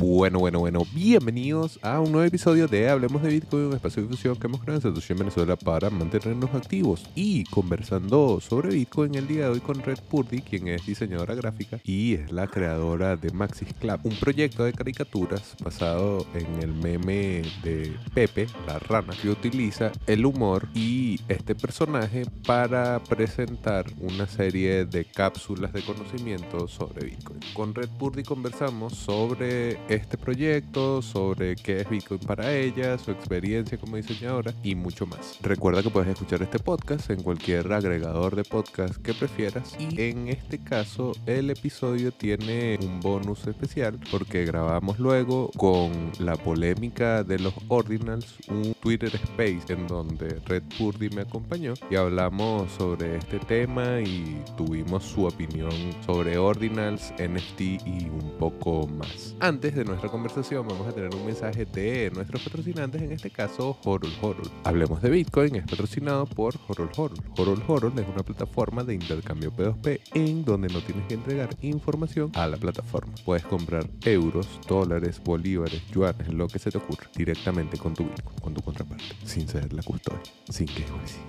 [0.00, 4.08] Bueno, bueno, bueno, bienvenidos a un nuevo episodio de Hablemos de Bitcoin, un espacio de
[4.08, 9.26] difusión que hemos creado en Satoshi Venezuela para mantenernos activos y conversando sobre Bitcoin el
[9.26, 13.32] día de hoy con Red Purdy, quien es diseñadora gráfica y es la creadora de
[13.32, 19.30] Maxis Club, un proyecto de caricaturas basado en el meme de Pepe, la rana, que
[19.30, 27.06] utiliza el humor y este personaje para presentar una serie de cápsulas de conocimiento sobre
[27.06, 27.40] Bitcoin.
[27.52, 33.78] Con Red Purdy conversamos sobre este proyecto, sobre qué es Bitcoin para ella, su experiencia
[33.78, 35.38] como diseñadora y mucho más.
[35.42, 40.28] Recuerda que puedes escuchar este podcast en cualquier agregador de podcast que prefieras y en
[40.28, 47.38] este caso el episodio tiene un bonus especial porque grabamos luego con la polémica de
[47.38, 53.38] los ordinals un Twitter Space en donde Red Purdy me acompañó y hablamos sobre este
[53.38, 55.72] tema y tuvimos su opinión
[56.04, 59.34] sobre ordinals, NFT y un poco más.
[59.40, 63.78] Antes de nuestra conversación vamos a tener un mensaje de nuestros patrocinantes, en este caso
[63.84, 64.50] Horol Horol.
[64.64, 67.18] Hablemos de Bitcoin, es patrocinado por Horol Horol.
[67.36, 72.32] Horol Horol es una plataforma de intercambio P2P en donde no tienes que entregar información
[72.34, 73.14] a la plataforma.
[73.24, 78.38] Puedes comprar euros, dólares, bolívares, yuanes, lo que se te ocurra, directamente con tu Bitcoin,
[78.40, 80.84] con tu contraparte, sin ser la custodia, sin que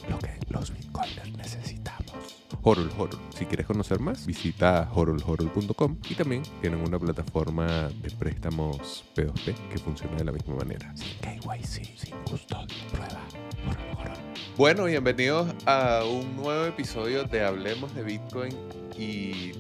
[0.10, 2.29] lo que los Bitcoiners necesitamos.
[2.62, 3.20] Horol Horol.
[3.36, 9.78] Si quieres conocer más, visita horolhorol.com y también tienen una plataforma de préstamos P2P que
[9.78, 10.92] funciona de la misma manera.
[10.96, 13.22] Sin KYC, sin custodia, prueba.
[13.68, 14.18] Horol Horol.
[14.58, 18.54] Bueno, bienvenidos a un nuevo episodio de Hablemos de Bitcoin
[18.98, 19.52] y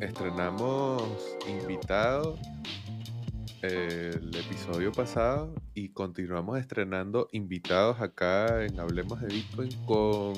[0.00, 1.02] estrenamos
[1.46, 2.36] invitado
[3.62, 10.34] el episodio pasado y continuamos estrenando invitados acá en Hablemos de Bitcoin con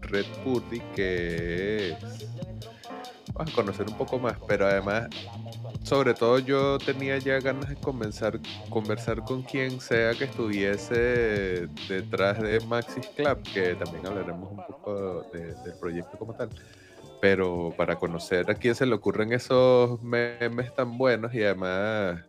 [0.00, 1.96] Red Purdy, que es...
[3.32, 5.08] Vamos a conocer un poco más, pero además,
[5.82, 8.38] sobre todo yo tenía ya ganas de conversar,
[8.70, 15.22] conversar con quien sea que estuviese detrás de Maxis Club, que también hablaremos un poco
[15.32, 16.48] de- del proyecto como tal.
[17.20, 22.20] Pero para conocer a quién se le ocurren esos memes tan buenos y además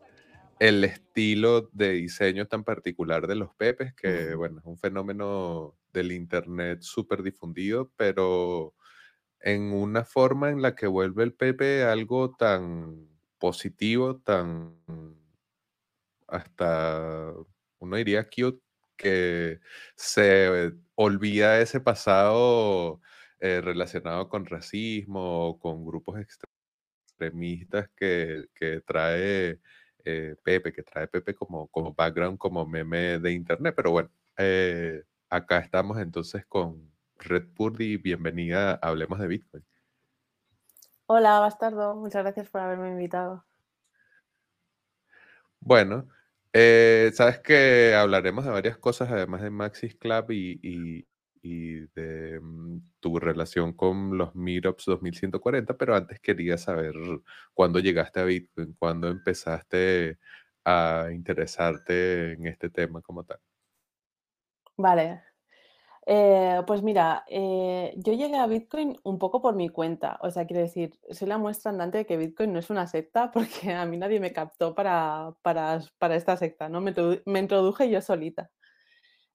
[0.59, 6.11] el estilo de diseño tan particular de los pepes, que bueno, es un fenómeno del
[6.11, 8.73] internet súper difundido, pero
[9.41, 13.07] en una forma en la que vuelve el pepe algo tan
[13.37, 14.75] positivo, tan
[16.27, 17.33] hasta,
[17.79, 18.61] uno diría cute,
[18.97, 19.59] que
[19.95, 23.01] se olvida ese pasado
[23.39, 29.59] eh, relacionado con racismo o con grupos extremistas que, que trae
[30.05, 33.73] eh, Pepe, que trae Pepe como, como background, como meme de internet.
[33.75, 37.97] Pero bueno, eh, acá estamos entonces con Red Purdy.
[37.97, 39.65] Bienvenida a Hablemos de Bitcoin.
[41.07, 41.95] Hola, Bastardo.
[41.95, 43.43] Muchas gracias por haberme invitado.
[45.59, 46.07] Bueno,
[46.53, 51.07] eh, sabes que hablaremos de varias cosas, además de Maxis Club y, y-
[51.45, 56.95] y de mm, tu relación con los Meetups 2140, pero antes quería saber
[57.53, 60.17] cuándo llegaste a Bitcoin, cuándo empezaste
[60.65, 63.39] a interesarte en este tema como tal.
[64.75, 65.21] Vale.
[66.07, 70.17] Eh, pues mira, eh, yo llegué a Bitcoin un poco por mi cuenta.
[70.21, 73.31] O sea, quiero decir, soy la muestra andante de que Bitcoin no es una secta
[73.33, 76.81] porque a mí nadie me captó para, para, para esta secta, ¿no?
[76.81, 76.93] Me,
[77.25, 78.49] me introduje yo solita.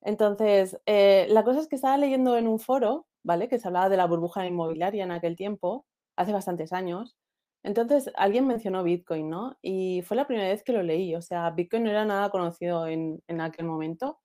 [0.03, 3.49] Entonces, eh, la cosa es que estaba leyendo en un foro, ¿vale?
[3.49, 7.17] Que se hablaba de la burbuja inmobiliaria en aquel tiempo, hace bastantes años.
[7.63, 9.59] Entonces, alguien mencionó Bitcoin, ¿no?
[9.63, 11.15] Y fue la primera vez que lo leí.
[11.15, 14.19] O sea, Bitcoin no era nada conocido en, en aquel momento.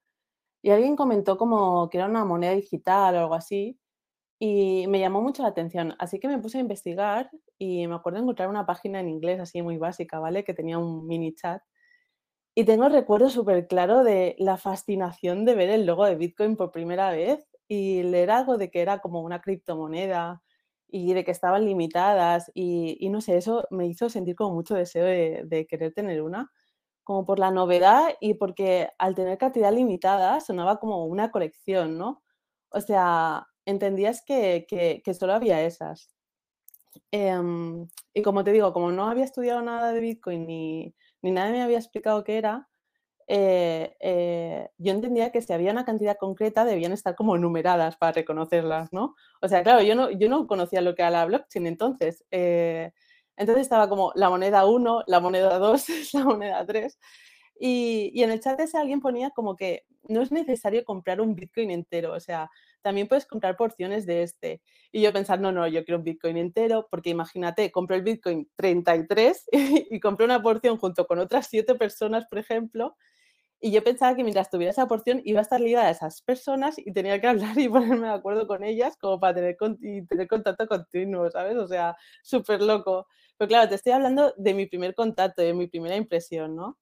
[0.62, 3.80] Y alguien comentó como que era una moneda digital o algo así.
[4.40, 5.96] Y me llamó mucho la atención.
[6.00, 9.62] Así que me puse a investigar y me acuerdo encontrar una página en inglés así
[9.62, 10.44] muy básica, ¿vale?
[10.44, 11.62] Que tenía un mini chat.
[12.58, 16.56] Y tengo el recuerdo súper claro de la fascinación de ver el logo de Bitcoin
[16.56, 20.42] por primera vez y leer algo de que era como una criptomoneda
[20.88, 25.06] y de que estaban limitadas y, no sé, eso me hizo sentir como mucho deseo
[25.06, 26.50] de, querer tener una,
[27.04, 32.24] como por la novedad y porque al tener cantidad limitada sonaba como una colección, ¿no?
[32.69, 36.16] O sea, entendías que, que, que solo había esas.
[37.12, 41.54] Em, y como te digo, como no había estudiado nada de Bitcoin ni, ni nadie
[41.54, 42.69] me había explicado qué era,
[43.27, 48.12] eh, eh, yo entendía que si había una cantidad concreta debían estar como numeradas para
[48.13, 49.16] reconocerlas, ¿no?
[49.42, 52.24] O sea, claro, yo no, yo no conocía lo que era la blockchain entonces.
[52.31, 52.92] eh,
[53.38, 57.00] entonces estaba como la moneda 1, la moneda 2, la moneda 3.
[57.60, 61.36] Y, y en el chat ese alguien ponía como que no es necesario comprar un
[61.36, 62.50] Bitcoin entero, o sea,
[62.86, 64.62] también puedes comprar porciones de este.
[64.92, 68.48] Y yo pensar, no, no, yo quiero un Bitcoin entero, porque imagínate, compro el Bitcoin
[68.56, 72.96] 33 y, y compré una porción junto con otras siete personas, por ejemplo,
[73.60, 76.78] y yo pensaba que mientras tuviera esa porción iba a estar ligada a esas personas
[76.78, 80.28] y tenía que hablar y ponerme de acuerdo con ellas como para tener, y tener
[80.28, 81.58] contacto continuo, ¿sabes?
[81.58, 83.08] O sea, súper loco.
[83.38, 86.78] Pero claro, te estoy hablando de mi primer contacto, de mi primera impresión, ¿no?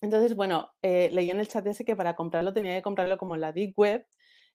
[0.00, 3.34] Entonces, bueno, eh, leí en el chat ese que para comprarlo tenía que comprarlo como
[3.34, 4.06] en la Deep Web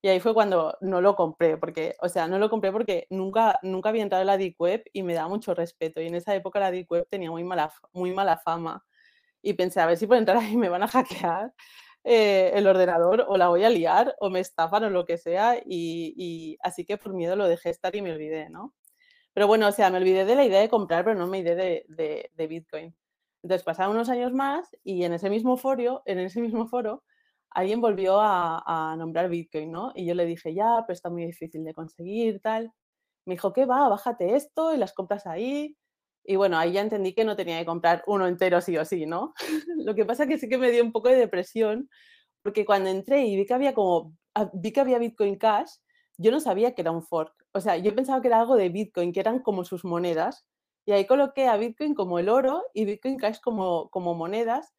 [0.03, 3.57] y ahí fue cuando no lo compré, porque, o sea, no lo compré porque nunca,
[3.63, 6.01] nunca había entrado en la Deep Web y me da mucho respeto.
[6.01, 8.83] Y en esa época la Deep Web tenía muy mala, muy mala fama
[9.41, 11.53] y pensé, a ver si por entrar ahí me van a hackear
[12.03, 15.57] eh, el ordenador o la voy a liar o me estafan o lo que sea
[15.65, 18.73] y, así que por miedo lo dejé estar y me olvidé, ¿no?
[19.33, 21.55] Pero bueno, o sea, me olvidé de la idea de comprar, pero no me olvidé
[21.87, 22.93] de, de, Bitcoin.
[23.41, 27.03] Entonces pasaron unos años más y en ese mismo foro, en ese mismo foro,
[27.53, 29.91] alguien volvió a, nombrar Bitcoin, ¿no?
[29.95, 32.71] Y yo le dije, ya, pero está muy difícil de conseguir, tal.
[33.25, 33.89] Me dijo, ¿qué va?
[33.89, 35.77] Bájate esto y las compras ahí.
[36.25, 39.05] Y bueno, ahí ya entendí que no tenía que comprar uno entero sí o sí,
[39.05, 39.33] ¿no?
[39.85, 41.89] Lo que pasa que sí que me dio un poco de depresión,
[42.43, 45.71] porque cuando entré y vi que había como, ah, vi que había Bitcoin Cash,
[46.17, 47.33] yo no sabía que era un fork.
[47.53, 50.45] O sea, yo pensaba que era algo de Bitcoin, que eran como sus monedas.
[50.85, 54.73] Y ahí coloqué a Bitcoin como el oro y Bitcoin Cash como, como monedas.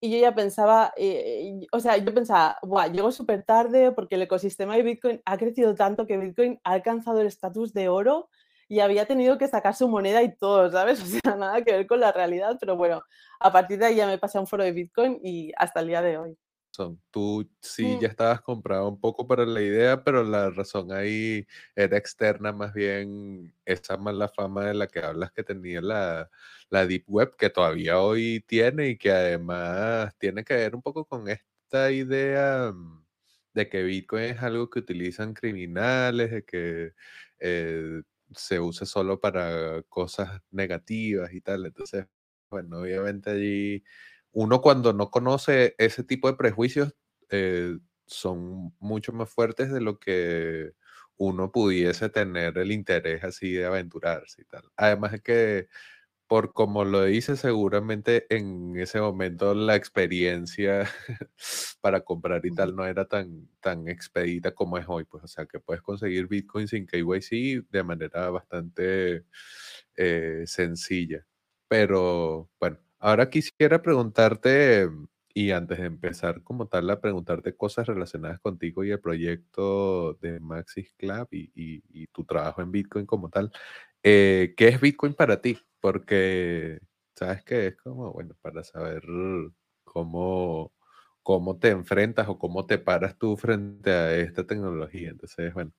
[0.00, 4.22] Y yo ya pensaba, eh, o sea, yo pensaba, Buah, llego súper tarde porque el
[4.22, 8.28] ecosistema de Bitcoin ha crecido tanto que Bitcoin ha alcanzado el estatus de oro
[8.68, 11.00] y había tenido que sacar su moneda y todo, ¿sabes?
[11.02, 13.02] O sea, nada que ver con la realidad, pero bueno,
[13.40, 15.88] a partir de ahí ya me pasé a un foro de Bitcoin y hasta el
[15.88, 16.36] día de hoy.
[17.10, 21.96] Tú sí ya estabas comprado un poco para la idea, pero la razón ahí era
[21.96, 26.30] externa, más bien esa mala fama de la que hablas que tenía la,
[26.70, 31.04] la Deep Web, que todavía hoy tiene y que además tiene que ver un poco
[31.06, 33.04] con esta idea mm,
[33.54, 36.92] de que Bitcoin es algo que utilizan criminales, de que
[37.38, 38.02] eh,
[38.34, 41.66] se use solo para cosas negativas y tal.
[41.66, 42.06] Entonces,
[42.50, 43.84] bueno, obviamente allí
[44.34, 46.94] uno cuando no conoce ese tipo de prejuicios
[47.30, 50.72] eh, son mucho más fuertes de lo que
[51.16, 54.64] uno pudiese tener el interés así de aventurarse y tal.
[54.76, 55.68] Además es que
[56.26, 60.88] por como lo dice, seguramente en ese momento la experiencia
[61.80, 65.46] para comprar y tal no era tan, tan expedita como es hoy, pues, o sea,
[65.46, 69.24] que puedes conseguir Bitcoin sin KYC de manera bastante
[69.96, 71.26] eh, sencilla.
[71.68, 74.88] Pero bueno, ahora quisiera preguntarte,
[75.34, 80.40] y antes de empezar como tal a preguntarte cosas relacionadas contigo y el proyecto de
[80.40, 83.50] Maxis Club y, y tu trabajo en Bitcoin como tal,
[84.06, 85.58] eh, ¿Qué es Bitcoin para ti?
[85.80, 86.78] Porque,
[87.16, 87.68] ¿sabes qué?
[87.68, 89.02] Es como, bueno, para saber
[89.82, 90.74] cómo,
[91.22, 95.08] cómo te enfrentas o cómo te paras tú frente a esta tecnología.
[95.08, 95.72] Entonces, bueno,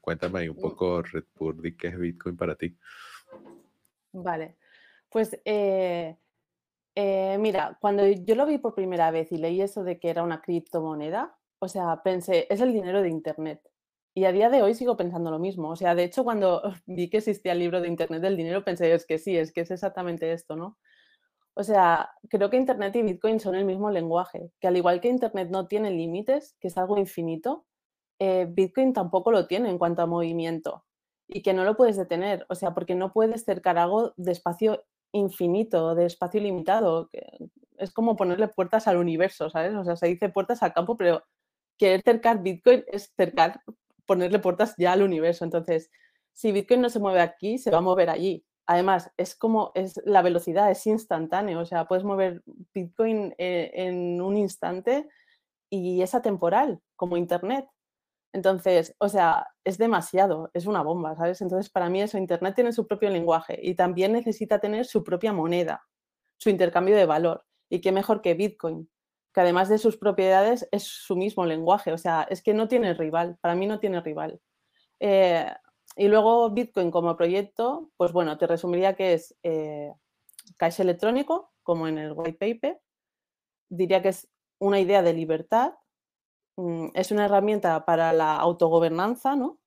[0.00, 0.62] cuéntame ahí un mm.
[0.62, 2.74] poco, Red Purdy, ¿qué es Bitcoin para ti?
[4.12, 4.56] Vale,
[5.10, 6.16] pues eh,
[7.00, 10.24] eh, mira, cuando yo lo vi por primera vez y leí eso de que era
[10.24, 13.62] una criptomoneda, o sea, pensé, es el dinero de Internet.
[14.14, 15.70] Y a día de hoy sigo pensando lo mismo.
[15.70, 18.92] O sea, de hecho, cuando vi que existía el libro de Internet del dinero, pensé,
[18.92, 20.76] es que sí, es que es exactamente esto, ¿no?
[21.54, 25.08] O sea, creo que Internet y Bitcoin son el mismo lenguaje, que al igual que
[25.08, 27.64] Internet no tiene límites, que es algo infinito,
[28.18, 30.84] eh, Bitcoin tampoco lo tiene en cuanto a movimiento
[31.28, 34.84] y que no lo puedes detener, o sea, porque no puedes cercar algo de espacio
[35.12, 37.08] infinito, de espacio limitado.
[37.10, 37.26] Que
[37.78, 39.74] es como ponerle puertas al universo, ¿sabes?
[39.74, 41.22] O sea, se dice puertas al campo, pero
[41.78, 43.60] querer cercar Bitcoin es cercar
[44.06, 45.44] ponerle puertas ya al universo.
[45.44, 45.90] Entonces,
[46.32, 48.44] si Bitcoin no se mueve aquí, se va a mover allí.
[48.66, 51.60] Además, es como es la velocidad, es instantáneo.
[51.60, 52.42] O sea, puedes mover
[52.74, 55.08] Bitcoin eh, en un instante
[55.70, 57.66] y es atemporal, como Internet.
[58.32, 61.40] Entonces, o sea, es demasiado, es una bomba, ¿sabes?
[61.40, 65.32] Entonces, para mí eso, Internet tiene su propio lenguaje y también necesita tener su propia
[65.32, 65.82] moneda,
[66.36, 67.44] su intercambio de valor.
[67.70, 68.90] Y qué mejor que Bitcoin,
[69.32, 72.94] que además de sus propiedades es su mismo lenguaje, o sea, es que no tiene
[72.94, 74.40] rival, para mí no tiene rival.
[75.00, 75.50] Eh,
[75.96, 79.92] y luego Bitcoin como proyecto, pues bueno, te resumiría que es eh,
[80.56, 82.80] cash electrónico, como en el white paper,
[83.68, 85.72] diría que es una idea de libertad,
[86.94, 89.58] es una herramienta para la autogobernanza, ¿no?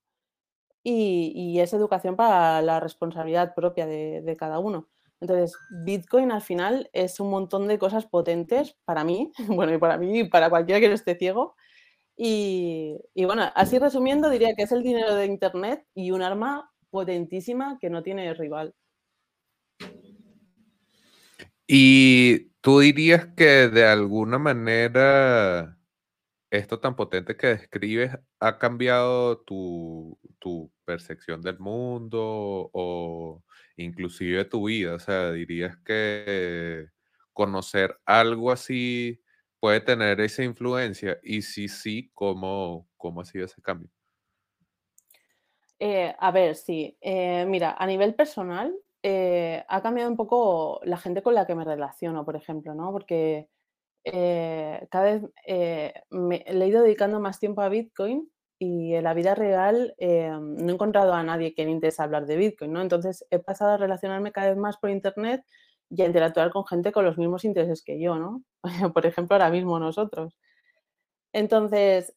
[0.84, 4.90] Y, es educación para la responsabilidad propia de cada uno.
[5.22, 9.98] Entonces, Bitcoin al final es un montón de cosas potentes para mí, bueno, y para
[9.98, 11.56] mí y para cualquiera que no esté ciego.
[12.18, 17.78] Y, bueno, así resumiendo, diría que es el dinero de Internet y un arma potentísima
[17.80, 18.76] que no tiene rival.
[21.66, 25.78] Y tú dirías que de alguna manera
[26.52, 33.44] esto tan potente que describes ha cambiado tu, tu percepción del mundo o
[33.78, 34.96] inclusive tu vida.
[34.96, 36.88] O sea, dirías que
[37.34, 39.22] conocer algo así
[39.62, 43.90] puede tener esa influencia y si sí, ¿cómo, cómo ha sido ese cambio?
[45.80, 46.98] Eh, a ver, sí.
[47.00, 51.56] Eh, mira, a nivel personal, eh, ha cambiado un poco la gente con la que
[51.56, 52.92] me relaciono, por ejemplo, ¿no?
[52.92, 53.48] Porque
[54.04, 59.04] eh, cada vez eh, me le he ido dedicando más tiempo a Bitcoin y en
[59.04, 62.74] la vida real eh, no he encontrado a nadie que le interese hablar de Bitcoin,
[62.74, 62.82] ¿no?
[62.82, 65.44] Entonces he pasado a relacionarme cada vez más por internet
[65.90, 68.44] y a interactuar con gente con los mismos intereses que yo, ¿no?
[68.94, 70.38] Por ejemplo, ahora mismo nosotros.
[71.34, 72.16] Entonces,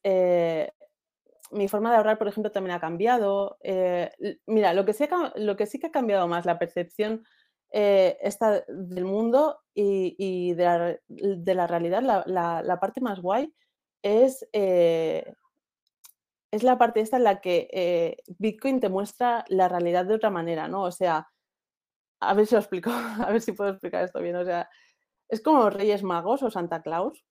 [1.50, 3.58] mi forma de ahorrar, por ejemplo, también ha cambiado.
[4.46, 7.24] Mira, lo que, sí lo que sí que ha cambiado más la percepción
[7.76, 10.64] eh, esta del mundo y, de,
[11.54, 13.52] la, realidad, la parte más guay
[14.00, 15.34] es, eh,
[16.52, 20.30] es la parte esta en la que eh, Bitcoin te muestra la realidad de otra
[20.30, 20.82] manera, ¿no?
[20.82, 21.28] O sea,
[22.20, 22.90] a ver si lo explico,
[23.26, 24.36] a ver si puedo explicar esto bien.
[24.36, 24.70] O sea,
[25.28, 27.24] es como los Reyes Magos o Santa Claus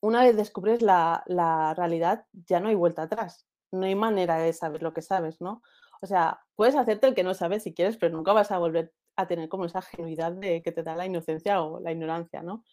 [0.00, 3.46] una vez descubres la, la realidad, ya no hay vuelta atrás.
[3.72, 5.62] No hay manera de saber lo que sabes, ¿no?
[6.00, 8.92] O sea, puedes hacerte el que no sabes si quieres, pero nunca vas a volver
[9.16, 12.64] a tener como esa genuidad de que te da la inocencia o la ignorancia, ¿no?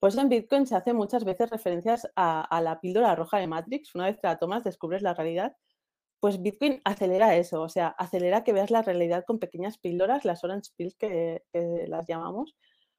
[0.00, 3.94] Por en Bitcoin se hace muchas veces referencias a, a la píldora roja de Matrix.
[3.96, 5.56] Una vez que la tomas, descubres la realidad.
[6.20, 10.44] Pues Bitcoin acelera eso, o sea, acelera que veas la realidad con pequeñas píldoras, las
[10.44, 12.56] orange pills que, que las llamamos,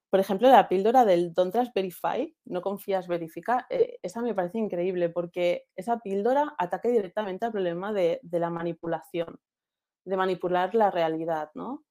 [0.09, 4.57] por ejemplo, la píldora del Don't Trust Verify, no confías, verifica, eh, esa me parece
[4.57, 9.39] increíble porque esa píldora ataca directamente al problema de, de la manipulación,
[10.05, 11.83] de manipular la realidad, ¿no?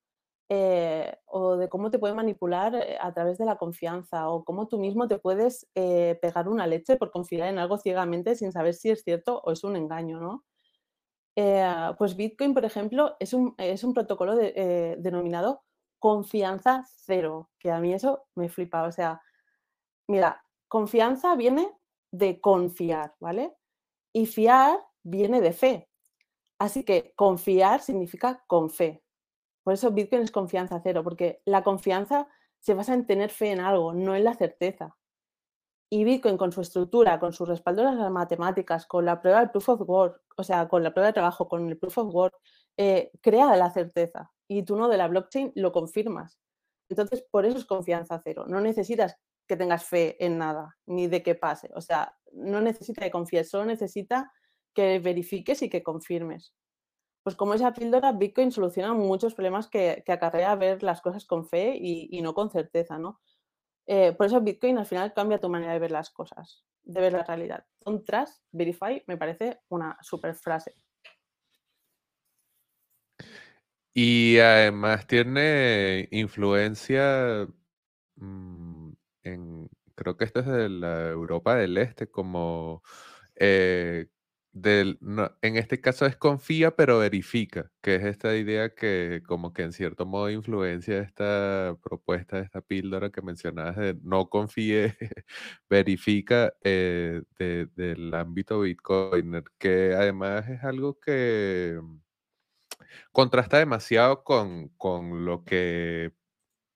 [0.50, 4.66] Eh, o de cómo te puede manipular eh, a través de la confianza, o cómo
[4.68, 8.74] tú mismo te puedes eh, pegar una leche por confiar en algo ciegamente sin saber
[8.74, 10.44] si es cierto o es un engaño, ¿no?
[11.98, 15.62] Pues Bitcoin, por ejemplo, es un, es un protocolo de- denominado
[15.98, 18.84] confianza cero, que a mí eso me flipa.
[18.84, 19.20] O sea,
[20.08, 21.70] mira, confianza viene
[22.12, 23.56] de confiar, ¿vale?
[24.14, 25.90] Y fiar viene de fe.
[26.58, 29.02] Así que confiar significa con fe.
[29.62, 32.28] Por eso Bitcoin es confianza cero, porque la confianza
[32.60, 34.96] se basa en tener fe en algo, no en la certeza.
[35.90, 39.50] Y Bitcoin con su estructura, con sus respaldos a las matemáticas, con la prueba del
[39.50, 42.34] proof of work, o sea, con la prueba de trabajo, con el proof of work,
[42.76, 46.38] eh, crea la certeza y tú no de la blockchain lo confirmas.
[46.88, 48.44] Entonces, por eso es confianza cero.
[48.48, 51.70] No necesitas que tengas fe en nada, ni de que pase.
[51.74, 54.32] O sea, no necesita que confíes, solo necesita
[54.74, 56.54] que verifiques y que confirmes.
[57.28, 61.76] Pues como esa píldora, Bitcoin soluciona muchos problemas que, acarrea ver las cosas con fe
[61.78, 63.20] y, y no con certeza, ¿no?
[63.86, 67.12] Eh, por eso Bitcoin al final cambia tu manera de ver las cosas, de ver
[67.12, 67.66] la realidad.
[67.84, 70.72] Don't trust, verify, me parece una super frase.
[73.92, 77.46] Y además tiene influencia
[78.16, 78.90] mm,
[79.22, 82.82] en, creo que esto es de la Europa del Este, como
[83.36, 84.06] eh,
[84.62, 89.52] del, no, en este caso es confía pero verifica, que es esta idea que como
[89.52, 94.96] que en cierto modo influencia esta propuesta, esta píldora que mencionabas de no confíe,
[95.70, 101.78] verifica eh, de- del ámbito Bitcoiner, que además es algo que
[103.12, 106.12] contrasta demasiado con, con lo que,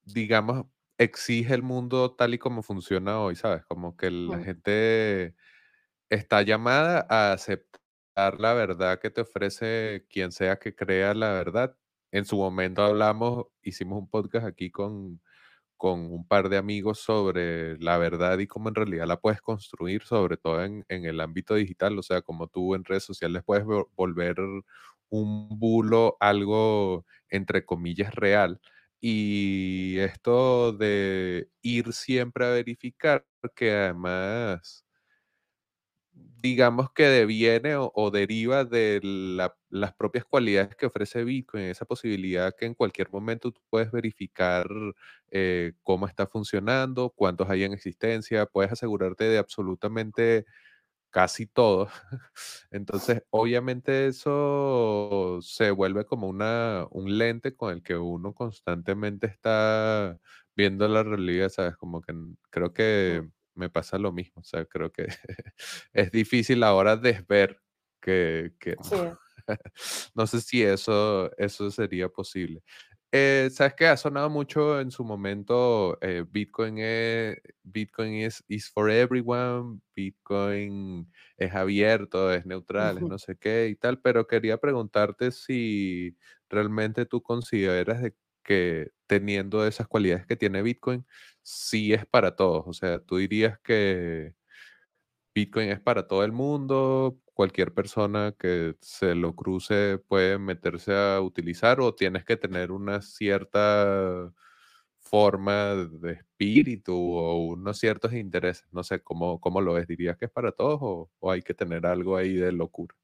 [0.05, 0.67] digamos,
[0.99, 3.65] exige el mundo tal y como funciona hoy, ¿sabes?
[3.67, 5.37] Como que la Mm, gente
[6.11, 7.72] está llamada a aceptar
[8.17, 11.77] la verdad que te ofrece quien sea que crea la verdad.
[12.11, 15.21] En su momento hablamos, hicimos un podcast aquí con,
[15.79, 20.03] con un par de amigos sobre la verdad y cómo en realidad la puedes construir,
[20.05, 23.65] sobre todo en, en el ámbito digital, o sea, como tú en redes sociales puedes
[23.67, 24.37] vol- volver
[25.11, 28.61] un bulo algo, entre comillas, real.
[29.01, 33.27] Y esto de ir siempre a verificar,
[33.57, 34.85] que además
[36.43, 41.85] digamos que deviene o, o deriva de la- las propias cualidades que ofrece Bitcoin, esa
[41.87, 44.67] posibilidad que en cualquier momento tú puedes verificar
[45.31, 50.45] eh, cómo está funcionando, cuántos hay en existencia, puedes asegurarte de absolutamente
[51.11, 51.89] casi todo.
[52.71, 60.19] Entonces, obviamente eso se vuelve como una, un lente con el que uno constantemente está
[60.57, 61.77] viendo la realidad, ¿sabes?
[61.77, 62.15] Como que
[62.51, 63.23] creo que
[63.55, 65.07] me pasa lo mismo, o sea, creo que
[65.93, 67.61] es difícil ahora desver
[68.01, 68.85] que, que no.
[68.85, 68.97] Sí,
[70.15, 72.63] No sé si eso, eso sería posible.
[73.15, 73.87] Eh, ¿Sabes qué?
[73.89, 75.99] Ha sonado mucho en su momento.
[76.01, 79.81] eh, Bitcoin es, Bitcoin is, is for everyone.
[79.95, 84.01] Bitcoin es abierto, es neutral, es no sé qué y tal.
[84.01, 86.17] Pero quería preguntarte si
[86.49, 91.07] realmente tú consideras de que teniendo esas cualidades que tiene Bitcoin,
[91.43, 92.65] sí es para todos.
[92.67, 94.35] O sea, tú dirías que
[95.35, 101.21] Bitcoin es para todo el mundo, cualquier persona que se lo cruce puede meterse a
[101.21, 104.33] utilizar o tienes que tener una cierta
[104.99, 108.67] forma de espíritu o unos ciertos intereses.
[108.73, 109.87] No sé, ¿cómo, cómo lo ves?
[109.87, 112.95] ¿Dirías que es para todos o, o hay que tener algo ahí de locura?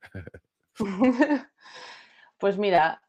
[2.38, 3.02] Pues mira,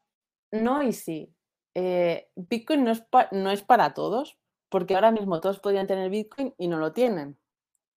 [0.50, 1.32] no y sí.
[1.74, 6.54] Eh, Bitcoin no es, no es para todos, porque ahora mismo todos podrían tener Bitcoin
[6.58, 7.38] y no lo tienen.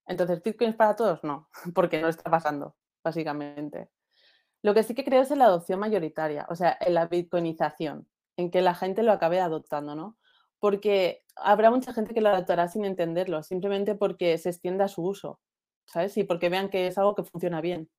[0.05, 1.23] Entonces, ¿Bitcoin es para todos?
[1.23, 3.89] No, porque no está pasando, básicamente.
[4.61, 8.07] Lo que sí que creo es en la adopción mayoritaria, o sea, en la bitcoinización,
[8.37, 10.17] en que la gente lo acabe adoptando, ¿no?
[10.59, 15.41] Porque habrá mucha gente que lo adoptará sin entenderlo, simplemente porque se extienda su uso,
[15.85, 16.17] ¿sabes?
[16.17, 17.89] Y porque vean que es algo que funciona bien.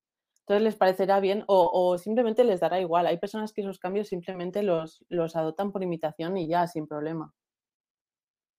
[0.45, 3.07] Entonces les parecerá bien o, simplemente les dará igual.
[3.07, 7.33] Hay personas que esos cambios simplemente los, los adoptan por imitación y ya, sin problema.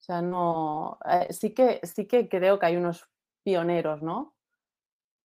[0.00, 0.99] O sea, no.
[1.05, 3.09] eh, sí, que, sí que creo que hay unos
[3.45, 4.35] pioneros, ¿no?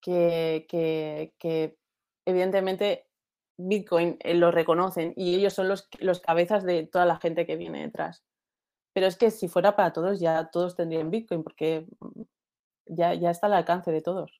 [0.00, 1.78] que, que- que
[2.26, 3.08] evidentemente
[3.58, 7.56] Bitcoin eh, lo reconocen y ellos son los, los cabezas de toda la gente que
[7.56, 8.24] viene detrás.
[8.94, 12.22] Pero es que si fuera para todos, ya todos tendrían Bitcoin porque mm,
[12.86, 14.39] ya, ya está al alcance de todos.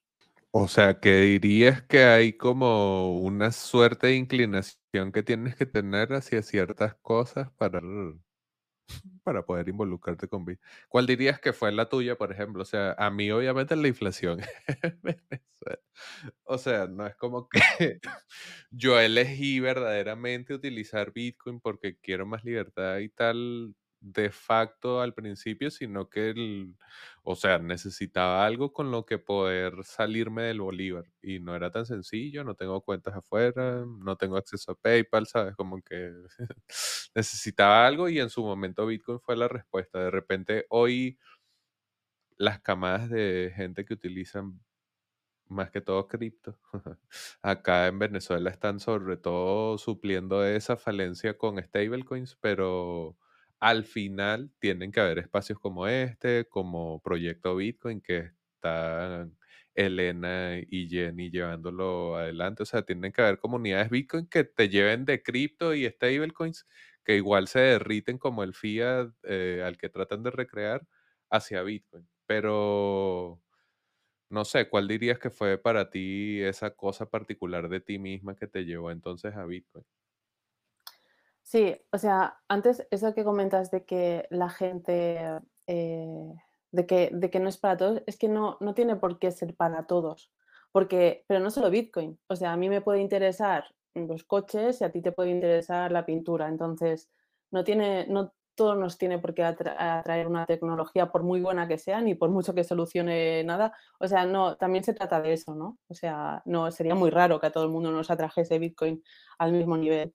[0.52, 6.12] O sea, que dirías que hay como una suerte de inclinación que tienes que tener
[6.12, 7.80] hacia ciertas cosas para,
[9.22, 10.68] para poder involucrarte con Bitcoin.
[10.88, 12.62] ¿Cuál dirías que fue la tuya, por ejemplo?
[12.62, 14.40] O sea, a mí obviamente la inflación.
[16.44, 17.60] O sea, no es como que
[18.70, 25.70] yo elegí verdaderamente utilizar Bitcoin porque quiero más libertad y tal de facto al principio,
[25.70, 26.76] sino que el,
[27.22, 31.84] o sea, necesitaba algo con lo que poder salirme del Bolívar y no era tan
[31.86, 35.54] sencillo, no tengo cuentas afuera, no tengo acceso a PayPal, ¿sabes?
[35.56, 36.12] Como que
[37.14, 39.98] necesitaba algo y en su momento Bitcoin fue la respuesta.
[40.00, 41.18] De repente hoy
[42.38, 44.60] las camadas de gente que utilizan
[45.48, 46.58] más que todo cripto,
[47.42, 53.18] acá en Venezuela están sobre todo supliendo esa falencia con stablecoins, pero
[53.60, 59.36] al final tienen que haber espacios como este, como Proyecto Bitcoin, que están
[59.74, 62.62] Elena y Jenny llevándolo adelante.
[62.62, 66.66] O sea, tienen que haber comunidades Bitcoin que te lleven de cripto y stablecoins
[67.04, 70.86] que igual se derriten como el fiat eh, al que tratan de recrear
[71.30, 72.08] hacia Bitcoin.
[72.26, 73.40] Pero
[74.30, 78.46] no sé, ¿cuál dirías que fue para ti esa cosa particular de ti misma que
[78.48, 79.84] te llevó entonces a Bitcoin?
[81.50, 85.18] Sí, o sea, antes eso que comentas de que la gente,
[85.66, 86.06] eh,
[86.70, 89.32] de que, de que no es para todos, es que no, no tiene por qué
[89.32, 90.32] ser para todos.
[90.70, 92.20] Porque, pero no solo Bitcoin.
[92.28, 95.90] O sea, a mí me puede interesar los coches y a ti te puede interesar
[95.90, 96.46] la pintura.
[96.48, 97.10] Entonces,
[97.50, 101.66] no tiene, no todo nos tiene por qué atra- atraer una tecnología, por muy buena
[101.66, 103.72] que sea, ni por mucho que solucione nada.
[103.98, 105.78] O sea, no, también se trata de eso, ¿no?
[105.88, 109.02] O sea, no, sería muy raro que a todo el mundo nos atrajese Bitcoin
[109.38, 110.14] al mismo nivel.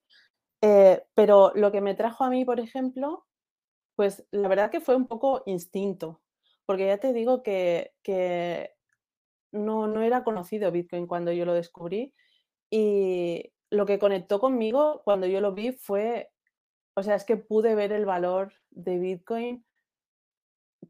[0.67, 3.27] Eh, pero lo que me trajo a mí, por ejemplo,
[3.95, 6.23] pues la verdad que fue un poco instinto,
[6.65, 7.93] porque ya te digo que,
[9.51, 12.15] no, no era conocido Bitcoin cuando yo lo descubrí
[12.71, 16.31] y lo que conectó conmigo cuando yo lo vi fue,
[16.95, 19.63] o sea, es que pude ver el valor de Bitcoin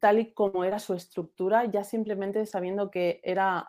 [0.00, 3.68] tal y como era su estructura, ya simplemente sabiendo que era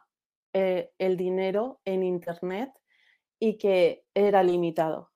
[0.53, 2.71] eh, el dinero en Internet
[3.39, 5.11] y que era limitado.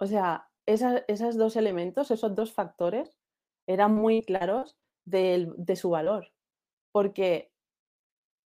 [0.00, 3.16] O sea, esa esos 2 elementos, esos 2 factores,
[3.66, 6.32] eran muy claros del de su valor,
[6.92, 7.50] porque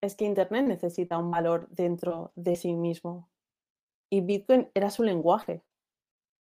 [0.03, 3.29] es que Internet necesita un valor dentro de sí mismo,
[4.11, 5.63] y Bitcoin era su lenguaje.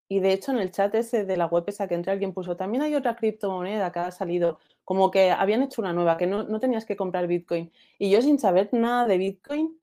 [0.10, 2.58] Y de hecho, en el chat ese de la web esa que entré, alguien puso:
[2.58, 6.44] "También hay otra criptomoneda que ha salido", como que habían hecho una nueva, que no
[6.44, 7.72] no tenías que comprar Bitcoin.
[8.00, 9.80] Y yo sin saber nada de Bitcoin,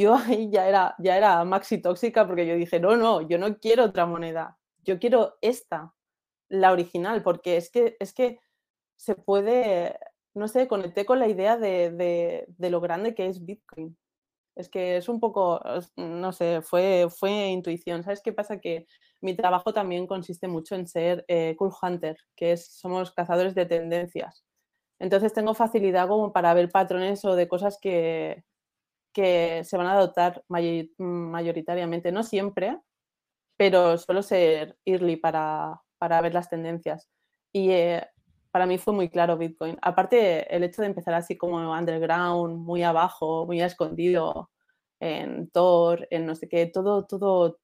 [0.00, 3.58] yo ahí ya era ya era maxi tóxica, porque yo dije: "No, no, yo no
[3.58, 5.94] quiero otra moneda, yo quiero esta,
[6.48, 8.40] la original", porque es que es que
[8.96, 9.98] se puede,
[10.34, 13.96] no sé, conecté con la idea de de de lo grande que es Bitcoin.
[14.56, 15.60] Es que es un poco,
[15.96, 18.02] no sé, fue fue intuición.
[18.04, 18.60] ¿Sabes qué pasa?
[18.60, 18.86] Que
[19.22, 23.66] mi trabajo también consiste mucho en ser, eh, cool hunter, que es somos cazadores de
[23.66, 24.44] tendencias.
[25.00, 28.44] Entonces, tengo facilidad como para ver patrones o de cosas que
[29.12, 32.78] que se van a adoptar mayo mayoritariamente, no siempre,
[33.56, 37.08] pero suelo ser early para para ver las tendencias.
[37.52, 38.06] Y eh,
[38.50, 39.76] para mí fue muy claro Bitcoin.
[39.82, 44.50] Aparte, el hecho de empezar así como underground, muy abajo, muy escondido,
[45.00, 47.58] en Tor, en no sé qué, todo, todo,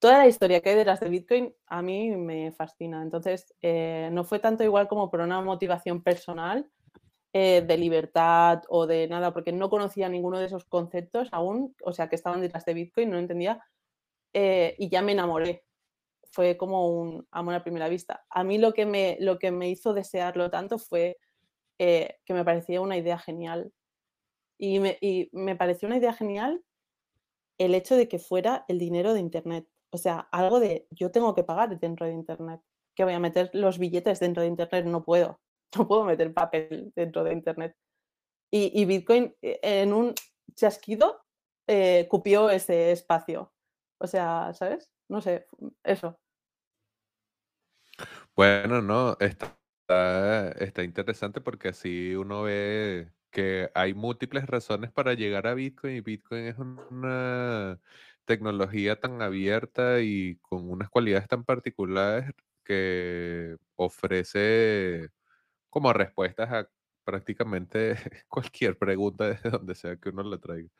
[0.00, 3.02] toda la historia que hay detrás de Bitcoin a mí me fascina.
[3.02, 6.68] Entonces, eh, no fue tanto igual como por una motivación personal
[7.38, 11.92] eh, de libertad o de nada, porque no conocía ninguno de esos conceptos aún, o
[11.92, 13.62] sea, que estaban detrás de Bitcoin, no entendía,
[14.32, 15.66] eh, y ya me enamoré.
[16.32, 18.24] Fue como un amor a primera vista.
[18.30, 21.18] A mí lo que me, lo que me hizo desearlo tanto fue
[21.76, 23.70] que me parecía una idea genial.
[24.56, 26.62] Y me, y me pareció una idea genial
[27.58, 29.68] el hecho de que fuera el dinero de Internet.
[29.90, 32.62] O sea, algo de yo tengo que pagar dentro de Internet.
[32.94, 35.38] Que voy a meter los billetes dentro de Internet, no puedo.
[35.76, 37.76] No puedo meter papel dentro de Internet.
[38.50, 40.14] Y, Bitcoin eh, en un
[40.54, 41.22] chasquido
[41.66, 43.52] eh, cupió ese espacio.
[43.98, 44.90] O sea, ¿sabes?
[45.08, 45.46] No sé,
[45.84, 46.18] eso.
[48.34, 49.56] Bueno, no, está,
[50.58, 56.00] está interesante porque así uno ve que hay múltiples razones para llegar a Bitcoin y
[56.00, 57.80] Bitcoin es una
[58.24, 62.30] tecnología tan abierta y con unas cualidades tan particulares
[62.64, 65.10] que ofrece
[65.76, 66.70] como respuestas a
[67.04, 67.96] prácticamente
[68.28, 70.70] cualquier pregunta desde donde sea que uno la traiga.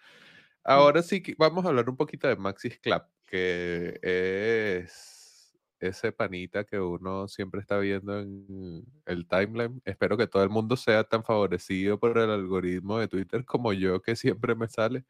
[0.65, 6.65] Ahora sí que vamos a hablar un poquito de Maxis Club, que es ese panita
[6.65, 9.83] que uno siempre está viendo en el timeline.
[9.85, 14.01] Espero que todo el mundo sea tan favorecido por el algoritmo de Twitter como yo,
[14.01, 15.05] que siempre me sale.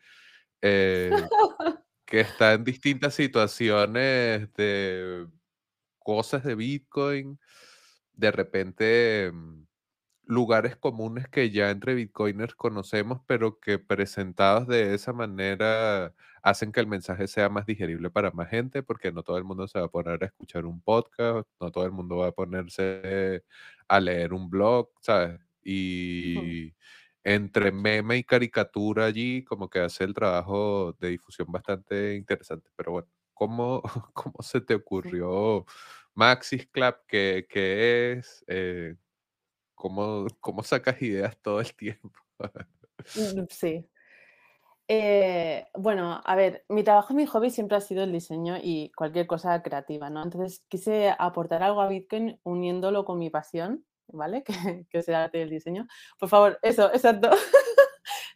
[0.62, 1.12] Eh,
[2.04, 5.28] que está en distintas situaciones de
[6.00, 7.38] cosas de Bitcoin,
[8.14, 9.65] de repente mm,
[10.26, 16.80] lugares comunes que ya entre Bitcoiners conocemos, pero que presentados de esa manera hacen que
[16.80, 19.86] el mensaje sea más digerible para más gente, porque no todo el mundo se va
[19.86, 23.42] a poner a escuchar un podcast, no todo el mundo va a ponerse
[23.88, 25.40] a leer un blog, ¿sabes?
[25.64, 26.74] Y
[27.24, 32.70] entre meme y caricatura allí, como que hace el trabajo de difusión bastante interesante.
[32.76, 33.82] Pero bueno, ¿cómo,
[34.14, 35.66] cómo se te ocurrió
[36.14, 36.94] Maxis Club?
[37.08, 38.44] ¿Qué, qué es?
[38.46, 38.94] Eh,
[39.76, 42.10] ¿cómo, ¿Cómo sacas ideas todo el tiempo?
[43.14, 43.88] Mm, sí.
[44.88, 48.90] Eh, bueno, a ver, mi trabajo y mi hobby siempre ha sido el diseño y
[48.96, 50.24] cualquier cosa creativa, ¿no?
[50.24, 54.42] Entonces quise aportar algo a Bitcoin uniéndolo con mi pasión ¿vale?
[54.46, 55.86] Que, que sea el diseño.
[56.18, 57.30] Por favor, eso, exacto.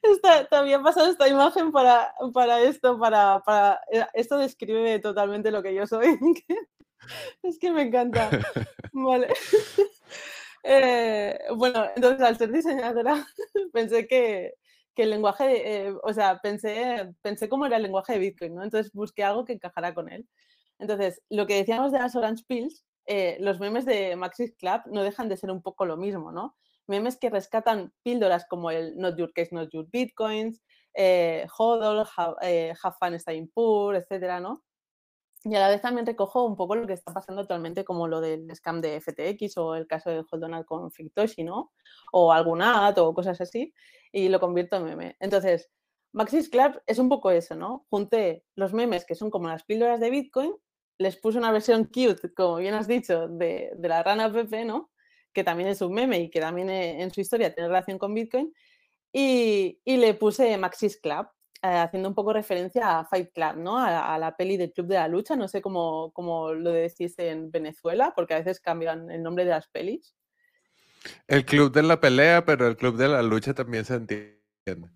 [0.03, 5.63] Esta, también pasado esta imagen para, para esto, para, para, eh, esto describe totalmente lo
[5.63, 6.19] que yo soy.
[7.43, 8.31] es que me encanta.
[8.93, 9.29] Vale.
[10.63, 13.27] Eh, bueno, entonces al ser diseñadora
[13.73, 14.55] pensé que,
[14.95, 18.63] que el lenguaje, eh, o sea, pensé, pensé cómo era el lenguaje de Bitcoin, ¿no?
[18.65, 20.29] Entonces busqué algo que encajara con él.
[20.79, 25.03] Entonces, lo que decíamos de las Orange Pills, eh, los memes de Maxis Club no
[25.03, 26.57] dejan de ser un poco lo mismo, ¿no?
[26.87, 30.63] Memes que rescatan píldoras como el Not Your Case, Not Your Bitcoins,
[31.57, 32.07] Hodl,
[32.43, 34.63] eh, Have, Fun Staying Poor, etcétera, ¿no?
[35.45, 38.21] Y a la vez también recojo un poco lo que está pasando actualmente, como lo
[38.21, 41.73] del scam de FTX o el caso de Donald con Fictoshi, ¿no?
[42.13, 43.73] O algún ad o cosas así,
[44.13, 45.17] y lo convierto en meme.
[45.21, 45.71] Entonces,
[46.13, 47.87] Maxis Club es un poco eso, ¿no?
[47.89, 50.55] Junté los memes que son como las píldoras de Bitcoin
[51.01, 54.91] les puse una versión cute, como bien has dicho, de, la rana Pepe, ¿no?
[55.33, 58.13] Que también es un meme y que también eh, en su historia tiene relación con
[58.13, 58.53] Bitcoin.
[59.11, 61.27] Y, le puse Maxis Club,
[61.63, 63.79] haciendo un poco referencia a Fight Club, ¿no?
[63.79, 67.51] A, la peli del Club de la Lucha, no sé cómo, cómo, lo decís en
[67.51, 70.15] Venezuela, porque a veces cambian el nombre de las pelis.
[71.27, 74.91] El Club de la Pelea, pero el Club de la Lucha también se entiende.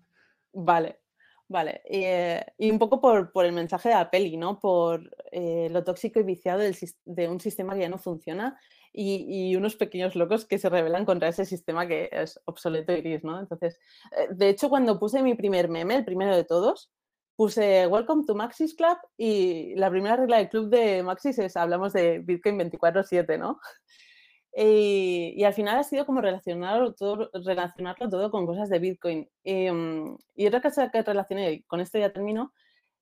[0.53, 0.99] Vale,
[1.47, 4.59] Vale, eh, y un poco por, el mensaje de la peli, ¿no?
[4.59, 8.59] Por eh, lo tóxico y viciado de un sistema que ya no funciona
[8.95, 13.23] y, unos pequeños locos que se rebelan contra ese sistema que es obsoleto y gris,
[13.23, 13.39] ¿no?
[13.39, 13.79] Entonces,
[14.11, 16.91] eh, de hecho, cuando puse mi primer meme, el primero de todos,
[17.35, 21.93] puse Welcome to Maxis Club y la primera regla del club de Maxis es hablamos
[21.93, 23.59] de Bitcoin 24/7, ¿no?
[24.57, 29.27] Eh, y, al final ha sido como relacionarlo todo, relacionarlo todo con cosas de Bitcoin.
[29.43, 32.53] Mm, y otra cosa que relacioné, con esto ya termino,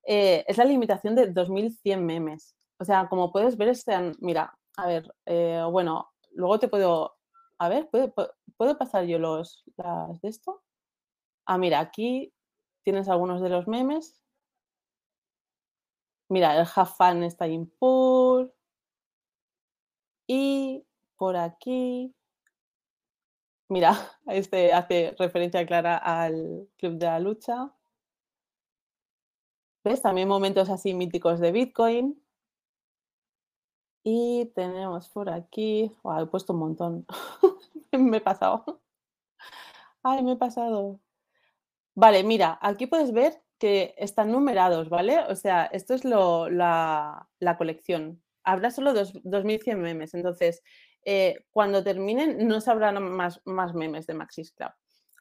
[0.08, 2.56] eh, es la limitación de 2100 memes.
[2.80, 7.16] O sea, como puedes ver, están, mira, a ver, eh, bueno, luego te puedo,
[7.60, 8.14] a ver, ¿puedo,
[8.58, 10.64] ¿puedo pasar yo los, las de esto?
[11.46, 12.34] Ah, mira, aquí
[12.84, 14.22] tienes algunos de los memes.
[16.30, 18.54] Mira, el fun está impur.
[20.28, 20.86] Y
[21.18, 22.14] por aquí.
[23.70, 23.92] Mira,
[24.28, 27.74] este hace referencia clara al Club de la Lucha.
[29.84, 30.02] ¿Ves?
[30.02, 32.23] También momentos así míticos de Bitcoin.
[34.06, 36.24] Y tenemos por aquí, ¡guau!
[36.24, 37.06] He puesto un montón.
[37.92, 38.82] Me he pasado.
[40.04, 41.00] Ay, me he pasado.
[41.96, 45.20] Vale, mira, aquí puedes ver que están numerados, ¿vale?
[45.30, 48.22] O sea, esto es lo la la colección.
[48.44, 50.14] Habrá solo dos 2100 memes.
[50.14, 50.64] Entonces,
[51.06, 54.72] eh, cuando terminen, no se habrán más más memes de Maxis Club.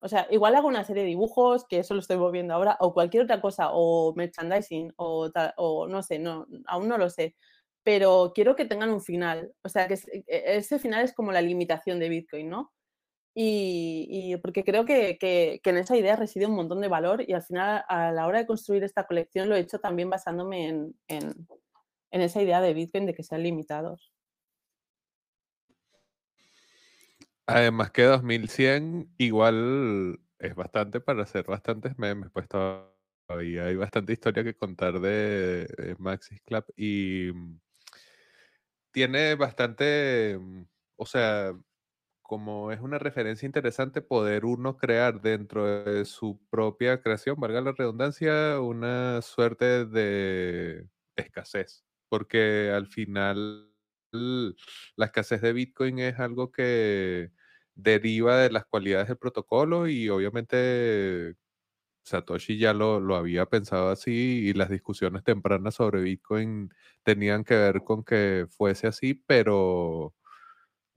[0.01, 2.93] O sea, igual hago una serie de dibujos, que eso lo estoy moviendo ahora, o
[2.95, 7.37] cualquier otra cosa, o merchandising, o o no sé, no, aún no lo sé.
[7.85, 9.53] Pero quiero que tengan un final.
[9.63, 12.73] O sea, que ese e ese final es como la limitación de Bitcoin, ¿no?
[13.35, 17.25] Y y porque creo que que que en esa idea reside un montón de valor
[17.27, 20.69] y al final, a la hora de construir esta colección, lo he hecho también basándome
[20.69, 21.33] en en
[22.13, 24.13] en esa idea de Bitcoin de que sean limitados.
[27.47, 34.45] Además que 2100 igual es bastante para hacer bastantes memes, pues todavía hay bastante historia
[34.45, 37.31] que contar de, Maxis Club y
[38.93, 40.65] tiene bastante, mm,
[40.97, 41.55] o sea,
[42.23, 47.73] como es una referencia interesante poder uno crear dentro de su propia creación, valga la
[47.73, 53.71] redundancia, una suerte de escasez, porque al final
[54.13, 57.33] la escasez de Bitcoin es algo que
[57.75, 61.37] deriva de las cualidades del protocolo y obviamente
[62.05, 64.13] Satoshi ya lo, lo había pensado así
[64.49, 66.71] y las discusiones tempranas sobre Bitcoin
[67.05, 70.15] tenían que ver con que fuese así, pero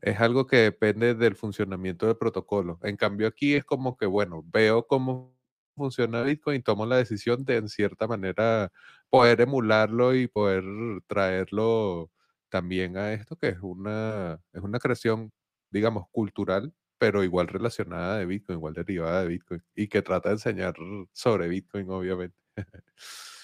[0.02, 2.80] es algo que depende del funcionamiento del protocolo.
[2.84, 5.36] En cambio, aquí es como que, bueno, veo cómo
[5.76, 8.72] funciona Bitcoin y tomo la decisión de, en cierta manera,
[9.10, 10.64] poder emularlo y poder
[11.08, 12.12] traerlo
[12.50, 15.32] también a esto, que es una, es una creación,
[15.72, 20.36] digamos, cultural, pero igual relacionada de Bitcoin, igual derivada de Bitcoin, y que trata de
[20.36, 20.76] enseñar
[21.14, 22.38] sobre Bitcoin, obviamente.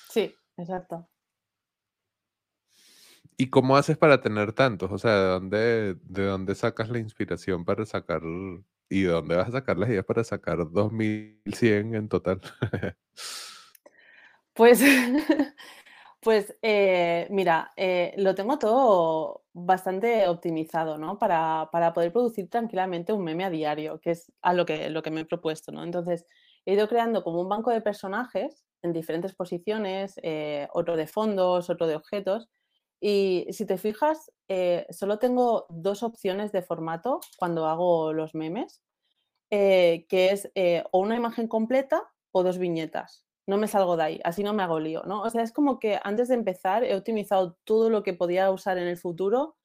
[0.10, 1.08] Sí, exacto.
[3.38, 4.92] ¿Y cómo haces para tener tantos?
[4.92, 8.22] O sea, ¿de dónde, de dónde sacas la inspiración para sacar
[8.90, 12.42] y de dónde vas a sacar las ideas para sacar 2100 en total?
[14.54, 14.82] Pues
[16.22, 21.18] Pues, eh, mira, eh, lo tengo todo bastante optimizado, ¿no?
[21.18, 25.02] Para, para poder producir tranquilamente un meme a diario, que es a lo que, lo
[25.02, 25.84] que me he propuesto, ¿no?
[25.84, 26.28] Entonces,
[26.66, 31.72] he ido creando como un banco de personajes en diferentes posiciones, eh, otro de fondos,
[31.72, 32.50] otro de objetos.
[33.00, 34.32] Y si te fijas,
[34.92, 38.84] solo tengo dos opciones de formato cuando hago los memes
[39.50, 40.52] que es
[40.92, 43.26] o una imagen completa o dos viñetas.
[43.48, 45.22] No me salgo de ahí, así no me hago lío, ¿no?
[45.24, 48.78] O sea, es como que antes de empezar he optimizado todo lo que podía usar
[48.78, 49.58] en el futuro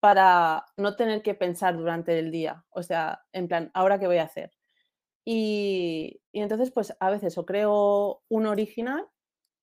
[0.00, 2.64] para no tener que pensar durante el día.
[2.70, 4.52] O sea, en plan, ¿ahora qué voy a hacer?
[5.24, 9.08] Y, y entonces, pues a veces o creo un original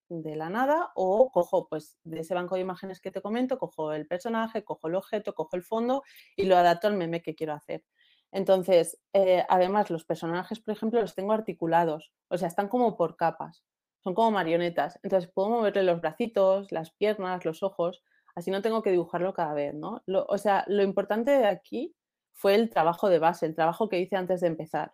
[0.10, 3.94] de la nada o cojo, pues de ese banco de imágenes que te comento, cojo
[3.94, 6.04] el personaje, cojo el objeto, cojo el fondo
[6.36, 7.84] y lo adapto al meme que quiero hacer.
[8.32, 13.16] Entonces, eh, además, los personajes, por ejemplo, los tengo articulados, o sea, están como por
[13.18, 13.64] capas,
[14.04, 15.00] son como marionetas.
[15.04, 18.04] Entonces, puedo moverle los bracitos, las piernas, los ojos,
[18.36, 20.02] así no tengo que dibujarlo cada vez, ¿no?
[20.28, 21.96] O sea, lo importante de aquí
[22.34, 24.94] fue el trabajo de base, el trabajo que hice antes de empezar.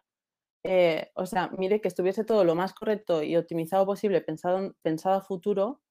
[0.63, 4.75] Eh, o sea, mire que estuviese todo lo más correcto y optimizado posible, pensado, en-
[4.81, 5.81] pensado a futuro,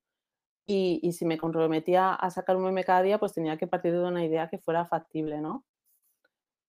[0.67, 3.93] y, y si me comprometía a sacar un meme cada día, pues tenía que partir
[3.93, 5.65] de una idea que fuera factible, ¿no?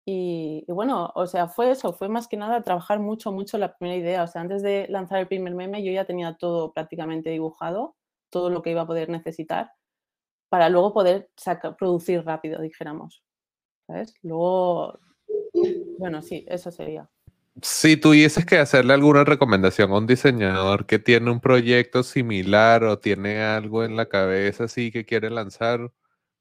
[0.08, 3.98] Y bueno, o sea, fue eso, fue más que nada trabajar mucho, mucho la primera
[3.98, 4.24] idea.
[4.24, 7.96] O sea, antes de lanzar el primer meme, yo ya tenía todo prácticamente dibujado,
[8.30, 9.72] todo lo que iba a poder necesitar,
[10.50, 13.24] para luego poder saca producir rápido, dijéramos,
[13.88, 14.14] ¿sabes?
[14.22, 15.00] Luego,
[15.98, 17.10] bueno, sí, eso sería.
[17.62, 23.00] Si tuvieses que hacerle alguna recomendación a un diseñador que tiene un proyecto similar o
[23.00, 25.92] tiene algo en la cabeza así que quiere lanzar,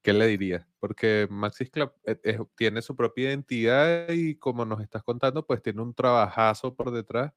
[0.05, 0.67] ¿qué le dirías?
[0.81, 5.63] Porque Maxis Club eh, eh, tiene su propia identidad y como nos estás contando, pues
[5.63, 7.33] tiene un trabajazo por detrás,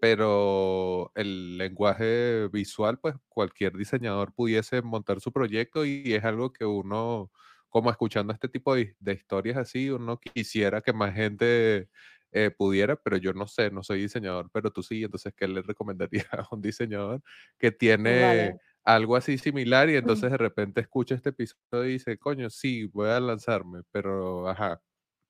[0.00, 6.64] pero el lenguaje visual, pues cualquier diseñador pudiese montar su proyecto y es algo que
[6.64, 7.30] uno,
[7.68, 11.90] como escuchando este tipo de, de historias así, uno quisiera que más gente
[12.32, 15.60] eh, pudiera, pero yo no sé, no soy diseñador, pero tú sí, entonces, ¿qué le
[15.60, 17.22] recomendaría a un diseñador
[17.58, 18.60] que tiene Vale.
[18.86, 23.10] Algo así similar y entonces de repente escucha este episodio y dice, coño, sí, voy
[23.10, 24.80] a lanzarme, pero, ajá,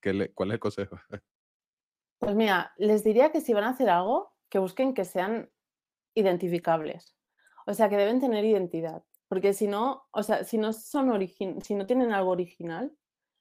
[0.00, 1.00] ¿qué le, ¿cuál es el consejo?
[2.18, 5.50] Pues mira, les diría que si van a hacer algo, que busquen que sean
[6.14, 7.14] identificables.
[7.66, 11.60] O sea, que deben tener identidad, porque si no, o sea, si no son origin
[11.62, 12.96] si no tienen algo original,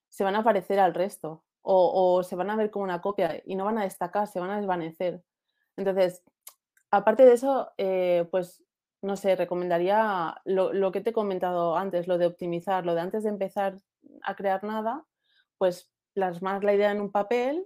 [0.09, 3.41] se van a parecer al resto o o se van a ver como una copia
[3.45, 5.23] y no van a destacar, se van a desvanecer.
[5.77, 6.23] Entonces,
[6.91, 8.64] aparte de eso, eh, pues,
[9.01, 13.01] no sé, recomendaría lo lo que te he comentado antes, lo de optimizar, lo de
[13.01, 13.77] antes de empezar,
[14.23, 15.05] a crear nada,
[15.57, 17.65] pues plasmar la idea en un papel,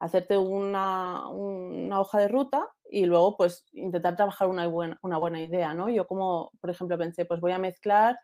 [0.00, 5.40] hacerte una, una hoja de ruta y luego pues intentar trabajar una buena, una buena
[5.42, 5.88] idea, ¿no?
[5.88, 8.18] Yo como, por ejemplo, pensé, pues voy a mezclar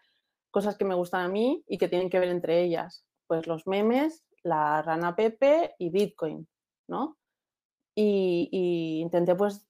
[0.50, 3.66] cosas que me gustan a mí y que tienen que ver entre ellas, pues los
[3.66, 6.48] memes, la rana Pepe y Bitcoin,
[6.88, 7.18] ¿no?
[7.94, 9.66] Y, y intenté pues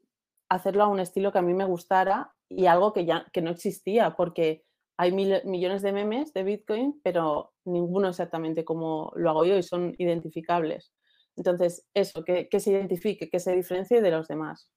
[0.49, 3.51] hacerlo a un estilo que a mí me gustara y algo que ya que no
[3.51, 4.65] existía, porque
[4.99, 9.63] hay mil, millones de memes de Bitcoin, pero ninguno exactamente como lo hago yo y
[9.63, 10.93] son identificables.
[11.37, 14.71] Entonces, eso, que, que se identifique, que se diferencie de los demás.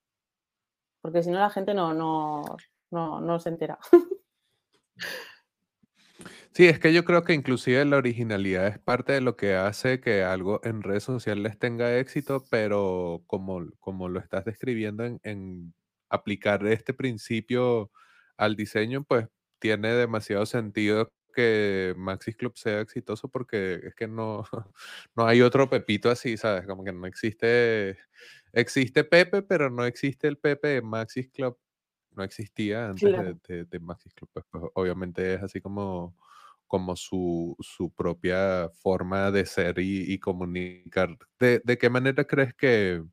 [1.01, 2.43] Porque si no, la gente no, no,
[2.91, 3.79] no, no se entera.
[6.51, 10.01] Sí, es que yo creo que inclusive la originalidad es parte de lo que hace
[10.01, 15.73] que algo en redes sociales tenga éxito, pero como, como lo estás describiendo en, en
[16.09, 17.91] aplicar este principio
[18.37, 19.27] al diseño, pues
[19.59, 24.43] tiene demasiado sentido que Maxis Club sea exitoso porque es que no,
[25.15, 26.65] no hay otro Pepito así, ¿sabes?
[26.67, 27.97] Como que no existe,
[28.53, 31.57] existe Pepe, pero no existe el Pepe de Maxis Club.
[32.15, 33.39] No existía antes Claro.
[33.47, 34.29] de, de- de Maxis Club.
[34.33, 36.15] Pues, pues, obviamente es así como,
[36.67, 41.17] como su, su propia forma de ser y, y comunicar.
[41.39, 43.03] ¿De, de qué manera crees que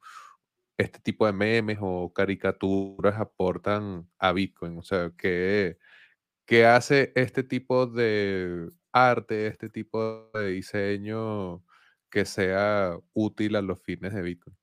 [0.78, 4.78] este tipo de memes o caricaturas aportan a Bitcoin?
[4.78, 5.78] O sea, ¿qué,
[6.44, 11.64] qué hace este tipo de arte, este tipo de diseño
[12.10, 14.56] que sea útil a los fines de Bitcoin?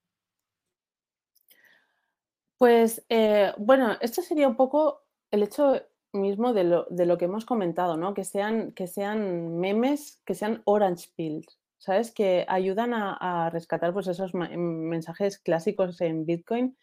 [2.57, 5.81] Pues, eh, bueno, esto sería un poco el hecho
[6.13, 8.13] mismo de lo, de lo que hemos comentado, ¿no?
[8.13, 12.11] Que sean, que sean memes, que sean orange pills, ¿sabes?
[12.13, 16.77] Que ayudan a, rescatar pues, esos ma- mensajes clásicos en Bitcoin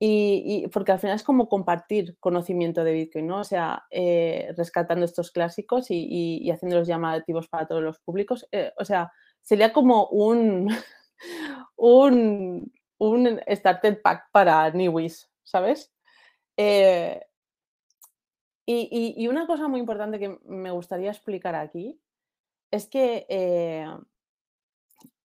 [0.00, 3.40] Y, porque al final es como compartir conocimiento de Bitcoin, ¿no?
[3.40, 8.46] O sea, eh, rescatando estos clásicos y, y- y haciéndolos llamativos para todos los públicos.
[8.52, 10.68] Eh, o sea, sería como un,
[11.76, 15.92] un, un starter pack para Newies, ¿sabes?
[16.56, 17.20] Eh,
[18.66, 22.00] y, una cosa muy importante que me gustaría explicar aquí
[22.70, 23.26] es que,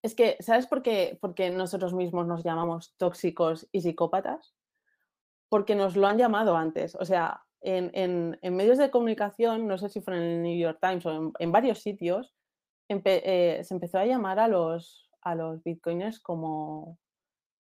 [0.01, 4.53] es que ¿sabes por qué, por qué nosotros mismos nos llamamos tóxicos y psicópatas?
[5.49, 6.95] Porque nos lo han llamado antes.
[6.95, 11.05] O sea, en, medios de comunicación, no sé si fue en el New York Times
[11.05, 12.33] o en, varios sitios,
[12.88, 16.97] eh, se empezó a llamar a los, a los bitcoiners como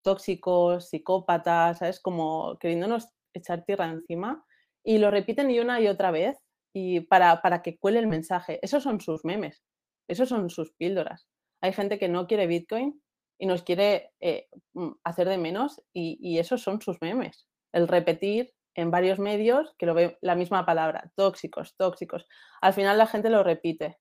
[0.01, 1.99] tóxicos, psicópatas, ¿sabes?
[1.99, 4.45] Como queriéndonos echar tierra encima.
[4.83, 6.37] Y lo repiten y una y otra vez
[6.73, 8.59] y para, para que cuele el mensaje.
[8.61, 9.61] Esos son sus memes,
[10.07, 11.27] esos son sus píldoras.
[11.61, 13.01] Hay gente que no quiere Bitcoin
[13.37, 17.47] y nos quiere eh, mm, hacer de menos y, esos son sus memes.
[17.73, 22.25] El repetir en varios medios que lo ve la misma palabra, tóxicos, tóxicos.
[22.61, 23.97] Al final la gente lo repite.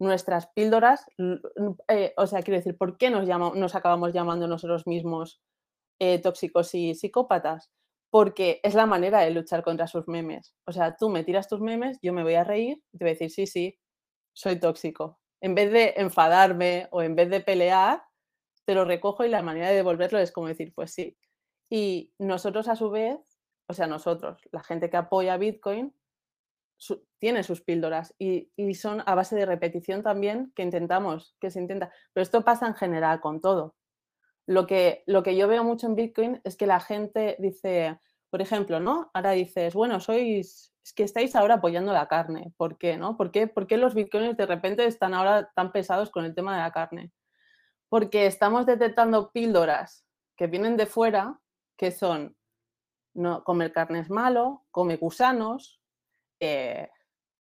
[0.00, 1.06] Nuestras píldoras,
[1.88, 5.40] eh, o sea, quiero decir, ¿por qué nos, llama- nos acabamos llamando nosotros mismos
[6.00, 7.70] eh, tóxicos y psicópatas?
[8.10, 10.54] Porque es la manera de luchar contra sus memes.
[10.66, 13.10] O sea, tú me tiras tus memes, yo me voy a reír y te voy
[13.10, 13.78] a decir, sí, sí,
[14.34, 15.20] soy tóxico.
[15.44, 18.02] En vez de enfadarme o en vez de pelear,
[18.64, 21.18] te lo recojo y la manera de devolverlo es como decir, pues sí.
[21.68, 23.18] Y nosotros a su vez,
[23.66, 25.94] o sea, nosotros, la gente que apoya Bitcoin,
[27.18, 31.60] tiene sus píldoras y, y son a base de repetición también que intentamos, que se
[31.60, 31.92] intenta.
[32.14, 33.74] Pero esto pasa en general con todo.
[34.46, 37.98] Lo que, lo que yo veo mucho en Bitcoin es que la gente dice,
[38.30, 39.10] por ejemplo, ¿no?
[39.12, 42.52] Ahora dices, bueno, sois, es que estáis ahora apoyando la carne.
[42.58, 43.16] ¿Por qué, no?
[43.16, 46.54] ¿Por qué, por qué los Bitcoiners de repente están ahora tan pesados con el tema
[46.54, 47.10] de la carne?
[47.88, 50.04] Porque estamos detectando píldoras
[50.36, 51.40] que vienen de fuera,
[51.78, 52.36] que son,
[53.14, 55.80] no, comer carne es malo, come gusanos,
[56.38, 56.90] eh,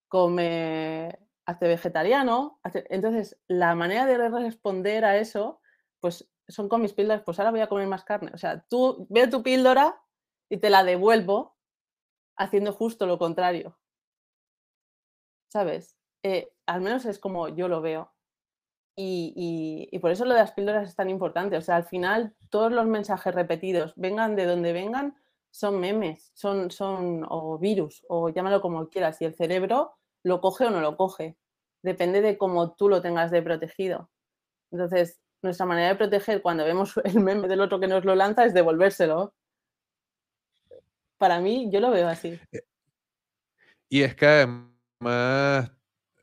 [0.09, 2.59] come, hace vegetariano.
[2.89, 5.61] entonces, la manera de responder a eso,
[6.01, 8.31] pues son con mis píldoras, pues ahora voy a comer más carne.
[8.33, 10.01] O sea, tú veo tu píldora
[10.49, 11.56] y te la devuelvo
[12.37, 13.79] haciendo justo lo contrario,
[15.49, 15.97] ¿sabes?
[16.23, 18.13] Eh, al menos es como yo lo veo.
[18.97, 21.57] Y, y- y por eso lo de las píldoras es tan importante.
[21.57, 25.17] O sea, al final todos los mensajes repetidos, vengan de donde vengan,
[25.53, 29.21] son memes, son, son o virus, o llámalo como quieras.
[29.23, 29.95] Y el cerebro
[30.25, 31.39] lo coge o no lo coge.
[31.83, 34.11] Depende de cómo tú lo tengas de protegido.
[34.73, 38.45] Entonces, nuestra manera de proteger cuando vemos el meme del otro que nos lo lanza
[38.47, 39.35] es devolvérselo.
[41.19, 42.39] Para mí, yo lo veo así.
[43.89, 45.73] Y es que además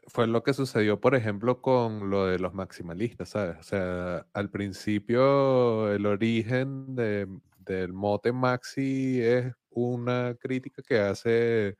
[0.08, 3.58] fue lo que sucedió, por ejemplo, con lo de los maximalistas, ¿sabes?
[3.60, 7.28] O sea, al principio el origen de-
[7.60, 11.78] del mote maxi es una crítica que hace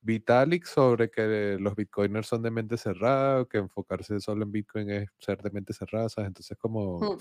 [0.00, 5.08] Vitalik sobre que los bitcoiners son de mente cerrada, que enfocarse solo en Bitcoin es
[5.18, 6.28] ser de mente cerrada, ¿sabes?
[6.28, 7.18] Entonces como Mm.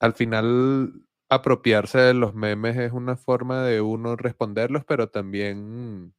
[0.00, 0.92] al final
[1.34, 6.14] apropiarse de los memes es una forma de uno responderlos, pero también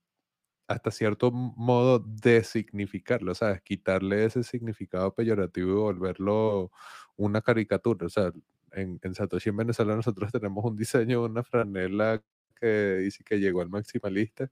[0.67, 3.61] hasta cierto modo designificarlo, ¿sabes?
[3.61, 6.71] Quitarle ese significado peyorativo y volverlo
[7.15, 8.07] una caricatura.
[8.07, 8.31] O sea,
[8.71, 12.21] en, en Satoshi en Venezuela nosotros tenemos un diseño, una franela
[12.59, 14.49] que dice que llegó al maximalista.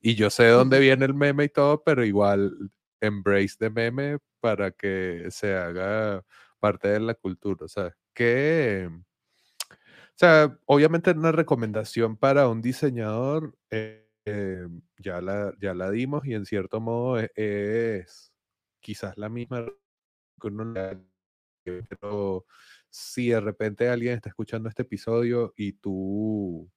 [0.00, 2.52] Y yo sé de dónde viene el meme y todo, pero igual
[3.00, 6.24] embrace de meme para que se haga
[6.58, 7.64] parte de la cultura.
[7.66, 8.90] O sea, que...
[10.16, 16.24] O sea, obviamente una recomendación para un diseñador eh, eh, ya, la, ya la dimos
[16.26, 18.32] y en cierto modo e- es,
[18.80, 19.66] quizás la misma
[20.40, 20.74] que uno
[21.88, 22.46] pero
[22.90, 26.70] si de repente alguien está escuchando este episodio y tú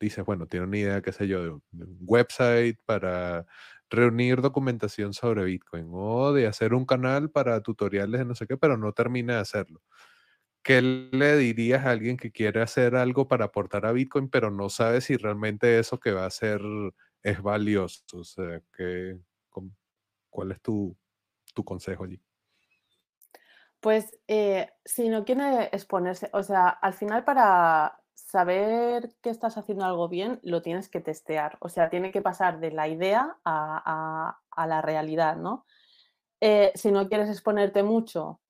[0.00, 3.46] dices, bueno, tiene una idea, qué sé yo, un, de un website para
[3.90, 8.56] reunir documentación sobre Bitcoin o de hacer un canal para tutoriales de no sé qué,
[8.56, 9.82] pero no termina de hacerlo.
[10.68, 14.68] ¿Qué le dirías a alguien que quiere hacer algo para aportar a Bitcoin, pero no
[14.68, 16.60] sabe si realmente eso que va a hacer
[17.22, 18.02] es valioso?
[18.12, 19.18] O sea, ¿qué,
[20.28, 20.94] ¿cuál es tu,
[21.54, 22.20] tu consejo allí?
[23.80, 29.86] Pues eh, si no quiere exponerse, o sea, al final para saber que estás haciendo
[29.86, 31.56] algo bien, lo tienes que testear.
[31.60, 35.64] O sea, tiene que pasar de la idea a, a- a la realidad, ¿no?
[36.42, 38.42] Eh, si no quieres exponerte mucho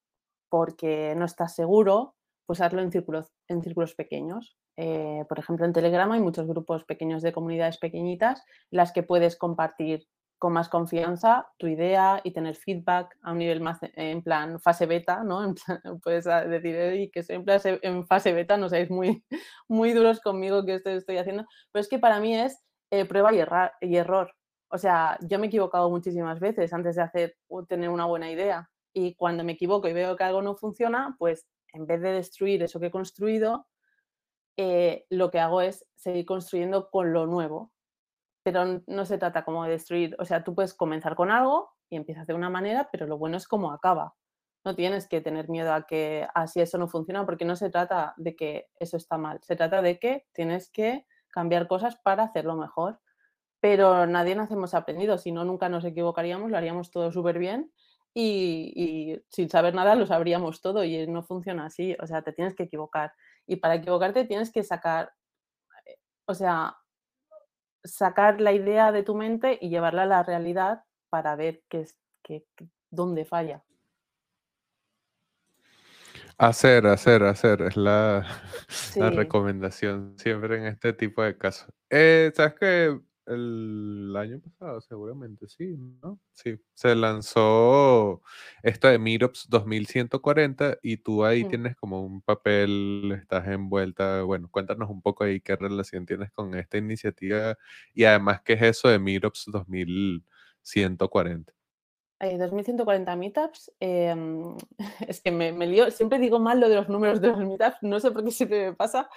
[0.49, 2.15] porque no estás seguro,
[2.47, 4.57] pues hazlo en círculos, en círculos pequeños.
[4.77, 9.37] Eh, por ejemplo, en Telegram hay muchos grupos pequeños de comunidades pequeñitas, las que puedes
[9.37, 10.07] compartir
[10.39, 14.87] con más confianza tu idea y tener feedback a un nivel más en plan fase
[14.87, 15.43] beta, ¿no?
[15.85, 17.37] En puedes a- decir, "Ey, que estoy
[17.83, 19.25] en, fase beta, no seáis muy,
[19.69, 21.45] muy duros conmigo que esto estoy haciendo.
[21.73, 24.33] Pero es que para mí es eh, prueba y, erra- y error.
[24.71, 27.37] O sea, yo me he equivocado muchísimas veces antes de hacer
[27.69, 28.71] tener una buena idea.
[28.93, 32.63] Y cuando me equivoco y veo que algo no funciona, pues en vez de destruir
[32.63, 33.67] eso que he construido,
[34.57, 37.73] eh, lo que hago es seguir construyendo con lo nuevo.
[38.43, 41.97] Pero no se trata como de destruir, o sea, tú puedes comenzar con algo y
[41.97, 44.15] empiezas de una manera, pero lo bueno es cómo acaba.
[44.65, 48.15] No tienes que tener miedo a que así eso no funciona, porque no se trata
[48.17, 52.57] de que eso está mal, se trata de que tienes que cambiar cosas para hacerlo
[52.57, 53.01] mejor.
[53.61, 57.73] Pero nadie nacemos aprendidos, si no, nunca nos equivocaríamos, lo haríamos todo súper bien
[58.21, 62.33] y, y sin saber nada lo sabríamos todo y no funciona así, o sea, te
[62.33, 63.13] tienes que equivocar.
[63.47, 65.13] Y para equivocarte tienes que sacar,
[66.27, 66.77] o sea,
[67.85, 71.97] sacar la idea de tu mente y llevarla a la realidad para ver qué es,
[72.25, 73.63] qué- qué- dónde falla.
[76.39, 78.27] Hacer, hacer, hacer, es la,
[79.15, 81.73] recomendación siempre en este tipo de casos.
[81.89, 86.19] Eh, ¿sabes que El año pasado, seguramente, sí, ¿no?
[86.33, 88.23] Sí, se lanzó
[88.63, 94.23] esto de Meetups 2140 y tú ahí tienes como un papel, estás envuelta.
[94.23, 97.59] Bueno, cuéntanos un poco ahí qué relación tienes con esta iniciativa
[97.93, 101.53] y además qué es eso de Meetups 2140.
[102.21, 103.73] Eh, 2140 meetups.
[103.79, 104.57] em,
[105.07, 107.83] es que me, me lío, siempre digo mal lo de los números de los meetups,
[107.83, 109.11] no sé por qué siempre me pasa.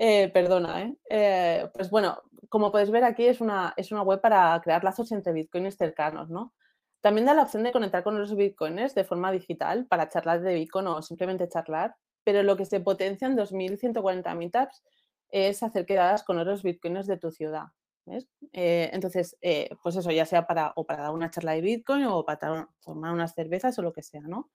[0.00, 0.96] Eh, perdona, ¿eh?
[1.10, 5.10] Eh, Pues bueno, como podéis ver aquí es una, es una web para crear lazos
[5.12, 6.54] entre bitcoins cercanos, ¿no?
[7.00, 10.54] También da la opción de conectar con los bitcoins de forma digital para charlar de
[10.54, 14.84] bitcoin o simplemente charlar, pero lo que se potencia en 2140 meetups
[15.30, 17.66] es hacer quedadas con otros bitcoins de tu ciudad.
[18.06, 18.28] ¿ves?
[18.52, 19.36] Eh, entonces,
[19.82, 23.12] pues eso, ya sea para, o para dar una charla de Bitcoin o para tomar
[23.12, 24.50] unas cervezas o lo que sea, ¿no?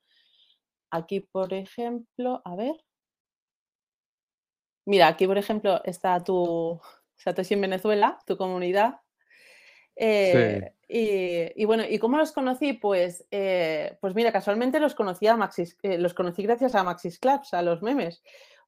[0.90, 2.76] Aquí, por ejemplo, a ver.
[4.86, 6.80] Mira, aquí, por ejemplo, está tu
[7.16, 8.96] Satoshi en Venezuela, tu comunidad.
[9.96, 12.74] Eh, y, y bueno, ¿y cómo los conocí?
[12.74, 17.20] Pues, eh, pues mira, casualmente los conocí, a Maxis, eh, los conocí gracias a Maxis
[17.20, 18.24] Clubs, a los memes.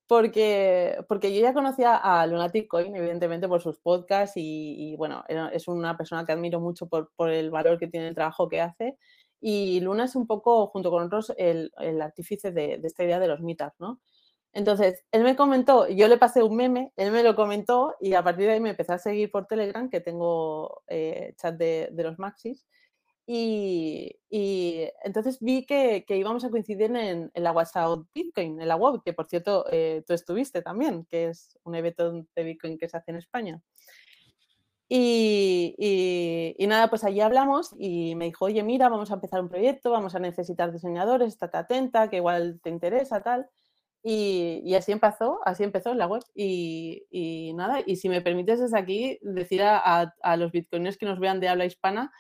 [0.07, 5.23] Porque, porque yo ya conocía a Lunatic Coin, evidentemente, por sus podcasts y, y, bueno,
[5.51, 8.61] es una persona que admiro mucho por, por el valor que tiene el trabajo que
[8.61, 8.97] hace.
[9.41, 13.19] Y Luna es un poco, junto con otros, el, el artífice de, de esta idea
[13.19, 13.99] de los meetups, ¿no?
[14.55, 18.23] Entonces, él me comentó, yo le pasé un meme, él me lo comentó y a
[18.23, 22.03] partir de ahí me empecé a seguir por Telegram, que tengo eh, chat de, de
[22.03, 22.65] los Maxis.
[23.27, 28.67] Y, y entonces vi que, que íbamos a coincidir en, en la WhatsApp Bitcoin, en
[28.67, 32.77] la web, que por cierto eh, tú estuviste también, que es un evento de Bitcoin
[32.77, 33.61] que se hace en España.
[34.87, 39.41] Y, y- y nada, pues allí hablamos y me dijo, oye, mira, vamos a empezar
[39.41, 43.49] un proyecto, vamos a necesitar diseñadores, estate atenta, que igual te interesa, tal.
[44.07, 46.21] Y, así empezó, así empezó la web.
[46.35, 51.39] Y, nada, y si me permites desde aquí decir a, los bitcoiners que nos vean
[51.39, 52.11] de habla hispana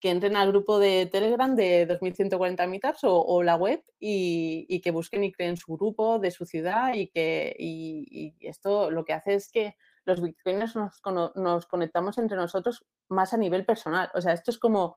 [0.00, 5.24] que entren al grupo de Telegram de 2140 Meetups o, la web y, que busquen
[5.24, 9.50] y creen su grupo de su ciudad y que y, esto lo que hace es
[9.52, 9.76] que
[10.06, 11.02] los bitcoiners nos,
[11.34, 14.10] nos conectamos entre nosotros más a nivel personal.
[14.14, 14.96] O sea, esto es como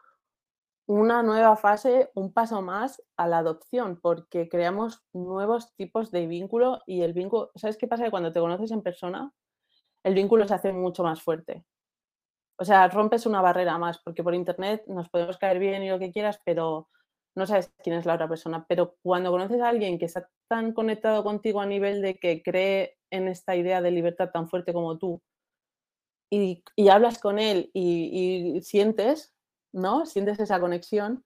[0.90, 6.82] una nueva fase, un paso más a la adopción, porque creamos nuevos tipos de vínculo
[6.88, 8.06] y el vínculo, ¿sabes qué pasa?
[8.06, 9.32] Que cuando te conoces en persona,
[10.04, 11.64] el vínculo se hace mucho más fuerte.
[12.58, 16.00] O sea, rompes una barrera más, porque por internet nos podemos caer bien y lo
[16.00, 16.90] que quieras, pero
[17.36, 18.66] no sabes quién es la otra persona.
[18.68, 22.98] Pero cuando conoces a alguien que está tan conectado contigo a nivel de que cree
[23.12, 25.22] en esta idea de libertad tan fuerte como tú,
[26.32, 29.36] y, hablas con él y sientes
[29.72, 30.06] ¿no?
[30.06, 31.24] Sientes esa conexión.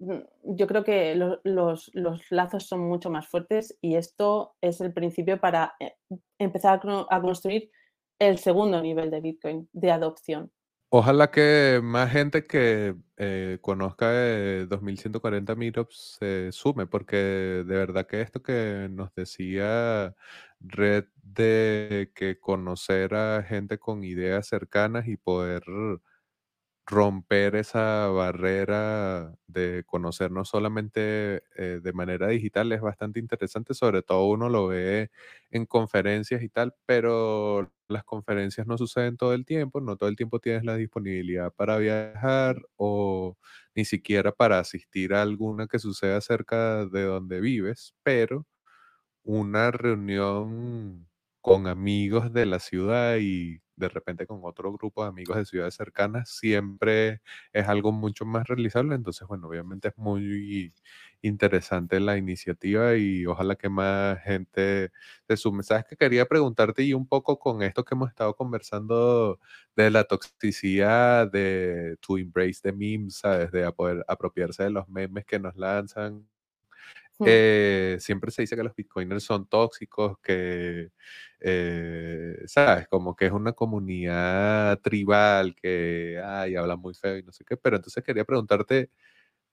[0.00, 1.90] Mm, yo creo que los,
[2.30, 5.94] lazos son mucho más fuertes y esto es el principio para eh,
[6.38, 7.70] empezar a, construir
[8.18, 10.50] el segundo nivel de Bitcoin, de adopción.
[10.90, 14.12] Ojalá que más gente que eh, conozca
[14.68, 20.14] 2140 Meetups se sume, porque de verdad que esto que nos decía
[20.60, 25.64] Red de que conocer a gente con ideas cercanas y poder
[26.86, 34.26] romper esa barrera de conocernos solamente eh, de manera digital es bastante interesante, sobre todo
[34.28, 35.10] uno lo ve
[35.50, 40.16] en conferencias y tal, pero las conferencias no suceden todo el tiempo, no todo el
[40.16, 43.36] tiempo tienes la disponibilidad para viajar o
[43.74, 48.46] ni siquiera para asistir a alguna que suceda cerca de donde vives, pero
[49.24, 51.08] una reunión
[51.40, 55.74] con amigos de la ciudad y de repente con otro grupo de amigos de ciudades
[55.74, 57.20] cercanas, siempre
[57.52, 58.94] es algo mucho más realizable.
[58.94, 60.72] Entonces, bueno, obviamente es muy
[61.22, 64.90] interesante la iniciativa y ojalá que más gente
[65.28, 65.62] se sume.
[65.62, 69.38] Sabes que quería preguntarte y un poco con esto que hemos estado conversando
[69.76, 73.50] de la toxicidad, de to embrace the memes, ¿sabes?
[73.52, 76.26] De poder apropiarse de los memes que nos lanzan
[77.18, 77.24] Hmm.
[77.28, 80.90] Eh, siempre se dice que los bitcoiners son tóxicos, que,
[81.40, 82.88] eh, ¿sabes?
[82.88, 87.56] Como que es una comunidad tribal que, ay, habla muy feo y no sé qué,
[87.56, 88.90] pero entonces quería preguntarte,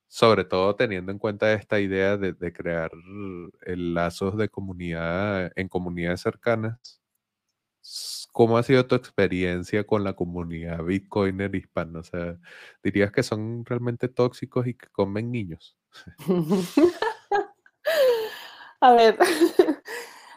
[0.08, 2.92] sobre todo teniendo en cuenta esta idea de, crear
[3.66, 7.02] lazos de comunidad en comunidades cercanas,
[8.32, 12.00] ¿cómo ha sido tu experiencia con la comunidad bitcoiner hispana?
[12.00, 12.38] O sea,
[12.84, 15.78] ¿dirías que son realmente tóxicos y que comen niños?
[18.82, 19.18] A ver,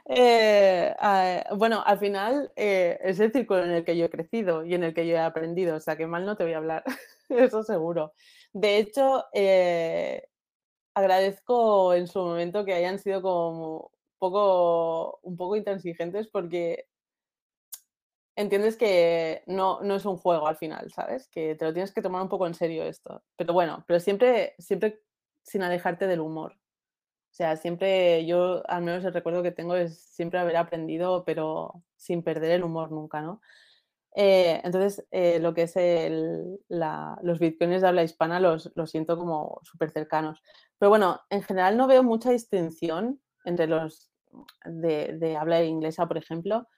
[0.07, 0.95] eh,
[1.57, 4.85] bueno, al final eh, es el círculo en el que yo he crecido y en
[4.85, 6.85] el que yo he aprendido, o sea que mal no te voy a hablar,
[7.29, 8.13] eso seguro.
[8.53, 10.29] De hecho, eh,
[10.95, 16.87] agradezco en su momento que hayan sido como poco, un poco intransigentes porque
[18.37, 21.29] entiendes que no, no es un juego al final, ¿sabes?
[21.29, 23.23] Que te lo tienes que tomar un poco en serio esto.
[23.37, 25.03] Pero bueno, pero siempre, siempre
[25.43, 26.57] sin alejarte del humor.
[27.35, 31.83] O sea, siempre yo, al menos el recuerdo que tengo es siempre haber aprendido, pero
[31.97, 33.41] sin perder el humor nunca, ¿no?
[34.15, 35.75] Eh, entonces, eh, lo que es
[36.69, 40.41] los bitcoins de habla hispana los, siento como súper cercanos.
[40.79, 44.13] Pero bueno, en general no veo mucha distinción entre los
[44.65, 46.69] de, habla inglesa, por ejemplo.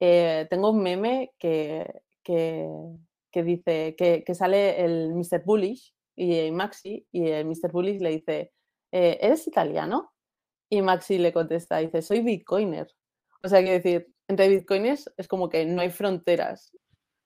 [0.00, 2.56] Eh, tengo un meme que, que,
[3.34, 5.44] dice que, que, sale el Mr.
[5.44, 7.70] Bullish y Maxi, y el Mr.
[7.70, 8.54] Bullish le dice,
[8.96, 10.14] eh, ¿eres italiano?
[10.70, 12.88] Y Maxi le contesta, dice, soy bitcoiner.
[13.42, 16.72] O sea, quiero decir, entre bitcoiners es como que no hay fronteras.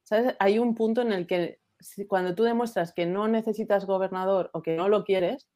[0.02, 0.34] ¿Sabes?
[0.40, 1.60] Hay un punto en el que
[2.08, 5.48] cuando tú demuestras que no necesitas gobernador o que no lo quieres,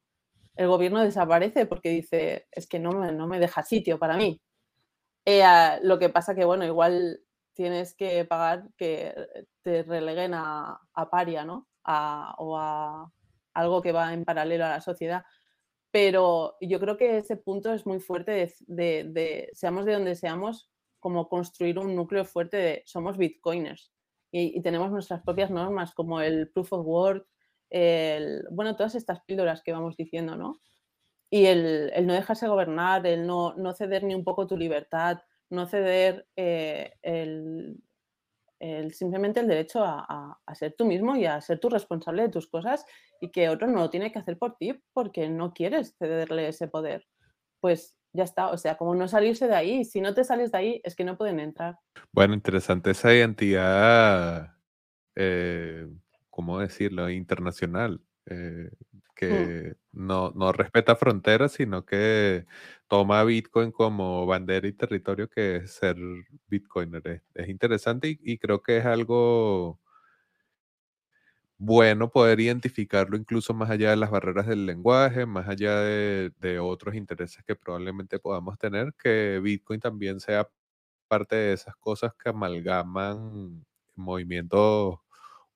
[0.55, 4.39] el gobierno desaparece porque dice, es que no me, no me deja sitio para mí.
[5.25, 5.43] Eh,
[5.81, 7.19] lo que pasa que, bueno, igual
[7.53, 9.13] tienes que pagar que
[9.63, 10.79] te releguen a,
[11.11, 11.67] paria, ¿no?
[12.37, 13.11] o a
[13.53, 15.23] algo que va en paralelo a la sociedad
[15.95, 20.69] pero yo creo que ese punto es muy fuerte de, seamos de donde seamos,
[20.99, 23.93] como construir un núcleo fuerte de somos bitcoiners
[24.29, 27.25] y, tenemos nuestras propias normas como el proof of work,
[27.69, 30.59] el, bueno, todas estas píldoras que vamos diciendo, ¿no?
[31.29, 35.19] Y el, no dejarse gobernar, el no, no, ceder ni un poco tu libertad,
[35.49, 37.77] no ceder eh, el,
[38.91, 42.85] simplemente el derecho a, ser tú mismo y a ser tú responsable de tus cosas
[43.21, 46.67] y que otro no lo tiene que hacer por ti porque no quieres cederle ese
[46.67, 47.05] poder.
[47.59, 50.57] Pues ya está, o sea, como no salirse de ahí, si no te sales de
[50.57, 51.77] ahí es que no pueden entrar.
[52.11, 54.55] Bueno, interesante esa identidad,
[55.15, 55.87] eh,
[56.29, 58.01] ¿cómo decirlo?, internacional.
[58.27, 58.69] Eh,
[59.15, 62.45] que no, no respeta fronteras, sino que
[62.87, 65.97] toma Bitcoin como bandera y territorio que es ser
[66.47, 67.23] Bitcoiner.
[67.33, 69.79] Es, interesante y, y, creo que es algo
[71.57, 76.59] bueno poder identificarlo incluso más allá de las barreras del lenguaje, más allá de, de
[76.59, 80.49] otros intereses que probablemente podamos tener, que Bitcoin también sea
[81.07, 84.99] parte de esas cosas que amalgaman movimientos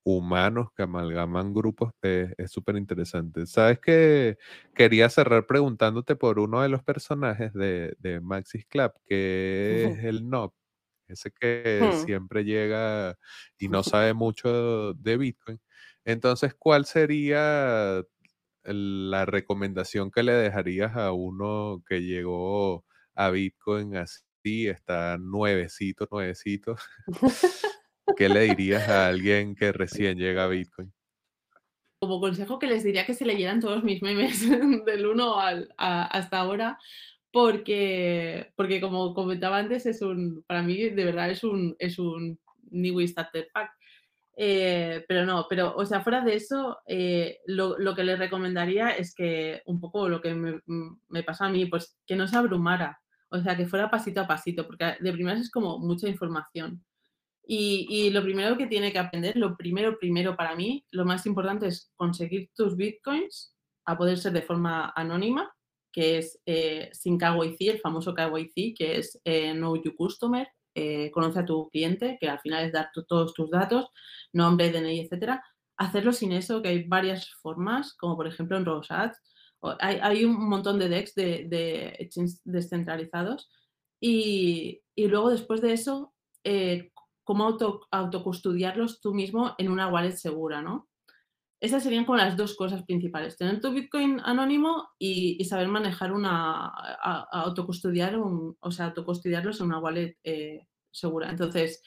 [0.03, 3.45] humanos que amalgaman grupos es súper interesante.
[3.47, 4.37] Sabes que
[4.73, 10.29] quería cerrar preguntándote por uno de los personajes de, de Maxis Club, que es el
[10.29, 10.53] Nob,
[11.07, 11.93] ese que Hmm.
[11.93, 13.17] siempre llega
[13.59, 15.59] y no sabe mucho de Bitcoin.
[16.05, 18.03] Entonces, ¿cuál sería
[18.63, 22.85] la recomendación que le dejarías a uno que llegó
[23.15, 26.75] a Bitcoin así, está nuevecito, nuevecito?
[28.17, 30.91] ¿Qué le dirías a alguien que recién llega a Bitcoin?
[31.99, 34.39] Como consejo que les diría que se leyeran todos mis memes
[34.85, 36.77] del 1 al, a, hasta ahora,
[37.31, 42.39] porque, porque como comentaba antes, es un, para mí de verdad es un, es un
[42.71, 43.71] New Starter Pack.
[44.41, 48.91] Eh, pero no, pero, o sea, fuera de eso, eh, lo, lo, que les recomendaría
[48.91, 50.61] es que un poco lo que me,
[51.09, 53.01] me pasa a mí, pues que no se abrumara,
[53.31, 56.83] o sea, que fuera pasito a pasito, porque de primeras es como mucha información.
[57.51, 61.25] Y, y, lo primero que tiene que aprender, lo primero, primero para mí, lo más
[61.25, 65.51] importante es conseguir tus bitcoins, a poder ser de forma anónima,
[65.91, 71.09] que es eh, sin KYC, el famoso KYC, que es eh, Know You Customer, eh,
[71.09, 73.87] conoce a tu cliente, que al final es dar tu, todos tus datos,
[74.31, 75.43] nombre, DNI, etcétera.
[75.75, 79.15] Hacerlo sin eso, que hay varias formas, como por ejemplo en Rosat,
[79.79, 82.09] hay, hay, un montón de DEX de, de
[82.45, 83.49] descentralizados.
[83.99, 86.91] Y, y, luego después de eso, eh,
[87.29, 90.89] cómo auto, autocustodiarlos tú mismo en una wallet segura, ¿no?
[91.59, 96.65] Esas serían como las dos cosas principales, tener tu Bitcoin anónimo y, saber manejar una,
[96.65, 101.29] a, o sea, autocustodiarlos en una wallet eh, segura.
[101.29, 101.83] Entonces,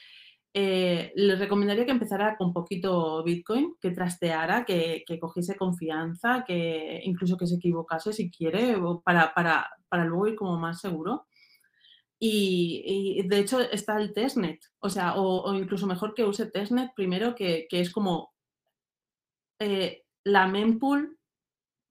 [0.54, 7.00] eh, les recomendaría que empezara con poquito Bitcoin, que trasteara, que, que, cogiese confianza, que
[7.02, 11.26] incluso que se equivocase si quiere, para, para, para luego ir como más seguro.
[12.24, 16.94] Y, de hecho está el testnet, o sea, o, o, incluso mejor que use testnet
[16.94, 18.32] primero, que, que es como
[19.58, 21.18] eh, la mempool